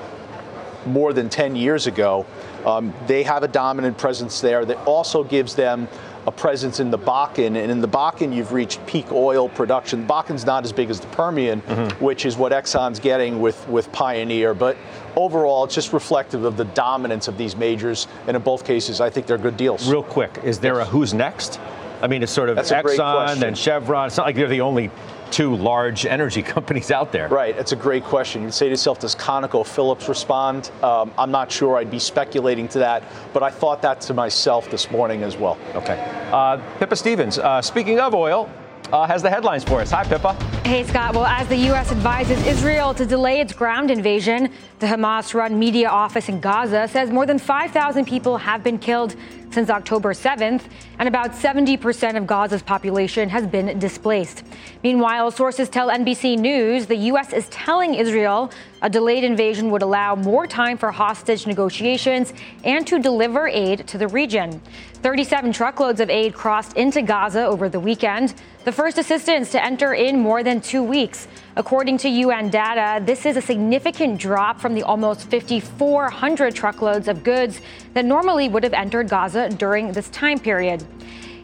more 0.86 1.12
than 1.12 1.28
10 1.28 1.56
years 1.56 1.86
ago. 1.86 2.26
Um, 2.64 2.92
they 3.06 3.22
have 3.22 3.42
a 3.42 3.48
dominant 3.48 3.96
presence 3.98 4.40
there 4.40 4.64
that 4.64 4.78
also 4.86 5.24
gives 5.24 5.54
them 5.54 5.88
a 6.26 6.32
presence 6.32 6.80
in 6.80 6.90
the 6.90 6.98
Bakken. 6.98 7.56
And 7.56 7.70
in 7.70 7.80
the 7.80 7.88
Bakken, 7.88 8.34
you've 8.34 8.52
reached 8.52 8.84
peak 8.86 9.10
oil 9.10 9.48
production. 9.48 10.06
The 10.06 10.12
Bakken's 10.12 10.44
not 10.44 10.64
as 10.64 10.72
big 10.72 10.90
as 10.90 11.00
the 11.00 11.06
Permian, 11.08 11.62
mm-hmm. 11.62 12.04
which 12.04 12.26
is 12.26 12.36
what 12.36 12.52
Exxon's 12.52 13.00
getting 13.00 13.40
with, 13.40 13.66
with 13.68 13.90
Pioneer. 13.92 14.52
But 14.52 14.76
overall, 15.16 15.64
it's 15.64 15.74
just 15.74 15.92
reflective 15.92 16.44
of 16.44 16.56
the 16.56 16.66
dominance 16.66 17.28
of 17.28 17.38
these 17.38 17.56
majors. 17.56 18.06
And 18.26 18.36
in 18.36 18.42
both 18.42 18.64
cases, 18.64 19.00
I 19.00 19.08
think 19.08 19.26
they're 19.26 19.38
good 19.38 19.56
deals. 19.56 19.88
Real 19.90 20.02
quick, 20.02 20.38
is 20.44 20.58
there 20.58 20.80
a 20.80 20.84
who's 20.84 21.14
next? 21.14 21.58
I 22.02 22.06
mean, 22.06 22.22
it's 22.22 22.32
sort 22.32 22.48
of 22.48 22.56
That's 22.56 22.72
Exxon 22.72 23.42
and 23.42 23.56
Chevron. 23.56 24.06
It's 24.06 24.16
not 24.16 24.26
like 24.26 24.36
they're 24.36 24.48
the 24.48 24.60
only 24.60 24.90
two 25.30 25.54
large 25.56 26.06
energy 26.06 26.42
companies 26.56 26.90
out 26.90 27.12
there. 27.12 27.28
Right. 27.28 27.56
It's 27.56 27.72
a 27.72 27.76
great 27.76 28.04
question. 28.04 28.42
You'd 28.42 28.54
say 28.54 28.66
to 28.66 28.70
yourself, 28.70 28.98
does 28.98 29.14
ConocoPhillips 29.14 30.08
respond? 30.08 30.70
Um, 30.82 31.12
I'm 31.16 31.30
not 31.30 31.50
sure. 31.52 31.76
I'd 31.76 31.90
be 31.90 31.98
speculating 31.98 32.68
to 32.68 32.78
that, 32.80 33.04
but 33.32 33.42
I 33.42 33.50
thought 33.50 33.82
that 33.82 34.00
to 34.02 34.14
myself 34.14 34.70
this 34.70 34.90
morning 34.90 35.22
as 35.22 35.36
well. 35.36 35.58
Okay. 35.74 35.98
Uh, 36.32 36.60
Pippa 36.78 36.96
Stevens, 36.96 37.38
uh, 37.38 37.62
speaking 37.62 38.00
of 38.00 38.14
oil, 38.14 38.50
uh, 38.92 39.07
has 39.07 39.22
the 39.22 39.31
headlines 39.31 39.64
for 39.64 39.81
us. 39.81 39.90
Hi, 39.90 40.05
Pippa. 40.05 40.35
Hey, 40.64 40.85
Scott. 40.85 41.14
Well, 41.14 41.26
as 41.26 41.48
the 41.48 41.57
U.S. 41.57 41.90
advises 41.90 42.44
Israel 42.46 42.94
to 42.94 43.07
delay 43.07 43.40
its 43.40 43.53
ground 43.53 43.90
invasion, 43.90 44.53
the 44.79 44.87
Hamas 44.87 45.35
run 45.35 45.59
media 45.59 45.88
office 45.88 46.29
in 46.29 46.40
Gaza 46.40 46.88
says 46.88 47.11
more 47.11 47.26
than 47.26 47.38
5,000 47.38 48.05
people 48.05 48.37
have 48.37 48.62
been 48.62 48.79
killed 48.79 49.16
since 49.50 49.68
October 49.68 50.12
7th, 50.12 50.62
and 50.98 51.09
about 51.09 51.33
70% 51.33 52.16
of 52.16 52.26
Gaza's 52.26 52.62
population 52.62 53.29
has 53.29 53.46
been 53.46 53.79
displaced. 53.79 54.44
Meanwhile, 54.85 55.33
sources 55.33 55.68
tell 55.68 55.88
NBC 55.88 56.38
News 56.38 56.87
the 56.87 56.96
U.S. 56.96 57.33
is 57.33 57.48
telling 57.48 57.94
Israel 57.94 58.53
a 58.82 58.90
delayed 58.90 59.24
invasion 59.24 59.70
would 59.70 59.82
allow 59.82 60.14
more 60.14 60.46
time 60.46 60.78
for 60.78 60.90
hostage 60.90 61.46
negotiations 61.46 62.32
and 62.64 62.86
to 62.86 62.98
deliver 62.98 63.46
aid 63.48 63.86
to 63.88 63.98
the 63.98 64.08
region. 64.08 64.60
37 65.02 65.52
truckloads 65.52 66.00
of 66.00 66.10
aid 66.10 66.34
crossed 66.34 66.76
into 66.76 67.00
Gaza 67.00 67.44
over 67.46 67.68
the 67.68 67.80
weekend, 67.80 68.34
the 68.64 68.72
first 68.72 68.98
assistance 68.98 69.50
to 69.50 69.64
enter 69.64 69.94
in 69.94 70.20
more 70.20 70.42
than 70.42 70.60
two 70.60 70.82
weeks. 70.82 71.26
According 71.56 71.98
to 71.98 72.08
UN 72.08 72.50
data, 72.50 73.02
this 73.04 73.24
is 73.24 73.36
a 73.36 73.42
significant 73.42 74.18
drop 74.18 74.60
from 74.60 74.74
the 74.74 74.82
almost 74.82 75.30
5,400 75.30 76.54
truckloads 76.54 77.08
of 77.08 77.24
goods 77.24 77.60
that 77.94 78.04
normally 78.04 78.48
would 78.48 78.62
have 78.62 78.74
entered 78.74 79.08
Gaza 79.08 79.48
during 79.48 79.92
this 79.92 80.10
time 80.10 80.38
period. 80.38 80.84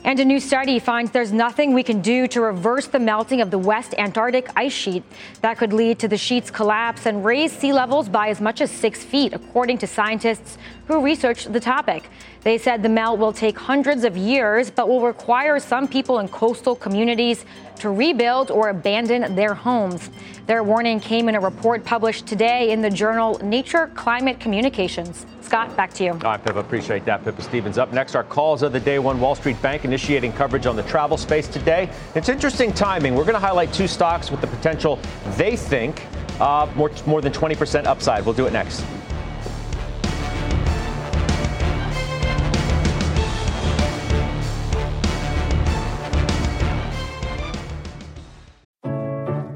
And 0.07 0.21
a 0.21 0.25
new 0.25 0.39
study 0.39 0.79
finds 0.79 1.11
there's 1.11 1.33
nothing 1.33 1.75
we 1.75 1.83
can 1.83 2.01
do 2.01 2.29
to 2.29 2.41
reverse 2.41 2.87
the 2.87 3.01
melting 3.01 3.41
of 3.41 3.51
the 3.51 3.59
West 3.59 3.93
Antarctic 3.99 4.49
ice 4.55 4.73
sheet. 4.73 5.03
That 5.41 5.59
could 5.59 5.73
lead 5.73 5.99
to 5.99 6.07
the 6.07 6.17
sheet's 6.17 6.49
collapse 6.49 7.07
and 7.07 7.25
raise 7.25 7.51
sea 7.51 7.73
levels 7.73 8.09
by 8.09 8.29
as 8.29 8.41
much 8.41 8.61
as 8.61 8.71
six 8.71 9.03
feet, 9.03 9.33
according 9.33 9.79
to 9.79 9.89
scientists 9.89 10.59
who 10.87 11.01
researched 11.01 11.53
the 11.53 11.59
topic. 11.59 12.09
They 12.47 12.59
said 12.59 12.81
the 12.81 12.89
melt 12.89 13.19
will 13.19 13.33
take 13.33 13.59
hundreds 13.59 14.05
of 14.05 14.17
years, 14.17 14.71
but 14.71 14.89
will 14.89 15.01
require 15.01 15.59
some 15.59 15.89
people 15.89 16.21
in 16.21 16.29
coastal 16.29 16.77
communities 16.77 17.45
to 17.81 17.91
rebuild 17.91 18.53
or 18.53 18.69
abandon 18.69 19.35
their 19.35 19.53
homes. 19.53 20.11
Their 20.47 20.63
warning 20.63 21.01
came 21.01 21.29
in 21.29 21.35
a 21.35 21.41
report 21.41 21.85
published 21.85 22.29
today 22.29 22.71
in 22.71 22.83
the 22.83 22.89
journal 22.89 23.41
Nature 23.43 23.91
Climate 23.97 24.39
Communications. 24.39 25.27
Scott, 25.41 25.77
back 25.77 25.93
to 25.95 26.05
you. 26.05 26.13
All 26.13 26.19
right, 26.19 26.45
Pippa, 26.45 26.61
appreciate 26.61 27.05
that. 27.07 27.25
Pippa 27.25 27.43
Stevens 27.43 27.79
up 27.79 27.93
next. 27.93 28.15
Our 28.15 28.23
calls 28.23 28.63
of 28.63 28.73
the 28.73 28.79
day 28.79 29.01
one 29.01 29.19
Wall 29.19 29.35
Street 29.35 29.61
Bank 29.61 29.85
initiating 29.85 30.33
coverage 30.33 30.67
on 30.67 30.77
the 30.77 30.85
travel 30.85 31.17
space 31.17 31.49
today. 31.49 31.91
It's 32.15 32.29
interesting 32.29 32.73
timing. 32.73 33.17
We're 33.17 33.25
going 33.25 33.35
to 33.35 33.41
highlight 33.41 33.73
two 33.73 33.89
stocks 33.89 34.31
with 34.31 34.41
the 34.41 34.47
potential 34.47 35.01
they 35.31 35.57
think 35.57 36.07
uh, 36.39 36.71
more, 36.77 36.93
more 37.07 37.21
than 37.21 37.33
20% 37.33 37.87
upside. 37.87 38.25
We'll 38.25 38.35
do 38.35 38.47
it 38.47 38.53
next. 38.53 38.85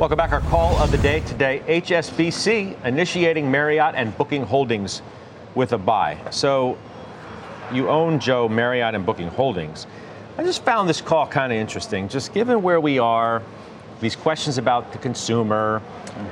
Welcome 0.00 0.16
back. 0.16 0.32
Our 0.32 0.40
call 0.40 0.78
of 0.78 0.90
the 0.90 0.96
day 0.96 1.20
today 1.20 1.62
HSBC 1.66 2.86
initiating 2.86 3.50
Marriott 3.50 3.94
and 3.94 4.16
Booking 4.16 4.44
Holdings 4.44 5.02
with 5.54 5.74
a 5.74 5.78
buy. 5.78 6.16
So 6.30 6.78
you 7.70 7.90
own 7.90 8.18
Joe 8.18 8.48
Marriott 8.48 8.94
and 8.94 9.04
Booking 9.04 9.28
Holdings. 9.28 9.86
I 10.38 10.42
just 10.42 10.64
found 10.64 10.88
this 10.88 11.02
call 11.02 11.26
kind 11.26 11.52
of 11.52 11.58
interesting, 11.58 12.08
just 12.08 12.32
given 12.32 12.62
where 12.62 12.80
we 12.80 12.98
are, 12.98 13.42
these 14.00 14.16
questions 14.16 14.56
about 14.56 14.90
the 14.90 14.96
consumer. 14.96 15.82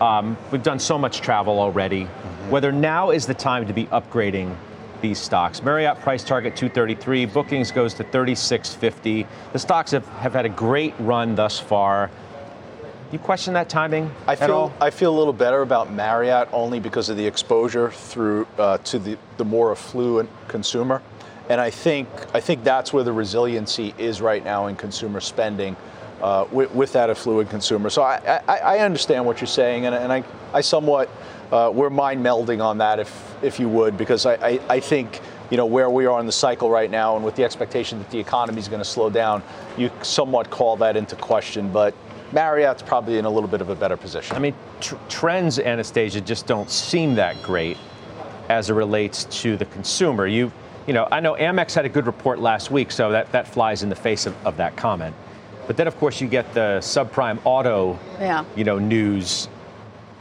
Um, 0.00 0.38
we've 0.50 0.62
done 0.62 0.78
so 0.78 0.96
much 0.96 1.20
travel 1.20 1.60
already. 1.60 2.04
Mm-hmm. 2.04 2.50
Whether 2.50 2.72
now 2.72 3.10
is 3.10 3.26
the 3.26 3.34
time 3.34 3.66
to 3.66 3.74
be 3.74 3.84
upgrading 3.88 4.56
these 5.02 5.18
stocks. 5.18 5.62
Marriott 5.62 6.00
price 6.00 6.24
target 6.24 6.56
233, 6.56 7.26
bookings 7.26 7.70
goes 7.70 7.92
to 7.92 8.02
3650. 8.02 9.26
The 9.52 9.58
stocks 9.58 9.90
have, 9.90 10.08
have 10.08 10.32
had 10.32 10.46
a 10.46 10.48
great 10.48 10.94
run 10.98 11.34
thus 11.34 11.60
far. 11.60 12.10
You 13.10 13.18
question 13.18 13.54
that 13.54 13.70
timing 13.70 14.10
I 14.26 14.36
feel? 14.36 14.72
I 14.82 14.90
feel 14.90 15.14
a 15.14 15.18
little 15.18 15.32
better 15.32 15.62
about 15.62 15.90
Marriott 15.90 16.48
only 16.52 16.78
because 16.78 17.08
of 17.08 17.16
the 17.16 17.26
exposure 17.26 17.90
through 17.90 18.46
uh, 18.58 18.76
to 18.78 18.98
the, 18.98 19.16
the 19.38 19.46
more 19.46 19.72
affluent 19.72 20.28
consumer, 20.46 21.00
and 21.48 21.58
I 21.58 21.70
think 21.70 22.08
I 22.34 22.40
think 22.40 22.64
that's 22.64 22.92
where 22.92 23.04
the 23.04 23.12
resiliency 23.12 23.94
is 23.96 24.20
right 24.20 24.44
now 24.44 24.66
in 24.66 24.76
consumer 24.76 25.20
spending. 25.20 25.76
Uh, 26.20 26.48
with, 26.50 26.68
with, 26.74 26.92
that 26.94 27.10
affluent 27.10 27.48
consumer. 27.48 27.88
So 27.88 28.02
I, 28.02 28.42
I, 28.48 28.56
I 28.56 28.78
understand 28.80 29.24
what 29.24 29.40
you're 29.40 29.46
saying, 29.46 29.86
and, 29.86 29.94
and 29.94 30.12
I, 30.12 30.24
I 30.52 30.62
somewhat, 30.62 31.08
uh, 31.52 31.70
we're 31.72 31.90
mind 31.90 32.26
melding 32.26 32.60
on 32.60 32.78
that, 32.78 32.98
if, 32.98 33.36
if 33.40 33.60
you 33.60 33.68
would, 33.68 33.96
because 33.96 34.26
I, 34.26 34.34
I, 34.34 34.60
I 34.68 34.80
think 34.80 35.20
you 35.48 35.56
know 35.56 35.66
where 35.66 35.88
we 35.88 36.06
are 36.06 36.18
in 36.18 36.26
the 36.26 36.32
cycle 36.32 36.70
right 36.70 36.90
now, 36.90 37.14
and 37.14 37.24
with 37.24 37.36
the 37.36 37.44
expectation 37.44 38.00
that 38.00 38.10
the 38.10 38.18
economy 38.18 38.58
is 38.58 38.66
going 38.66 38.80
to 38.80 38.84
slow 38.84 39.10
down, 39.10 39.44
you 39.76 39.92
somewhat 40.02 40.50
call 40.50 40.76
that 40.78 40.96
into 40.96 41.14
question. 41.14 41.70
But 41.70 41.94
Marriott's 42.32 42.82
probably 42.82 43.18
in 43.18 43.24
a 43.24 43.30
little 43.30 43.48
bit 43.48 43.60
of 43.60 43.70
a 43.70 43.74
better 43.74 43.96
position. 43.96 44.36
I 44.36 44.38
mean, 44.38 44.54
tr- 44.80 44.96
trends, 45.08 45.58
Anastasia, 45.58 46.20
just 46.20 46.46
don't 46.46 46.70
seem 46.70 47.14
that 47.14 47.42
great 47.42 47.78
as 48.48 48.70
it 48.70 48.74
relates 48.74 49.24
to 49.42 49.56
the 49.56 49.64
consumer. 49.66 50.26
You, 50.26 50.52
you 50.86 50.92
know, 50.92 51.08
I 51.10 51.20
know 51.20 51.34
Amex 51.34 51.74
had 51.74 51.84
a 51.84 51.88
good 51.88 52.06
report 52.06 52.38
last 52.38 52.70
week, 52.70 52.90
so 52.90 53.10
that, 53.10 53.30
that 53.32 53.46
flies 53.48 53.82
in 53.82 53.88
the 53.88 53.96
face 53.96 54.26
of, 54.26 54.34
of 54.46 54.56
that 54.58 54.76
comment. 54.76 55.14
But 55.66 55.76
then, 55.76 55.86
of 55.86 55.96
course, 55.98 56.20
you 56.20 56.28
get 56.28 56.52
the 56.54 56.78
subprime 56.80 57.38
auto, 57.44 57.98
yeah. 58.18 58.44
you 58.56 58.64
know, 58.64 58.78
news 58.78 59.48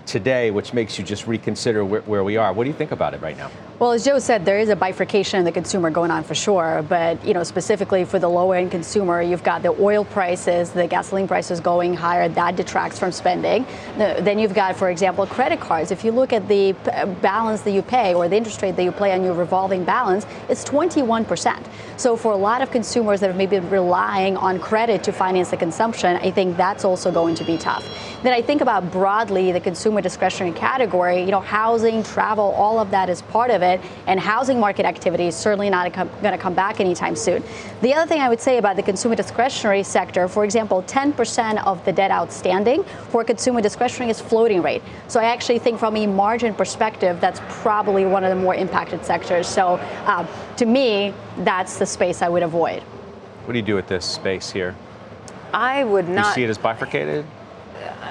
today, 0.05 0.51
which 0.51 0.73
makes 0.73 0.97
you 0.97 1.05
just 1.05 1.27
reconsider 1.27 1.85
where, 1.85 2.01
where 2.01 2.23
we 2.23 2.37
are. 2.37 2.51
What 2.53 2.65
do 2.65 2.69
you 2.69 2.75
think 2.75 2.91
about 2.91 3.13
it 3.13 3.21
right 3.21 3.37
now? 3.37 3.49
Well, 3.79 3.91
as 3.91 4.03
Joe 4.03 4.17
said, 4.17 4.43
there 4.43 4.57
is 4.57 4.69
a 4.69 4.75
bifurcation 4.75 5.37
in 5.37 5.45
the 5.45 5.51
consumer 5.51 5.91
going 5.91 6.09
on 6.09 6.23
for 6.23 6.33
sure. 6.33 6.83
But 6.89 7.23
you 7.23 7.35
know, 7.35 7.43
specifically 7.43 8.05
for 8.05 8.17
the 8.17 8.27
low-end 8.27 8.71
consumer, 8.71 9.21
you've 9.21 9.43
got 9.43 9.61
the 9.61 9.69
oil 9.79 10.03
prices, 10.03 10.71
the 10.71 10.87
gasoline 10.87 11.27
prices 11.27 11.59
going 11.59 11.93
higher. 11.93 12.27
That 12.27 12.55
detracts 12.55 12.97
from 12.97 13.11
spending. 13.11 13.67
Then 13.95 14.39
you've 14.39 14.55
got, 14.55 14.75
for 14.75 14.89
example, 14.89 15.27
credit 15.27 15.59
cards. 15.59 15.91
If 15.91 16.03
you 16.03 16.11
look 16.11 16.33
at 16.33 16.47
the 16.47 16.71
balance 17.21 17.61
that 17.61 17.71
you 17.71 17.83
pay 17.83 18.15
or 18.15 18.27
the 18.27 18.35
interest 18.35 18.63
rate 18.63 18.75
that 18.77 18.83
you 18.83 18.91
pay 18.91 19.11
on 19.11 19.23
your 19.23 19.35
revolving 19.35 19.83
balance, 19.83 20.25
it's 20.49 20.63
21%. 20.63 21.63
So 21.97 22.17
for 22.17 22.31
a 22.31 22.35
lot 22.35 22.63
of 22.63 22.71
consumers 22.71 23.19
that 23.19 23.27
have 23.27 23.35
maybe 23.35 23.59
been 23.59 23.69
relying 23.69 24.37
on 24.37 24.59
credit 24.59 25.03
to 25.03 25.11
finance 25.11 25.51
the 25.51 25.57
consumption, 25.57 26.15
I 26.15 26.31
think 26.31 26.57
that's 26.57 26.83
also 26.83 27.11
going 27.11 27.35
to 27.35 27.43
be 27.43 27.59
tough. 27.59 27.85
Then 28.23 28.33
I 28.33 28.41
think 28.41 28.61
about 28.61 28.91
broadly 28.91 29.51
the 29.51 29.59
consumer 29.59 30.01
discretionary 30.01 30.57
category. 30.57 31.19
You 31.21 31.29
know, 31.29 31.41
housing, 31.41 32.01
travel, 32.01 32.45
all 32.53 32.79
of 32.79 32.89
that 32.89 33.07
is 33.07 33.21
part 33.21 33.51
of 33.51 33.61
it 33.61 33.66
it, 33.67 33.81
and 34.07 34.19
housing 34.19 34.59
market 34.59 34.85
activity 34.85 35.27
is 35.27 35.35
certainly 35.35 35.69
not 35.69 35.93
going 35.93 36.31
to 36.31 36.37
come 36.37 36.53
back 36.53 36.79
anytime 36.79 37.15
soon. 37.15 37.43
The 37.81 37.93
other 37.93 38.07
thing 38.07 38.21
I 38.21 38.29
would 38.29 38.39
say 38.39 38.57
about 38.57 38.75
the 38.75 38.83
consumer 38.83 39.15
discretionary 39.15 39.83
sector, 39.83 40.27
for 40.27 40.43
example, 40.43 40.83
10% 40.83 41.63
of 41.65 41.83
the 41.85 41.91
debt 41.91 42.11
outstanding 42.11 42.83
for 43.09 43.23
consumer 43.23 43.61
discretionary 43.61 44.09
is 44.09 44.19
floating 44.19 44.61
rate. 44.61 44.81
So 45.07 45.19
I 45.19 45.25
actually 45.25 45.59
think 45.59 45.79
from 45.79 45.95
a 45.95 46.07
margin 46.07 46.53
perspective, 46.53 47.19
that's 47.21 47.41
probably 47.49 48.05
one 48.05 48.23
of 48.23 48.29
the 48.29 48.41
more 48.41 48.55
impacted 48.55 49.05
sectors. 49.05 49.47
So 49.47 49.75
uh, 50.05 50.25
to 50.57 50.65
me, 50.65 51.13
that's 51.39 51.77
the 51.77 51.85
space 51.85 52.21
I 52.21 52.29
would 52.29 52.43
avoid. 52.43 52.81
What 53.45 53.53
do 53.53 53.59
you 53.59 53.65
do 53.65 53.75
with 53.75 53.87
this 53.87 54.05
space 54.05 54.51
here? 54.51 54.75
I 55.53 55.83
would 55.83 56.09
not. 56.09 56.27
You 56.27 56.33
see 56.33 56.43
it 56.43 56.49
as 56.49 56.57
bifurcated? 56.57 57.25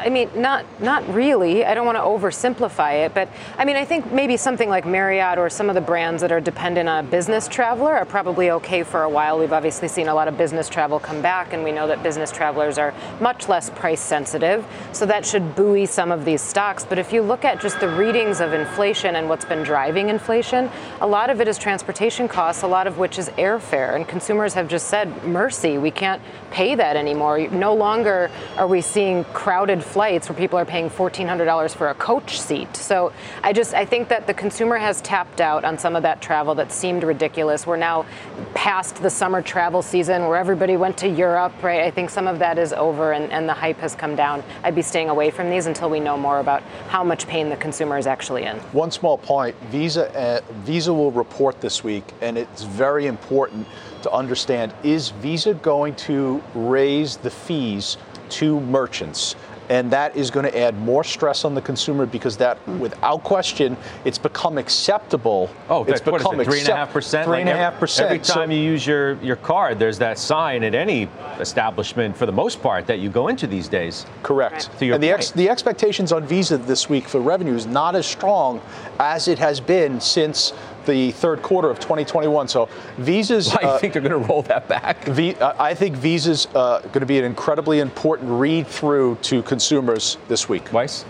I 0.07 0.09
mean, 0.09 0.31
not 0.37 0.65
not 0.81 1.03
really. 1.13 1.65
I 1.65 1.75
don't 1.75 1.85
want 1.85 1.99
to 1.99 2.03
oversimplify 2.03 3.05
it, 3.05 3.13
but 3.13 3.29
I 3.59 3.65
mean, 3.65 3.75
I 3.75 3.85
think 3.85 4.13
maybe 4.13 4.37
something 4.37 4.69
like 4.69 4.87
Marriott 4.87 5.37
or 5.37 5.51
some 5.51 5.69
of 5.69 5.75
the 5.75 5.81
brands 5.81 6.23
that 6.23 6.31
are 6.31 6.41
dependent 6.41 6.89
on 6.89 7.05
a 7.05 7.09
business 7.09 7.49
traveler 7.49 7.93
are 7.93 8.05
probably 8.05 8.53
okay 8.53 8.85
for 8.85 9.03
a 9.03 9.09
while. 9.09 9.37
We've 9.37 9.53
obviously 9.53 9.89
seen 9.89 10.07
a 10.07 10.15
lot 10.15 10.29
of 10.29 10.39
business 10.39 10.69
travel 10.69 11.01
come 11.01 11.23
back, 11.23 11.53
and 11.53 11.65
we 11.65 11.73
know 11.73 11.89
that 11.89 12.05
business 12.05 12.31
travelers 12.31 12.79
are 12.79 12.95
much 13.21 13.49
less 13.49 13.69
price 13.71 14.01
sensitive, 14.01 14.65
so 14.93 15.07
that 15.07 15.27
should 15.27 15.57
buoy 15.57 15.87
some 15.87 16.13
of 16.13 16.25
these 16.25 16.41
stocks. 16.41 16.85
But 16.85 17.01
if 17.01 17.13
you 17.13 17.21
look 17.21 17.45
at 17.45 17.61
just 17.61 17.81
the 17.81 17.89
readings 17.89 18.41
of 18.41 18.53
inflation 18.53 19.17
and 19.17 19.29
what's 19.29 19.45
been 19.45 19.65
driving 19.65 20.09
inflation, 20.09 20.71
a 21.01 21.07
lot 21.07 21.31
of 21.31 21.41
it 21.41 21.49
is 21.49 21.59
transportation 21.59 22.29
costs, 22.29 22.63
a 22.63 22.69
lot 22.69 22.87
of 22.87 22.97
which 22.99 23.19
is 23.19 23.29
airfare, 23.31 23.97
and 23.97 24.07
consumers 24.07 24.55
have 24.55 24.69
just 24.69 24.87
said, 24.87 25.25
"Mercy, 25.25 25.79
we 25.79 25.91
can't 25.91 26.23
pay 26.53 26.77
that 26.77 26.95
anymore." 26.95 27.41
No 27.49 27.75
longer 27.75 28.31
are 28.57 28.69
we 28.69 28.81
seeing 28.81 29.25
crowded 29.35 29.83
flights 29.97 30.29
where 30.29 30.37
people 30.37 30.59
are 30.59 30.67
paying 30.67 30.91
$1,400 30.91 31.75
for 31.75 31.89
a 31.89 31.95
coach 31.95 32.39
seat. 32.39 32.77
So 32.77 33.15
I 33.43 33.55
just 33.55 33.73
I 33.73 33.87
think 33.87 34.09
that 34.09 34.27
the 34.27 34.35
consumer 34.35 34.77
has 34.77 35.01
tapped 35.01 35.41
out 35.41 35.65
on 35.65 35.79
some 35.79 35.97
of 35.97 36.03
that 36.03 36.21
travel 36.21 36.55
that 36.57 36.71
seemed 36.71 37.03
ridiculous. 37.03 37.67
We're 37.67 37.79
now 37.79 38.05
past 38.53 38.97
the 38.97 39.09
summer 39.09 39.41
travel 39.41 39.81
season 39.81 40.29
where 40.29 40.37
everybody 40.37 40.77
went 40.77 40.99
to 40.99 41.09
Europe, 41.09 41.55
right? 41.63 41.81
I 41.81 41.91
think 41.91 42.11
some 42.11 42.27
of 42.27 42.39
that 42.41 42.59
is 42.59 42.75
over 42.75 43.13
and, 43.13 43.33
and 43.33 43.49
the 43.49 43.55
hype 43.55 43.79
has 43.79 43.95
come 43.95 44.15
down. 44.15 44.45
I'd 44.65 44.75
be 44.75 44.83
staying 44.83 45.09
away 45.09 45.31
from 45.31 45.49
these 45.49 45.65
until 45.65 45.89
we 45.89 45.99
know 45.99 46.19
more 46.19 46.41
about 46.41 46.63
how 46.89 47.03
much 47.03 47.27
pain 47.27 47.49
the 47.49 47.57
consumer 47.57 47.97
is 47.97 48.07
actually 48.07 48.43
in. 48.43 48.59
One 48.73 48.91
small 48.91 49.17
point 49.17 49.57
Visa, 49.71 50.15
uh, 50.15 50.43
Visa 50.67 50.93
will 50.93 51.11
report 51.11 51.63
this 51.63 51.83
week, 51.83 52.05
and 52.21 52.37
it's 52.37 52.65
very 52.65 53.07
important 53.07 53.67
to 54.03 54.13
understand 54.13 54.75
is 54.83 55.09
Visa 55.09 55.55
going 55.55 55.95
to 55.95 56.43
raise 56.55 57.17
the 57.17 57.31
fees 57.31 57.97
to 58.29 58.61
merchants? 58.61 59.37
And 59.69 59.91
that 59.91 60.17
is 60.17 60.31
going 60.31 60.45
to 60.45 60.59
add 60.59 60.79
more 60.79 61.05
stress 61.05 61.45
on 61.45 61.55
the 61.55 61.61
consumer 61.61 62.07
because 62.07 62.37
that, 62.37 62.59
hmm. 62.59 62.79
without 62.79 63.23
question, 63.23 63.77
it's 64.05 64.19
become 64.19 64.59
acceptable. 64.59 65.51
Oh, 65.69 65.85
it's 65.85 66.01
become 66.01 66.37
what 66.37 66.41
is 66.41 66.47
it, 66.47 66.51
three 66.51 66.61
and 66.61 66.69
a 66.69 66.77
half 66.77 66.93
percent. 66.93 67.27
Three 67.27 67.41
and 67.41 67.49
a 67.49 67.57
half 67.57 67.79
percent. 67.79 68.07
Every 68.07 68.19
time 68.19 68.49
so, 68.49 68.55
you 68.55 68.61
use 68.61 68.87
your 68.87 69.15
your 69.23 69.37
card, 69.37 69.79
there's 69.79 69.99
that 69.99 70.19
sign 70.19 70.63
at 70.65 70.75
any 70.75 71.09
establishment, 71.39 72.17
for 72.17 72.27
the 72.27 72.33
most 72.33 72.63
part, 72.63 72.87
that 72.87 72.99
you 72.99 73.11
go 73.11 73.29
into 73.29 73.47
these 73.47 73.69
days. 73.69 74.07
Correct. 74.23 74.71
Right. 74.81 74.93
and 74.93 75.03
the 75.03 75.11
ex, 75.11 75.31
the 75.31 75.49
expectations 75.49 76.13
on 76.13 76.27
Visa 76.27 76.59
this 76.59 76.89
week 76.89 77.09
for 77.09 77.21
revenue 77.21 77.55
is 77.55 77.67
not 77.67 77.97
as 77.97 78.07
strong 78.07 78.61
as 78.99 79.29
it 79.29 79.39
has 79.39 79.61
been 79.61 80.01
since 80.01 80.53
the 80.87 81.13
third 81.13 81.43
quarter 81.43 81.71
of 81.71 81.79
2021. 81.79 82.49
So 82.49 82.69
Visa's. 82.99 83.53
Why, 83.53 83.59
you 83.63 83.69
uh, 83.69 83.79
think 83.79 83.93
they're 83.93 84.03
going 84.03 84.23
to 84.23 84.29
roll 84.29 84.43
that 84.43 84.69
back? 84.69 85.05
V, 85.05 85.35
uh, 85.35 85.55
I 85.63 85.75
think 85.75 85.97
Visa's 85.97 86.47
uh, 86.55 86.81
going 86.81 87.01
to 87.01 87.07
be 87.07 87.19
an 87.19 87.25
incredibly 87.25 87.81
important 87.81 88.31
read 88.31 88.67
through 88.67 89.17
to 89.23 89.43
consumers 89.43 90.17
this 90.29 90.49
week. 90.49 90.73
Weiss? 90.73 91.05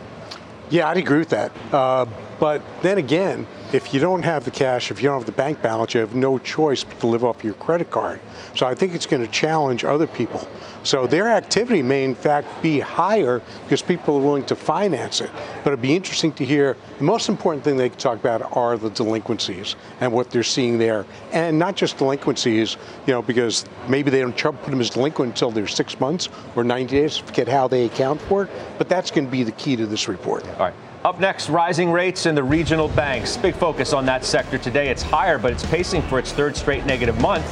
Yeah, 0.70 0.88
I'd 0.88 0.96
agree 0.96 1.18
with 1.18 1.28
that. 1.28 1.52
Uh, 1.72 2.06
but 2.40 2.62
then 2.82 2.98
again, 2.98 3.46
if 3.72 3.92
you 3.92 3.98
don't 3.98 4.22
have 4.22 4.44
the 4.44 4.50
cash, 4.50 4.90
if 4.90 5.02
you 5.02 5.08
don't 5.08 5.18
have 5.18 5.26
the 5.26 5.32
bank 5.32 5.60
balance, 5.60 5.92
you 5.92 6.00
have 6.00 6.14
no 6.14 6.38
choice 6.38 6.84
but 6.84 6.98
to 7.00 7.06
live 7.06 7.24
off 7.24 7.42
your 7.42 7.54
credit 7.54 7.90
card. 7.90 8.20
So 8.54 8.66
I 8.66 8.74
think 8.74 8.94
it's 8.94 9.06
going 9.06 9.24
to 9.24 9.30
challenge 9.30 9.84
other 9.84 10.06
people. 10.06 10.46
So 10.84 11.06
their 11.06 11.28
activity 11.28 11.82
may 11.82 12.04
in 12.04 12.14
fact 12.14 12.62
be 12.62 12.78
higher 12.78 13.42
because 13.64 13.82
people 13.82 14.16
are 14.16 14.20
willing 14.20 14.44
to 14.46 14.54
finance 14.54 15.20
it. 15.20 15.30
But 15.64 15.72
it'd 15.72 15.82
be 15.82 15.96
interesting 15.96 16.32
to 16.34 16.44
hear 16.44 16.76
the 16.98 17.04
most 17.04 17.28
important 17.28 17.64
thing 17.64 17.76
they 17.76 17.88
can 17.88 17.98
talk 17.98 18.18
about 18.18 18.56
are 18.56 18.78
the 18.78 18.90
delinquencies 18.90 19.74
and 20.00 20.12
what 20.12 20.30
they're 20.30 20.44
seeing 20.44 20.78
there. 20.78 21.04
And 21.32 21.58
not 21.58 21.74
just 21.74 21.98
delinquencies, 21.98 22.76
you 23.06 23.12
know, 23.12 23.20
because 23.20 23.64
maybe 23.88 24.10
they 24.10 24.20
don't 24.20 24.36
put 24.36 24.70
them 24.70 24.80
as 24.80 24.90
delinquent 24.90 25.32
until 25.32 25.50
they're 25.50 25.66
six 25.66 25.98
months 25.98 26.28
or 26.54 26.62
90 26.62 26.96
days, 26.96 27.16
forget 27.16 27.48
how 27.48 27.66
they 27.66 27.86
account 27.86 28.20
for 28.22 28.44
it. 28.44 28.50
But 28.78 28.88
that's 28.88 29.10
going 29.10 29.26
to 29.26 29.30
be 29.30 29.42
the 29.42 29.52
key 29.52 29.74
to 29.74 29.86
this 29.86 30.06
report. 30.06 30.46
All 30.46 30.58
right. 30.58 30.74
Up 31.06 31.20
next, 31.20 31.48
rising 31.48 31.92
rates 31.92 32.26
in 32.26 32.34
the 32.34 32.42
regional 32.42 32.88
banks. 32.88 33.36
Big 33.36 33.54
focus 33.54 33.92
on 33.92 34.06
that 34.06 34.24
sector 34.24 34.58
today. 34.58 34.88
It's 34.88 35.02
higher, 35.02 35.38
but 35.38 35.52
it's 35.52 35.64
pacing 35.64 36.02
for 36.02 36.18
its 36.18 36.32
third 36.32 36.56
straight 36.56 36.84
negative 36.84 37.20
month. 37.20 37.46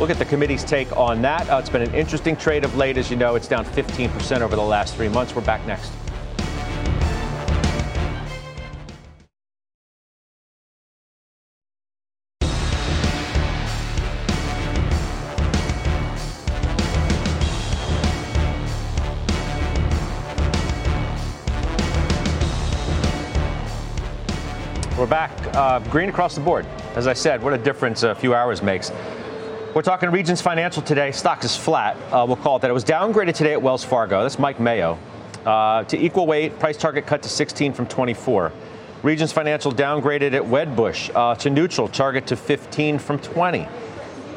Look 0.00 0.10
at 0.10 0.18
the 0.18 0.24
committee's 0.24 0.64
take 0.64 0.90
on 0.96 1.22
that. 1.22 1.48
Uh, 1.48 1.58
it's 1.58 1.70
been 1.70 1.82
an 1.82 1.94
interesting 1.94 2.34
trade 2.34 2.64
of 2.64 2.74
late. 2.74 2.98
As 2.98 3.08
you 3.08 3.16
know, 3.16 3.36
it's 3.36 3.46
down 3.46 3.64
15% 3.64 4.40
over 4.40 4.56
the 4.56 4.60
last 4.60 4.96
three 4.96 5.08
months. 5.08 5.36
We're 5.36 5.42
back 5.42 5.64
next. 5.68 5.92
Green 25.96 26.10
across 26.10 26.34
the 26.34 26.42
board. 26.42 26.66
As 26.94 27.06
I 27.06 27.14
said, 27.14 27.42
what 27.42 27.54
a 27.54 27.56
difference 27.56 28.02
a 28.02 28.14
few 28.14 28.34
hours 28.34 28.62
makes. 28.62 28.92
We're 29.74 29.80
talking 29.80 30.10
Regions 30.10 30.42
Financial 30.42 30.82
today. 30.82 31.10
Stock 31.10 31.42
is 31.42 31.56
flat. 31.56 31.96
Uh, 32.12 32.22
we'll 32.26 32.36
call 32.36 32.56
it 32.56 32.60
that. 32.60 32.70
It 32.70 32.74
was 32.74 32.84
downgraded 32.84 33.32
today 33.32 33.54
at 33.54 33.62
Wells 33.62 33.82
Fargo. 33.82 34.20
That's 34.20 34.38
Mike 34.38 34.60
Mayo. 34.60 34.98
Uh, 35.46 35.84
to 35.84 35.96
equal 35.96 36.26
weight, 36.26 36.58
price 36.58 36.76
target 36.76 37.06
cut 37.06 37.22
to 37.22 37.30
16 37.30 37.72
from 37.72 37.86
24. 37.86 38.52
Regions 39.02 39.32
Financial 39.32 39.72
downgraded 39.72 40.34
at 40.34 40.42
Wedbush 40.42 41.10
uh, 41.14 41.34
to 41.36 41.48
neutral, 41.48 41.88
target 41.88 42.26
to 42.26 42.36
15 42.36 42.98
from 42.98 43.18
20. 43.18 43.66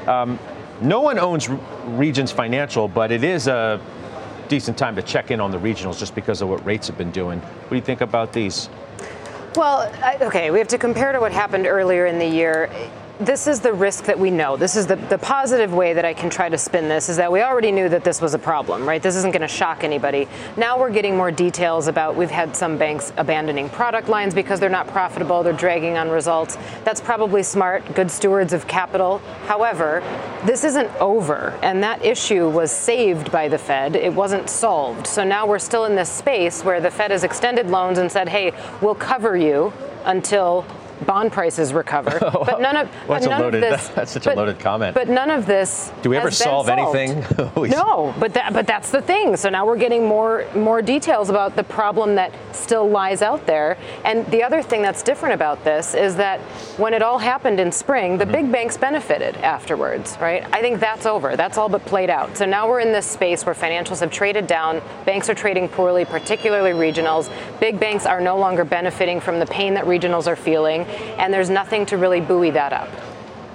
Um, 0.07 0.39
no 0.80 1.01
one 1.01 1.20
owns 1.20 1.49
Regions 1.88 2.32
Financial, 2.32 2.88
but 2.88 3.12
it 3.12 3.26
is 3.26 3.49
a 3.49 3.82
decent 4.47 4.78
time 4.78 4.95
to 4.95 5.01
check 5.01 5.30
in 5.30 5.41
on 5.41 5.51
the 5.51 5.60
regionals 5.60 5.99
just 5.99 6.16
because 6.16 6.41
of 6.41 6.47
what 6.47 6.66
rates 6.66 6.88
have 6.88 6.97
been 6.97 7.12
doing. 7.12 7.39
What 7.41 7.70
do 7.72 7.76
you 7.76 7.82
think 7.82 7.99
about 7.99 8.32
these? 8.32 8.70
Well, 9.55 9.91
okay, 10.21 10.51
we 10.51 10.59
have 10.59 10.67
to 10.69 10.77
compare 10.77 11.11
to 11.11 11.19
what 11.19 11.31
happened 11.31 11.65
earlier 11.65 12.05
in 12.05 12.19
the 12.19 12.27
year 12.27 12.69
this 13.20 13.47
is 13.47 13.59
the 13.59 13.74
risk 13.74 14.05
that 14.05 14.17
we 14.17 14.32
know. 14.32 14.55
This 14.55 14.78
is 14.78 14.88
the, 14.88 14.95
the 14.95 15.17
positive 15.17 15.74
way 15.74 15.93
that 15.93 16.05
I 16.05 16.13
can 16.13 16.30
try 16.30 16.47
to 16.47 16.57
spin 16.57 16.88
this 16.88 17.09
is 17.09 17.17
that 17.17 17.30
we 17.30 17.41
already 17.41 17.72
knew 17.72 17.89
that 17.89 18.05
this 18.05 18.22
was 18.22 18.34
a 18.34 18.39
problem, 18.39 18.88
right? 18.88 19.01
This 19.01 19.17
isn't 19.17 19.32
going 19.32 19.41
to 19.41 19.47
shock 19.47 19.84
anybody. 19.84 20.28
Now 20.55 20.80
we're 20.80 20.89
getting 20.89 21.17
more 21.17 21.30
details 21.30 21.88
about 21.88 22.15
we've 22.15 22.32
had 22.32 22.55
some 22.55 22.78
banks 22.78 23.11
abandoning 23.17 23.70
product 23.70 24.07
lines 24.07 24.34
because 24.34 24.61
they're 24.61 24.70
not 24.70 24.88
profitable, 24.88 25.43
they're 25.43 25.51
dragging 25.51 25.97
on 25.97 26.09
results. 26.09 26.57
That's 26.86 27.01
probably 27.01 27.43
smart, 27.43 27.93
good 27.93 28.09
stewards 28.09 28.53
of 28.53 28.67
capital. 28.67 29.20
However, 29.47 30.01
this 30.45 30.63
isn't 30.63 30.89
over, 31.01 31.59
and 31.61 31.84
that 31.84 32.05
issue 32.05 32.49
was 32.49 32.72
saved 32.72 33.32
by 33.32 33.49
the 33.49 33.57
Fed. 33.57 33.97
It 33.97 34.13
wasn't 34.13 34.49
solved. 34.49 35.05
So 35.05 35.26
now 35.26 35.45
we're 35.45 35.59
still 35.59 35.84
in 35.86 35.95
this 35.95 36.09
space 36.09 36.63
where 36.63 36.80
the 36.80 36.89
Fed 36.89 37.11
has 37.11 37.26
extended 37.26 37.67
loans 37.67 37.97
and 37.97 38.09
said, 38.09 38.30
hey, 38.30 38.53
we'll 38.82 38.95
cover 38.95 39.36
you 39.36 39.74
until 40.05 40.65
bond 41.05 41.31
prices 41.31 41.73
recover. 41.73 42.19
But 42.49 42.61
none 42.61 42.77
of, 42.77 42.89
well, 43.07 43.19
none 43.21 43.41
loaded, 43.41 43.63
of 43.63 43.69
this. 43.69 43.87
That's 43.89 44.11
such 44.11 44.23
but, 44.23 44.35
a 44.35 44.37
loaded 44.37 44.59
comment. 44.59 44.95
But 44.95 45.07
none 45.09 45.29
of 45.29 45.45
this. 45.45 45.91
Do 46.01 46.09
we 46.09 46.17
ever 46.17 46.31
solve 46.31 46.69
anything? 46.69 47.23
no, 47.69 48.13
but 48.19 48.33
that, 48.33 48.53
but 48.53 48.65
that's 48.65 48.91
the 48.91 49.01
thing. 49.01 49.35
So 49.35 49.49
now 49.49 49.65
we're 49.65 49.77
getting 49.77 50.07
more 50.07 50.45
more 50.55 50.81
details 50.81 51.29
about 51.29 51.55
the 51.55 51.63
problem 51.63 52.15
that 52.15 52.33
still 52.53 52.89
lies 52.89 53.21
out 53.21 53.45
there. 53.45 53.77
And 54.03 54.25
the 54.27 54.41
other 54.43 54.61
thing 54.61 54.81
that's 54.81 55.03
different 55.03 55.35
about 55.35 55.63
this 55.63 55.93
is 55.93 56.15
that 56.15 56.39
when 56.77 56.93
it 56.93 57.01
all 57.01 57.19
happened 57.19 57.59
in 57.59 57.71
spring, 57.71 58.17
the 58.17 58.23
mm-hmm. 58.23 58.31
big 58.31 58.51
banks 58.51 58.77
benefited 58.77 59.35
afterwards, 59.37 60.17
right? 60.19 60.43
I 60.53 60.61
think 60.61 60.79
that's 60.79 61.05
over. 61.05 61.35
That's 61.35 61.57
all 61.57 61.69
but 61.69 61.85
played 61.85 62.09
out. 62.09 62.37
So 62.37 62.45
now 62.45 62.67
we're 62.67 62.79
in 62.79 62.91
this 62.91 63.05
space 63.05 63.45
where 63.45 63.55
financials 63.55 63.99
have 63.99 64.11
traded 64.11 64.47
down, 64.47 64.81
banks 65.05 65.29
are 65.29 65.35
trading 65.35 65.67
poorly, 65.69 66.05
particularly 66.05 66.71
regionals. 66.71 67.29
Big 67.59 67.79
banks 67.79 68.05
are 68.05 68.21
no 68.21 68.37
longer 68.37 68.63
benefiting 68.63 69.19
from 69.19 69.39
the 69.39 69.45
pain 69.45 69.73
that 69.73 69.85
regionals 69.85 70.27
are 70.27 70.35
feeling, 70.35 70.85
and 71.17 71.33
there's 71.33 71.49
nothing 71.49 71.85
to 71.87 71.97
really 71.97 72.21
buoy 72.21 72.51
that 72.51 72.73
up. 72.73 72.89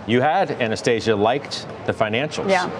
You 0.06 0.20
had, 0.20 0.50
Anastasia, 0.50 1.16
liked 1.16 1.66
the 1.86 1.92
financials. 1.92 2.50
Yeah. 2.50 2.70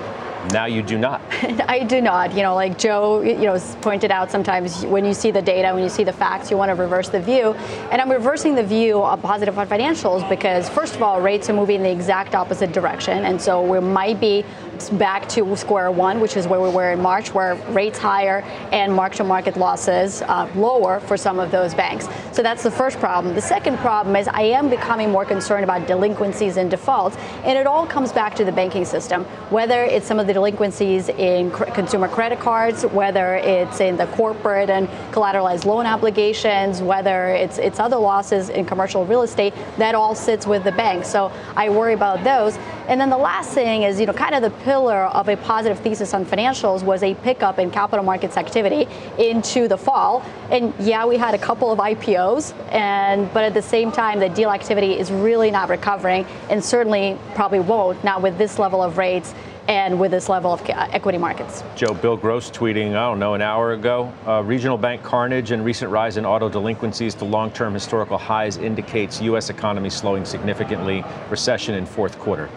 Now 0.52 0.66
you 0.66 0.82
do 0.82 0.98
not. 0.98 1.22
I 1.68 1.84
do 1.84 2.02
not. 2.02 2.34
You 2.34 2.42
know, 2.42 2.54
like 2.54 2.78
Joe, 2.78 3.22
you 3.22 3.46
know, 3.46 3.58
pointed 3.80 4.10
out 4.10 4.30
sometimes 4.30 4.84
when 4.84 5.04
you 5.04 5.14
see 5.14 5.30
the 5.30 5.40
data, 5.40 5.72
when 5.72 5.82
you 5.82 5.88
see 5.88 6.04
the 6.04 6.12
facts, 6.12 6.50
you 6.50 6.56
want 6.56 6.68
to 6.68 6.74
reverse 6.74 7.08
the 7.08 7.20
view. 7.20 7.54
And 7.90 8.00
I'm 8.00 8.10
reversing 8.10 8.54
the 8.54 8.62
view 8.62 9.02
of 9.02 9.22
positive 9.22 9.58
on 9.58 9.66
financials 9.66 10.28
because 10.28 10.68
first 10.68 10.96
of 10.96 11.02
all, 11.02 11.20
rates 11.20 11.48
are 11.48 11.54
moving 11.54 11.76
in 11.76 11.82
the 11.82 11.90
exact 11.90 12.34
opposite 12.34 12.72
direction. 12.72 13.24
And 13.24 13.40
so 13.40 13.62
we 13.62 13.80
might 13.80 14.20
be 14.20 14.44
back 14.90 15.28
to 15.30 15.56
square 15.56 15.90
one, 15.90 16.20
which 16.20 16.36
is 16.36 16.46
where 16.46 16.60
we 16.60 16.68
were 16.68 16.92
in 16.92 17.00
March, 17.00 17.32
where 17.34 17.54
rates 17.72 17.98
higher 17.98 18.42
and 18.72 18.92
mark-to-market 18.92 19.56
losses 19.56 20.22
uh, 20.22 20.48
lower 20.54 21.00
for 21.00 21.16
some 21.16 21.38
of 21.38 21.50
those 21.50 21.74
banks. 21.74 22.08
So 22.32 22.42
that's 22.42 22.62
the 22.62 22.70
first 22.70 22.98
problem. 22.98 23.34
The 23.34 23.40
second 23.40 23.78
problem 23.78 24.16
is 24.16 24.28
I 24.28 24.42
am 24.42 24.68
becoming 24.68 25.10
more 25.10 25.24
concerned 25.24 25.64
about 25.64 25.86
delinquencies 25.86 26.56
and 26.56 26.70
defaults, 26.70 27.16
and 27.44 27.58
it 27.58 27.66
all 27.66 27.86
comes 27.86 28.12
back 28.12 28.34
to 28.36 28.44
the 28.44 28.52
banking 28.52 28.84
system. 28.84 29.24
Whether 29.50 29.84
it's 29.84 30.06
some 30.06 30.18
of 30.18 30.26
the 30.26 30.32
delinquencies 30.32 31.08
in 31.08 31.50
cr- 31.50 31.64
consumer 31.64 32.08
credit 32.08 32.40
cards, 32.40 32.84
whether 32.86 33.36
it's 33.36 33.80
in 33.80 33.96
the 33.96 34.06
corporate 34.08 34.70
and 34.70 34.88
collateralized 35.12 35.64
loan 35.64 35.86
obligations, 35.86 36.82
whether 36.82 37.28
it's 37.28 37.58
it's 37.58 37.78
other 37.78 37.96
losses 37.96 38.48
in 38.50 38.64
commercial 38.64 39.06
real 39.06 39.22
estate, 39.22 39.54
that 39.78 39.94
all 39.94 40.14
sits 40.14 40.46
with 40.46 40.64
the 40.64 40.72
bank. 40.72 41.04
So 41.04 41.30
I 41.56 41.68
worry 41.68 41.94
about 41.94 42.24
those. 42.24 42.58
And 42.86 43.00
then 43.00 43.08
the 43.08 43.16
last 43.16 43.50
thing 43.52 43.82
is, 43.82 43.98
you 43.98 44.06
know, 44.06 44.12
kind 44.12 44.34
of 44.34 44.42
the 44.42 44.50
pillar 44.62 45.04
of 45.04 45.28
a 45.28 45.36
positive 45.36 45.78
thesis 45.78 46.12
on 46.12 46.26
financials 46.26 46.82
was 46.82 47.02
a 47.02 47.14
pickup 47.16 47.58
in 47.58 47.70
capital 47.70 48.04
markets 48.04 48.36
activity 48.36 48.86
into 49.18 49.68
the 49.68 49.78
fall. 49.78 50.22
And 50.50 50.74
yeah, 50.78 51.06
we 51.06 51.16
had 51.16 51.34
a 51.34 51.38
couple 51.38 51.72
of 51.72 51.78
IPOs, 51.78 52.54
and 52.72 53.32
but 53.32 53.44
at 53.44 53.54
the 53.54 53.62
same 53.62 53.90
time, 53.90 54.20
the 54.20 54.28
deal 54.28 54.50
activity 54.50 54.98
is 54.98 55.10
really 55.10 55.50
not 55.50 55.70
recovering, 55.70 56.26
and 56.50 56.62
certainly 56.62 57.18
probably 57.34 57.60
won't 57.60 58.02
not 58.04 58.20
with 58.20 58.36
this 58.36 58.58
level 58.58 58.82
of 58.82 58.98
rates 58.98 59.34
and 59.66 59.98
with 59.98 60.10
this 60.10 60.28
level 60.28 60.52
of 60.52 60.62
equity 60.68 61.16
markets. 61.16 61.64
Joe, 61.74 61.94
Bill 61.94 62.18
Gross 62.18 62.50
tweeting, 62.50 62.90
I 62.90 63.08
don't 63.08 63.18
know, 63.18 63.32
an 63.32 63.40
hour 63.40 63.72
ago, 63.72 64.12
uh, 64.26 64.42
regional 64.42 64.76
bank 64.76 65.02
carnage 65.02 65.52
and 65.52 65.64
recent 65.64 65.90
rise 65.90 66.18
in 66.18 66.26
auto 66.26 66.50
delinquencies 66.50 67.14
to 67.14 67.24
long-term 67.24 67.72
historical 67.72 68.18
highs 68.18 68.58
indicates 68.58 69.22
U.S. 69.22 69.48
economy 69.48 69.88
slowing 69.88 70.26
significantly, 70.26 71.02
recession 71.30 71.74
in 71.74 71.86
fourth 71.86 72.18
quarter. 72.18 72.50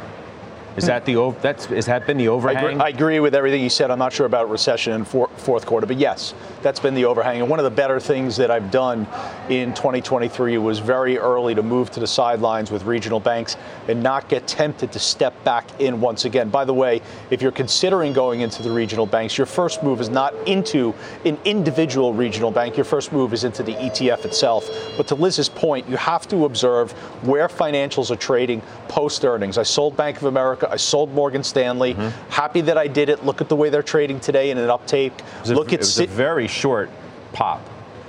Is 0.78 0.86
that 0.86 1.06
the 1.06 1.36
that's 1.42 1.66
has 1.66 1.88
that 1.88 2.06
been 2.06 2.18
the 2.18 2.28
overhang? 2.28 2.58
I 2.58 2.70
agree, 2.70 2.82
I 2.82 2.90
agree, 2.90 3.20
with 3.20 3.34
everything 3.34 3.64
you 3.64 3.70
said. 3.70 3.90
I'm 3.90 3.98
not 3.98 4.14
sure 4.14 4.28
about 4.28 4.48
recession 4.50 4.94
in 4.94 5.06
for, 5.06 5.28
fourth 5.38 5.66
quarter, 5.66 5.88
but 5.88 5.98
yes, 5.98 6.36
that's 6.62 6.80
been 6.80 6.94
the 6.94 7.06
overhang. 7.06 7.42
And 7.42 7.50
one 7.50 7.58
of 7.58 7.64
the 7.64 7.72
better 7.72 8.00
things 8.00 8.38
that 8.38 8.52
I've 8.52 8.70
done 8.70 9.08
in 9.50 9.74
2023 9.74 10.60
was 10.60 10.78
very 10.78 11.18
early 11.18 11.56
to 11.56 11.64
move 11.64 11.90
to 11.92 12.00
the 12.00 12.06
sidelines 12.06 12.70
with 12.70 12.84
regional 12.84 13.20
banks 13.20 13.58
and 13.88 14.04
not 14.04 14.30
get 14.30 14.48
tempted 14.48 14.92
to 14.92 15.00
step 15.00 15.34
back 15.44 15.66
in 15.82 16.00
once 16.00 16.26
again. 16.26 16.50
By 16.50 16.64
the 16.64 16.76
way, 16.76 17.02
if 17.32 17.42
you're 17.42 17.52
considering 17.52 18.14
going 18.14 18.42
into 18.42 18.62
the 18.62 18.70
regional 18.70 19.08
banks, 19.08 19.36
your 19.36 19.48
first 19.48 19.82
move 19.82 20.00
is 20.00 20.10
not 20.10 20.36
into 20.48 20.94
an 21.26 21.40
individual 21.44 22.14
regional 22.14 22.52
bank. 22.52 22.78
Your 22.78 22.86
first 22.86 23.12
move 23.12 23.34
is 23.34 23.44
into 23.44 23.64
the 23.64 23.74
ETF 23.74 24.26
itself. 24.26 24.70
But 24.96 25.08
to 25.08 25.16
Liz's 25.16 25.50
point, 25.50 25.90
you 25.90 25.98
have 25.98 26.28
to 26.28 26.46
observe 26.46 26.92
where 27.26 27.48
financials 27.48 28.12
are 28.12 28.16
trading 28.16 28.62
post 28.90 29.26
earnings. 29.26 29.58
I 29.58 29.64
sold 29.64 29.96
Bank 29.98 30.18
of 30.18 30.24
America. 30.24 30.68
I 30.70 30.78
sold 30.78 31.12
Morgan 31.12 31.44
Stanley. 31.44 31.94
Mm-hmm. 31.94 32.30
Happy 32.30 32.62
that 32.62 32.78
I 32.78 32.88
did 32.88 33.10
it. 33.10 33.26
Look 33.26 33.42
at 33.42 33.50
the 33.50 33.56
way 33.56 33.70
they're 33.70 33.84
trading 33.84 34.20
today 34.20 34.52
in 34.52 34.58
an 34.58 34.70
uptake. 34.70 35.14
Look 35.46 35.72
a, 35.72 35.76
at 35.76 35.82
it 35.82 36.00
a 36.00 36.08
very 36.08 36.48
short 36.48 36.90
pop. 37.34 37.62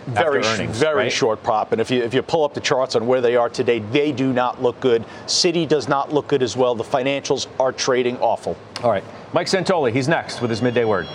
Very, 0.07 0.43
earnings, 0.43 0.79
very 0.79 1.05
right? 1.05 1.13
short 1.13 1.43
pop. 1.43 1.73
And 1.73 1.83
if 1.83 1.91
you 1.91 2.03
if 2.03 2.15
you 2.15 2.23
pull 2.23 2.43
up 2.43 2.55
the 2.55 2.63
charts 2.63 2.97
on 2.97 3.07
where 3.07 3.21
they 3.21 3.37
are 3.37 3.51
today, 3.51 3.81
they 3.81 4.11
do 4.11 4.33
not 4.33 4.63
look 4.63 4.81
good. 4.81 5.05
Citi 5.27 5.69
does 5.69 5.87
not 5.87 6.15
look 6.15 6.29
good 6.29 6.43
as 6.43 6.57
well. 6.57 6.75
The 6.75 6.83
financials 6.83 7.47
are 7.61 7.73
trading 7.73 8.17
awful. 8.19 8.57
All 8.83 8.91
right, 8.91 9.05
Mike 9.35 9.49
Santoli, 9.49 9.93
he's 9.93 10.09
next 10.09 10.41
with 10.41 10.49
his 10.49 10.63
midday 10.63 10.87
word. 10.87 11.07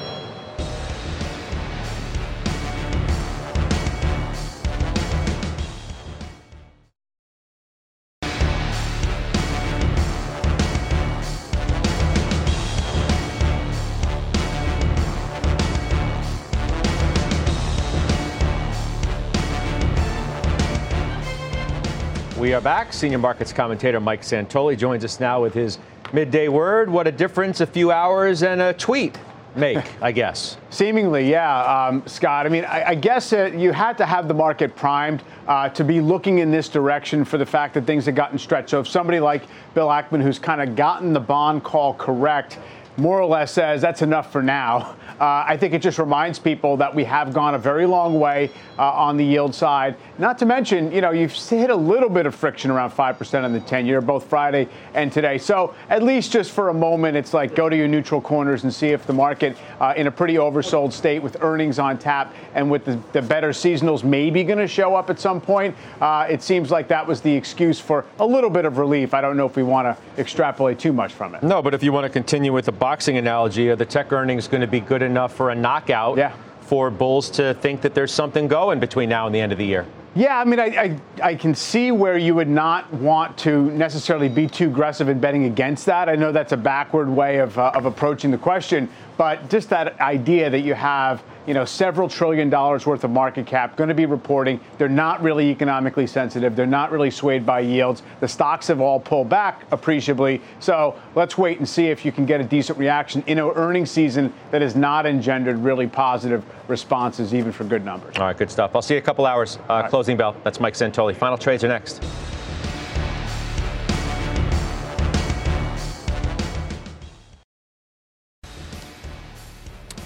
We 22.53 22.57
are 22.57 22.61
back. 22.61 22.93
Senior 22.93 23.17
markets 23.17 23.51
commentator 23.51 23.99
Mike 23.99 24.21
Santoli 24.21 24.77
joins 24.77 25.03
us 25.03 25.19
now 25.19 25.41
with 25.41 25.55
his 25.55 25.79
midday 26.11 26.49
word. 26.49 26.87
What 26.87 27.07
a 27.07 27.11
difference 27.11 27.61
a 27.61 27.65
few 27.65 27.91
hours 27.91 28.43
and 28.43 28.61
a 28.61 28.73
tweet 28.73 29.17
make, 29.55 29.83
I 30.03 30.11
guess. 30.11 30.57
Seemingly, 30.69 31.27
yeah, 31.27 31.87
um, 31.87 32.03
Scott. 32.05 32.45
I 32.45 32.49
mean, 32.49 32.63
I, 32.65 32.89
I 32.89 32.93
guess 32.93 33.31
you 33.31 33.71
had 33.71 33.97
to 33.97 34.05
have 34.05 34.27
the 34.27 34.35
market 34.35 34.75
primed 34.75 35.23
uh, 35.47 35.69
to 35.69 35.83
be 35.83 35.99
looking 35.99 36.37
in 36.37 36.51
this 36.51 36.69
direction 36.69 37.25
for 37.25 37.39
the 37.39 37.45
fact 37.47 37.73
that 37.73 37.87
things 37.87 38.05
had 38.05 38.15
gotten 38.15 38.37
stretched. 38.37 38.69
So 38.69 38.81
if 38.81 38.87
somebody 38.87 39.19
like 39.19 39.47
Bill 39.73 39.87
Ackman, 39.87 40.21
who's 40.21 40.37
kind 40.37 40.61
of 40.61 40.75
gotten 40.75 41.11
the 41.11 41.19
bond 41.19 41.63
call 41.63 41.95
correct, 41.95 42.59
more 42.97 43.19
or 43.19 43.25
less 43.25 43.51
says 43.51 43.81
that's 43.81 44.03
enough 44.03 44.31
for 44.31 44.43
now. 44.43 44.95
Uh, 45.13 45.45
I 45.47 45.55
think 45.55 45.73
it 45.73 45.81
just 45.81 45.99
reminds 45.99 46.39
people 46.39 46.75
that 46.77 46.93
we 46.93 47.05
have 47.05 47.33
gone 47.33 47.53
a 47.53 47.57
very 47.57 47.85
long 47.85 48.19
way 48.19 48.49
uh, 48.77 48.91
on 48.91 49.15
the 49.15 49.23
yield 49.23 49.53
side. 49.55 49.95
Not 50.19 50.37
to 50.39 50.45
mention, 50.45 50.91
you 50.91 51.01
know, 51.01 51.09
you've 51.09 51.33
hit 51.33 51.71
a 51.71 51.75
little 51.75 52.09
bit 52.09 52.27
of 52.27 52.35
friction 52.35 52.69
around 52.69 52.91
5% 52.91 53.43
on 53.43 53.51
the 53.51 53.59
10 53.59 53.87
year, 53.87 53.99
both 53.99 54.27
Friday 54.27 54.67
and 54.93 55.11
today. 55.11 55.39
So 55.39 55.73
at 55.89 56.03
least 56.03 56.31
just 56.31 56.51
for 56.51 56.69
a 56.69 56.73
moment, 56.73 57.17
it's 57.17 57.33
like 57.33 57.55
go 57.55 57.67
to 57.67 57.75
your 57.75 57.87
neutral 57.87 58.21
corners 58.21 58.63
and 58.63 58.71
see 58.71 58.89
if 58.89 59.07
the 59.07 59.13
market 59.13 59.57
uh, 59.79 59.95
in 59.97 60.05
a 60.05 60.11
pretty 60.11 60.35
oversold 60.35 60.93
state 60.93 61.23
with 61.23 61.41
earnings 61.41 61.79
on 61.79 61.97
tap 61.97 62.31
and 62.53 62.69
with 62.69 62.85
the, 62.85 62.99
the 63.11 63.23
better 63.23 63.49
seasonals 63.49 64.03
maybe 64.03 64.43
going 64.43 64.59
to 64.59 64.67
show 64.67 64.93
up 64.93 65.09
at 65.09 65.19
some 65.19 65.41
point. 65.41 65.75
Uh, 65.99 66.27
it 66.29 66.43
seems 66.43 66.69
like 66.69 66.87
that 66.89 67.07
was 67.07 67.21
the 67.21 67.33
excuse 67.33 67.79
for 67.79 68.05
a 68.19 68.25
little 68.25 68.51
bit 68.51 68.65
of 68.65 68.77
relief. 68.77 69.15
I 69.15 69.21
don't 69.21 69.35
know 69.35 69.47
if 69.47 69.55
we 69.55 69.63
want 69.63 69.87
to 69.87 70.21
extrapolate 70.21 70.77
too 70.77 70.93
much 70.93 71.11
from 71.11 71.33
it. 71.33 71.41
No, 71.41 71.63
but 71.63 71.73
if 71.73 71.81
you 71.81 71.91
want 71.91 72.05
to 72.05 72.09
continue 72.09 72.53
with 72.53 72.65
the 72.65 72.71
boxing 72.71 73.17
analogy, 73.17 73.69
are 73.69 73.75
the 73.75 73.85
tech 73.85 74.13
earnings 74.13 74.47
going 74.47 74.61
to 74.61 74.67
be 74.67 74.79
good 74.79 75.01
enough 75.01 75.33
for 75.33 75.49
a 75.49 75.55
knockout 75.55 76.19
yeah. 76.19 76.35
for 76.61 76.91
bulls 76.91 77.31
to 77.31 77.55
think 77.55 77.81
that 77.81 77.95
there's 77.95 78.13
something 78.13 78.47
going 78.47 78.79
between 78.79 79.09
now 79.09 79.25
and 79.25 79.33
the 79.33 79.39
end 79.39 79.51
of 79.51 79.57
the 79.57 79.65
year? 79.65 79.87
Yeah, 80.15 80.37
I 80.37 80.43
mean, 80.43 80.59
I, 80.59 80.65
I, 80.65 80.99
I, 81.23 81.35
can 81.35 81.55
see 81.55 81.91
where 81.91 82.19
you 82.19 82.35
would 82.35 82.47
not 82.47 82.93
want 82.93 83.35
to 83.39 83.71
necessarily 83.71 84.29
be 84.29 84.45
too 84.45 84.67
aggressive 84.67 85.09
in 85.09 85.19
betting 85.19 85.45
against 85.45 85.87
that. 85.87 86.07
I 86.07 86.15
know 86.15 86.31
that's 86.31 86.51
a 86.51 86.57
backward 86.57 87.09
way 87.09 87.39
of, 87.39 87.57
uh, 87.57 87.71
of 87.73 87.85
approaching 87.85 88.29
the 88.29 88.37
question, 88.37 88.89
but 89.17 89.49
just 89.49 89.69
that 89.69 89.99
idea 89.99 90.51
that 90.51 90.59
you 90.59 90.75
have 90.75 91.23
you 91.45 91.53
know, 91.53 91.65
several 91.65 92.07
trillion 92.07 92.49
dollars 92.49 92.85
worth 92.85 93.03
of 93.03 93.11
market 93.11 93.45
cap, 93.45 93.75
going 93.75 93.89
to 93.89 93.93
be 93.93 94.05
reporting. 94.05 94.59
They're 94.77 94.89
not 94.89 95.21
really 95.21 95.49
economically 95.49 96.07
sensitive. 96.07 96.55
They're 96.55 96.65
not 96.65 96.91
really 96.91 97.11
swayed 97.11 97.45
by 97.45 97.61
yields. 97.61 98.03
The 98.19 98.27
stocks 98.27 98.67
have 98.67 98.79
all 98.79 98.99
pulled 98.99 99.29
back 99.29 99.63
appreciably. 99.71 100.41
So 100.59 100.99
let's 101.15 101.37
wait 101.37 101.59
and 101.59 101.67
see 101.67 101.87
if 101.87 102.05
you 102.05 102.11
can 102.11 102.25
get 102.25 102.41
a 102.41 102.43
decent 102.43 102.77
reaction 102.77 103.23
in 103.27 103.39
an 103.39 103.51
earnings 103.55 103.91
season 103.91 104.33
that 104.51 104.61
has 104.61 104.75
not 104.75 105.05
engendered 105.05 105.57
really 105.57 105.87
positive 105.87 106.43
responses, 106.67 107.33
even 107.33 107.51
for 107.51 107.63
good 107.63 107.83
numbers. 107.83 108.17
All 108.17 108.25
right, 108.25 108.37
good 108.37 108.51
stuff. 108.51 108.75
I'll 108.75 108.81
see 108.81 108.93
you 108.93 108.99
in 108.99 109.03
a 109.03 109.05
couple 109.05 109.25
hours. 109.25 109.57
Uh, 109.69 109.81
right. 109.81 109.89
Closing 109.89 110.17
bell. 110.17 110.35
That's 110.43 110.59
Mike 110.59 110.73
Santoli. 110.73 111.15
Final 111.15 111.37
trades 111.37 111.63
are 111.63 111.67
next. 111.67 112.03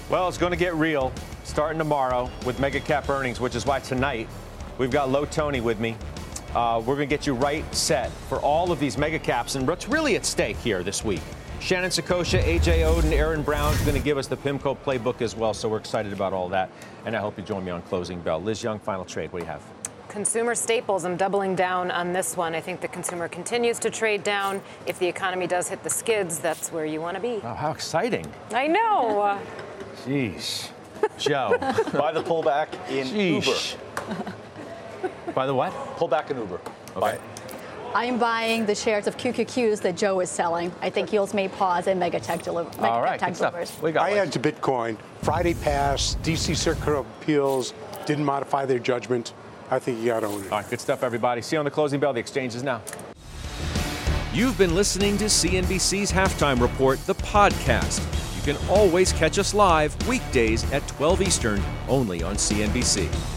Well, 0.10 0.30
it's 0.30 0.38
going 0.38 0.53
to 0.53 0.58
get 0.58 0.74
real 0.76 1.12
starting 1.43 1.78
tomorrow 1.78 2.32
with 2.45 2.62
mega 2.62 2.80
cap 2.80 3.10
earnings, 3.10 3.41
which 3.41 3.55
is 3.55 3.66
why 3.66 3.82
tonight 3.82 4.30
we've 4.78 4.89
got 4.89 5.10
Low 5.10 5.26
Tony 5.26 5.60
with 5.60 5.82
me. 5.82 5.97
Uh, 6.55 6.80
we're 6.80 6.95
going 6.95 7.10
to 7.10 7.14
get 7.14 7.28
you 7.28 7.34
right 7.34 7.66
set 7.76 8.10
for 8.30 8.39
all 8.39 8.72
of 8.72 8.80
these 8.80 8.97
mega 8.97 9.20
caps 9.20 9.55
and 9.55 9.68
what's 9.68 9.89
really 9.89 10.16
at 10.16 10.26
stake 10.26 10.55
here 10.55 10.82
this 10.82 11.03
week. 11.03 11.20
Shannon 11.60 11.89
Saccocia, 11.89 12.41
AJ 12.41 12.86
Oden, 12.86 13.12
Erin 13.12 13.43
Browne 13.43 13.74
is 13.74 13.82
going 13.82 13.97
to 13.97 14.01
give 14.01 14.18
us 14.18 14.28
the 14.28 14.38
PIMCO 14.38 14.78
playbook 14.78 15.22
as 15.22 15.36
well, 15.36 15.53
so 15.53 15.68
we're 15.68 15.78
excited 15.78 16.14
about 16.14 16.32
all 16.32 16.47
that. 16.47 16.70
And 17.05 17.14
I 17.14 17.20
hope 17.20 17.38
you 17.38 17.43
join 17.43 17.66
me 17.66 17.72
on 17.72 17.82
closing 17.82 18.22
bell. 18.22 18.41
Liz 18.41 18.64
Young, 18.64 18.80
final 18.80 19.03
trade. 19.03 19.34
What 19.34 19.39
do 19.39 19.45
you 19.45 19.51
have? 19.51 19.62
Consumer 20.08 20.55
staples, 20.55 21.03
I'm 21.03 21.18
doubling 21.18 21.53
down 21.53 21.91
on 21.91 22.14
this 22.14 22.38
one. 22.38 22.55
I 22.55 22.62
think 22.62 22.80
the 22.80 22.88
consumer 22.88 23.28
continues 23.28 23.78
to 23.80 23.89
trade 23.89 24.24
down. 24.24 24.62
If 24.86 24.99
the 24.99 25.08
economy 25.08 25.47
does 25.47 25.68
hit 25.68 25.84
the 25.84 25.89
skids, 25.89 26.39
that's 26.39 26.72
where 26.72 26.86
you 26.86 27.01
want 27.01 27.16
to 27.16 27.22
be. 27.22 27.41
Oh, 27.43 27.53
how 27.53 27.72
exciting. 27.72 28.26
I 28.53 28.68
know. 28.68 29.38
Jeez. 30.06 30.70
Joe. 31.18 31.58
Buy 31.93 32.12
the 32.12 32.24
pullback 32.24 32.68
in 32.89 33.08
Jeez. 33.08 33.78
Uber. 34.08 35.34
By 35.34 35.45
the 35.45 35.54
what? 35.54 35.72
Pullback 35.98 36.32
in 36.32 36.38
Uber. 36.38 36.60
Okay. 36.95 37.18
I'm 37.93 38.20
buying 38.20 38.66
the 38.66 38.76
shares 38.76 39.08
of 39.08 39.18
QQQs 39.18 39.82
that 39.82 39.98
Joe 39.98 40.20
is 40.20 40.30
selling. 40.30 40.72
I 40.82 40.89
think 40.89 41.12
yields 41.12 41.34
may 41.34 41.48
pause 41.48 41.88
and 41.88 42.00
mega 42.00 42.20
tech, 42.20 42.43
deli- 42.43 42.66
mega 42.66 42.88
All 42.89 43.02
right, 43.02 43.20
tech 43.20 43.36
delivers. 43.36 43.76
We 43.82 43.91
got 43.91 44.04
I 44.10 44.18
add 44.18 44.32
to 44.34 44.39
Bitcoin. 44.39 44.98
Friday 45.22 45.54
passed. 45.56 46.22
DC 46.22 46.56
Circuit 46.56 46.93
of 47.00 47.06
Appeals 47.22 47.74
didn't 48.06 48.26
modify 48.26 48.66
their 48.66 48.80
judgment. 48.80 49.34
I 49.72 49.80
think 49.80 50.00
you 50.00 50.08
got 50.08 50.22
to 50.22 50.28
own 50.28 50.43
it. 50.43 50.52
All 50.52 50.60
right, 50.60 50.70
good 50.70 50.80
stuff, 50.80 51.04
everybody. 51.04 51.41
See 51.41 51.56
you 51.56 51.60
on 51.60 51.66
the 51.66 51.72
closing 51.72 52.00
bell. 52.00 52.14
The 52.14 52.20
exchange 52.20 52.56
is 52.56 52.64
now. 52.64 52.82
You've 54.34 54.58
been 54.58 54.76
listening 54.76 55.18
to 55.18 55.26
CNBC's 55.26 56.12
Halftime 56.12 56.62
Report, 56.62 57.00
the 57.08 57.16
podcast 57.16 58.02
can 58.48 58.70
always 58.70 59.12
catch 59.12 59.38
us 59.39 59.54
live 59.54 59.93
weekdays 60.08 60.72
at 60.72 60.88
12 60.88 61.22
Eastern 61.22 61.62
only 61.89 62.24
on 62.24 62.36
CNBC. 62.36 63.37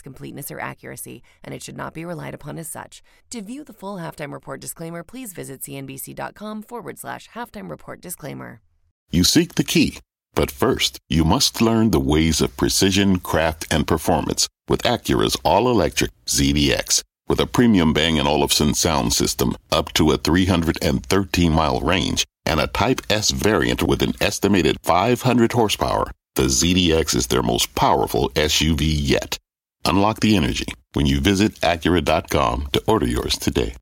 its 0.00 0.02
completeness 0.02 0.50
or 0.50 0.58
accuracy, 0.60 1.22
and 1.44 1.54
it 1.54 1.62
should 1.62 1.76
not 1.76 1.94
be 1.94 2.04
relied 2.04 2.34
upon 2.34 2.58
as 2.58 2.68
such. 2.68 3.02
To 3.30 3.42
view 3.42 3.64
the 3.64 3.74
full 3.74 3.96
halftime 3.96 4.32
report 4.32 4.60
disclaimer, 4.60 5.02
please 5.02 5.32
visit 5.32 5.60
cnbc.com 5.60 6.62
forward 6.62 6.98
slash 6.98 7.28
halftime 7.34 7.70
report 7.70 8.00
disclaimer. 8.00 8.60
You 9.10 9.24
seek 9.24 9.54
the 9.54 9.64
key, 9.64 9.98
but 10.34 10.50
first, 10.50 10.98
you 11.08 11.24
must 11.24 11.60
learn 11.60 11.90
the 11.90 12.00
ways 12.00 12.40
of 12.40 12.56
precision, 12.56 13.18
craft, 13.18 13.66
and 13.70 13.86
performance 13.86 14.48
with 14.68 14.82
Acura's 14.82 15.36
all 15.44 15.68
electric 15.68 16.12
ZDX. 16.26 17.02
With 17.28 17.40
a 17.40 17.46
premium 17.46 17.92
Bang 17.92 18.18
& 18.20 18.26
Olufsen 18.26 18.74
sound 18.74 19.12
system 19.12 19.54
up 19.70 19.92
to 19.92 20.10
a 20.10 20.16
313 20.16 21.52
mile 21.52 21.80
range 21.80 22.24
and 22.44 22.58
a 22.58 22.66
Type 22.66 23.00
S 23.08 23.30
variant 23.30 23.82
with 23.82 24.02
an 24.02 24.14
estimated 24.20 24.76
500 24.82 25.52
horsepower, 25.52 26.10
the 26.34 26.44
ZDX 26.44 27.14
is 27.14 27.26
their 27.26 27.42
most 27.42 27.74
powerful 27.74 28.30
SUV 28.30 28.80
yet. 28.80 29.38
Unlock 29.84 30.20
the 30.20 30.36
energy 30.36 30.66
when 30.92 31.06
you 31.06 31.20
visit 31.20 31.52
Acura.com 31.60 32.68
to 32.72 32.82
order 32.86 33.06
yours 33.06 33.36
today. 33.38 33.74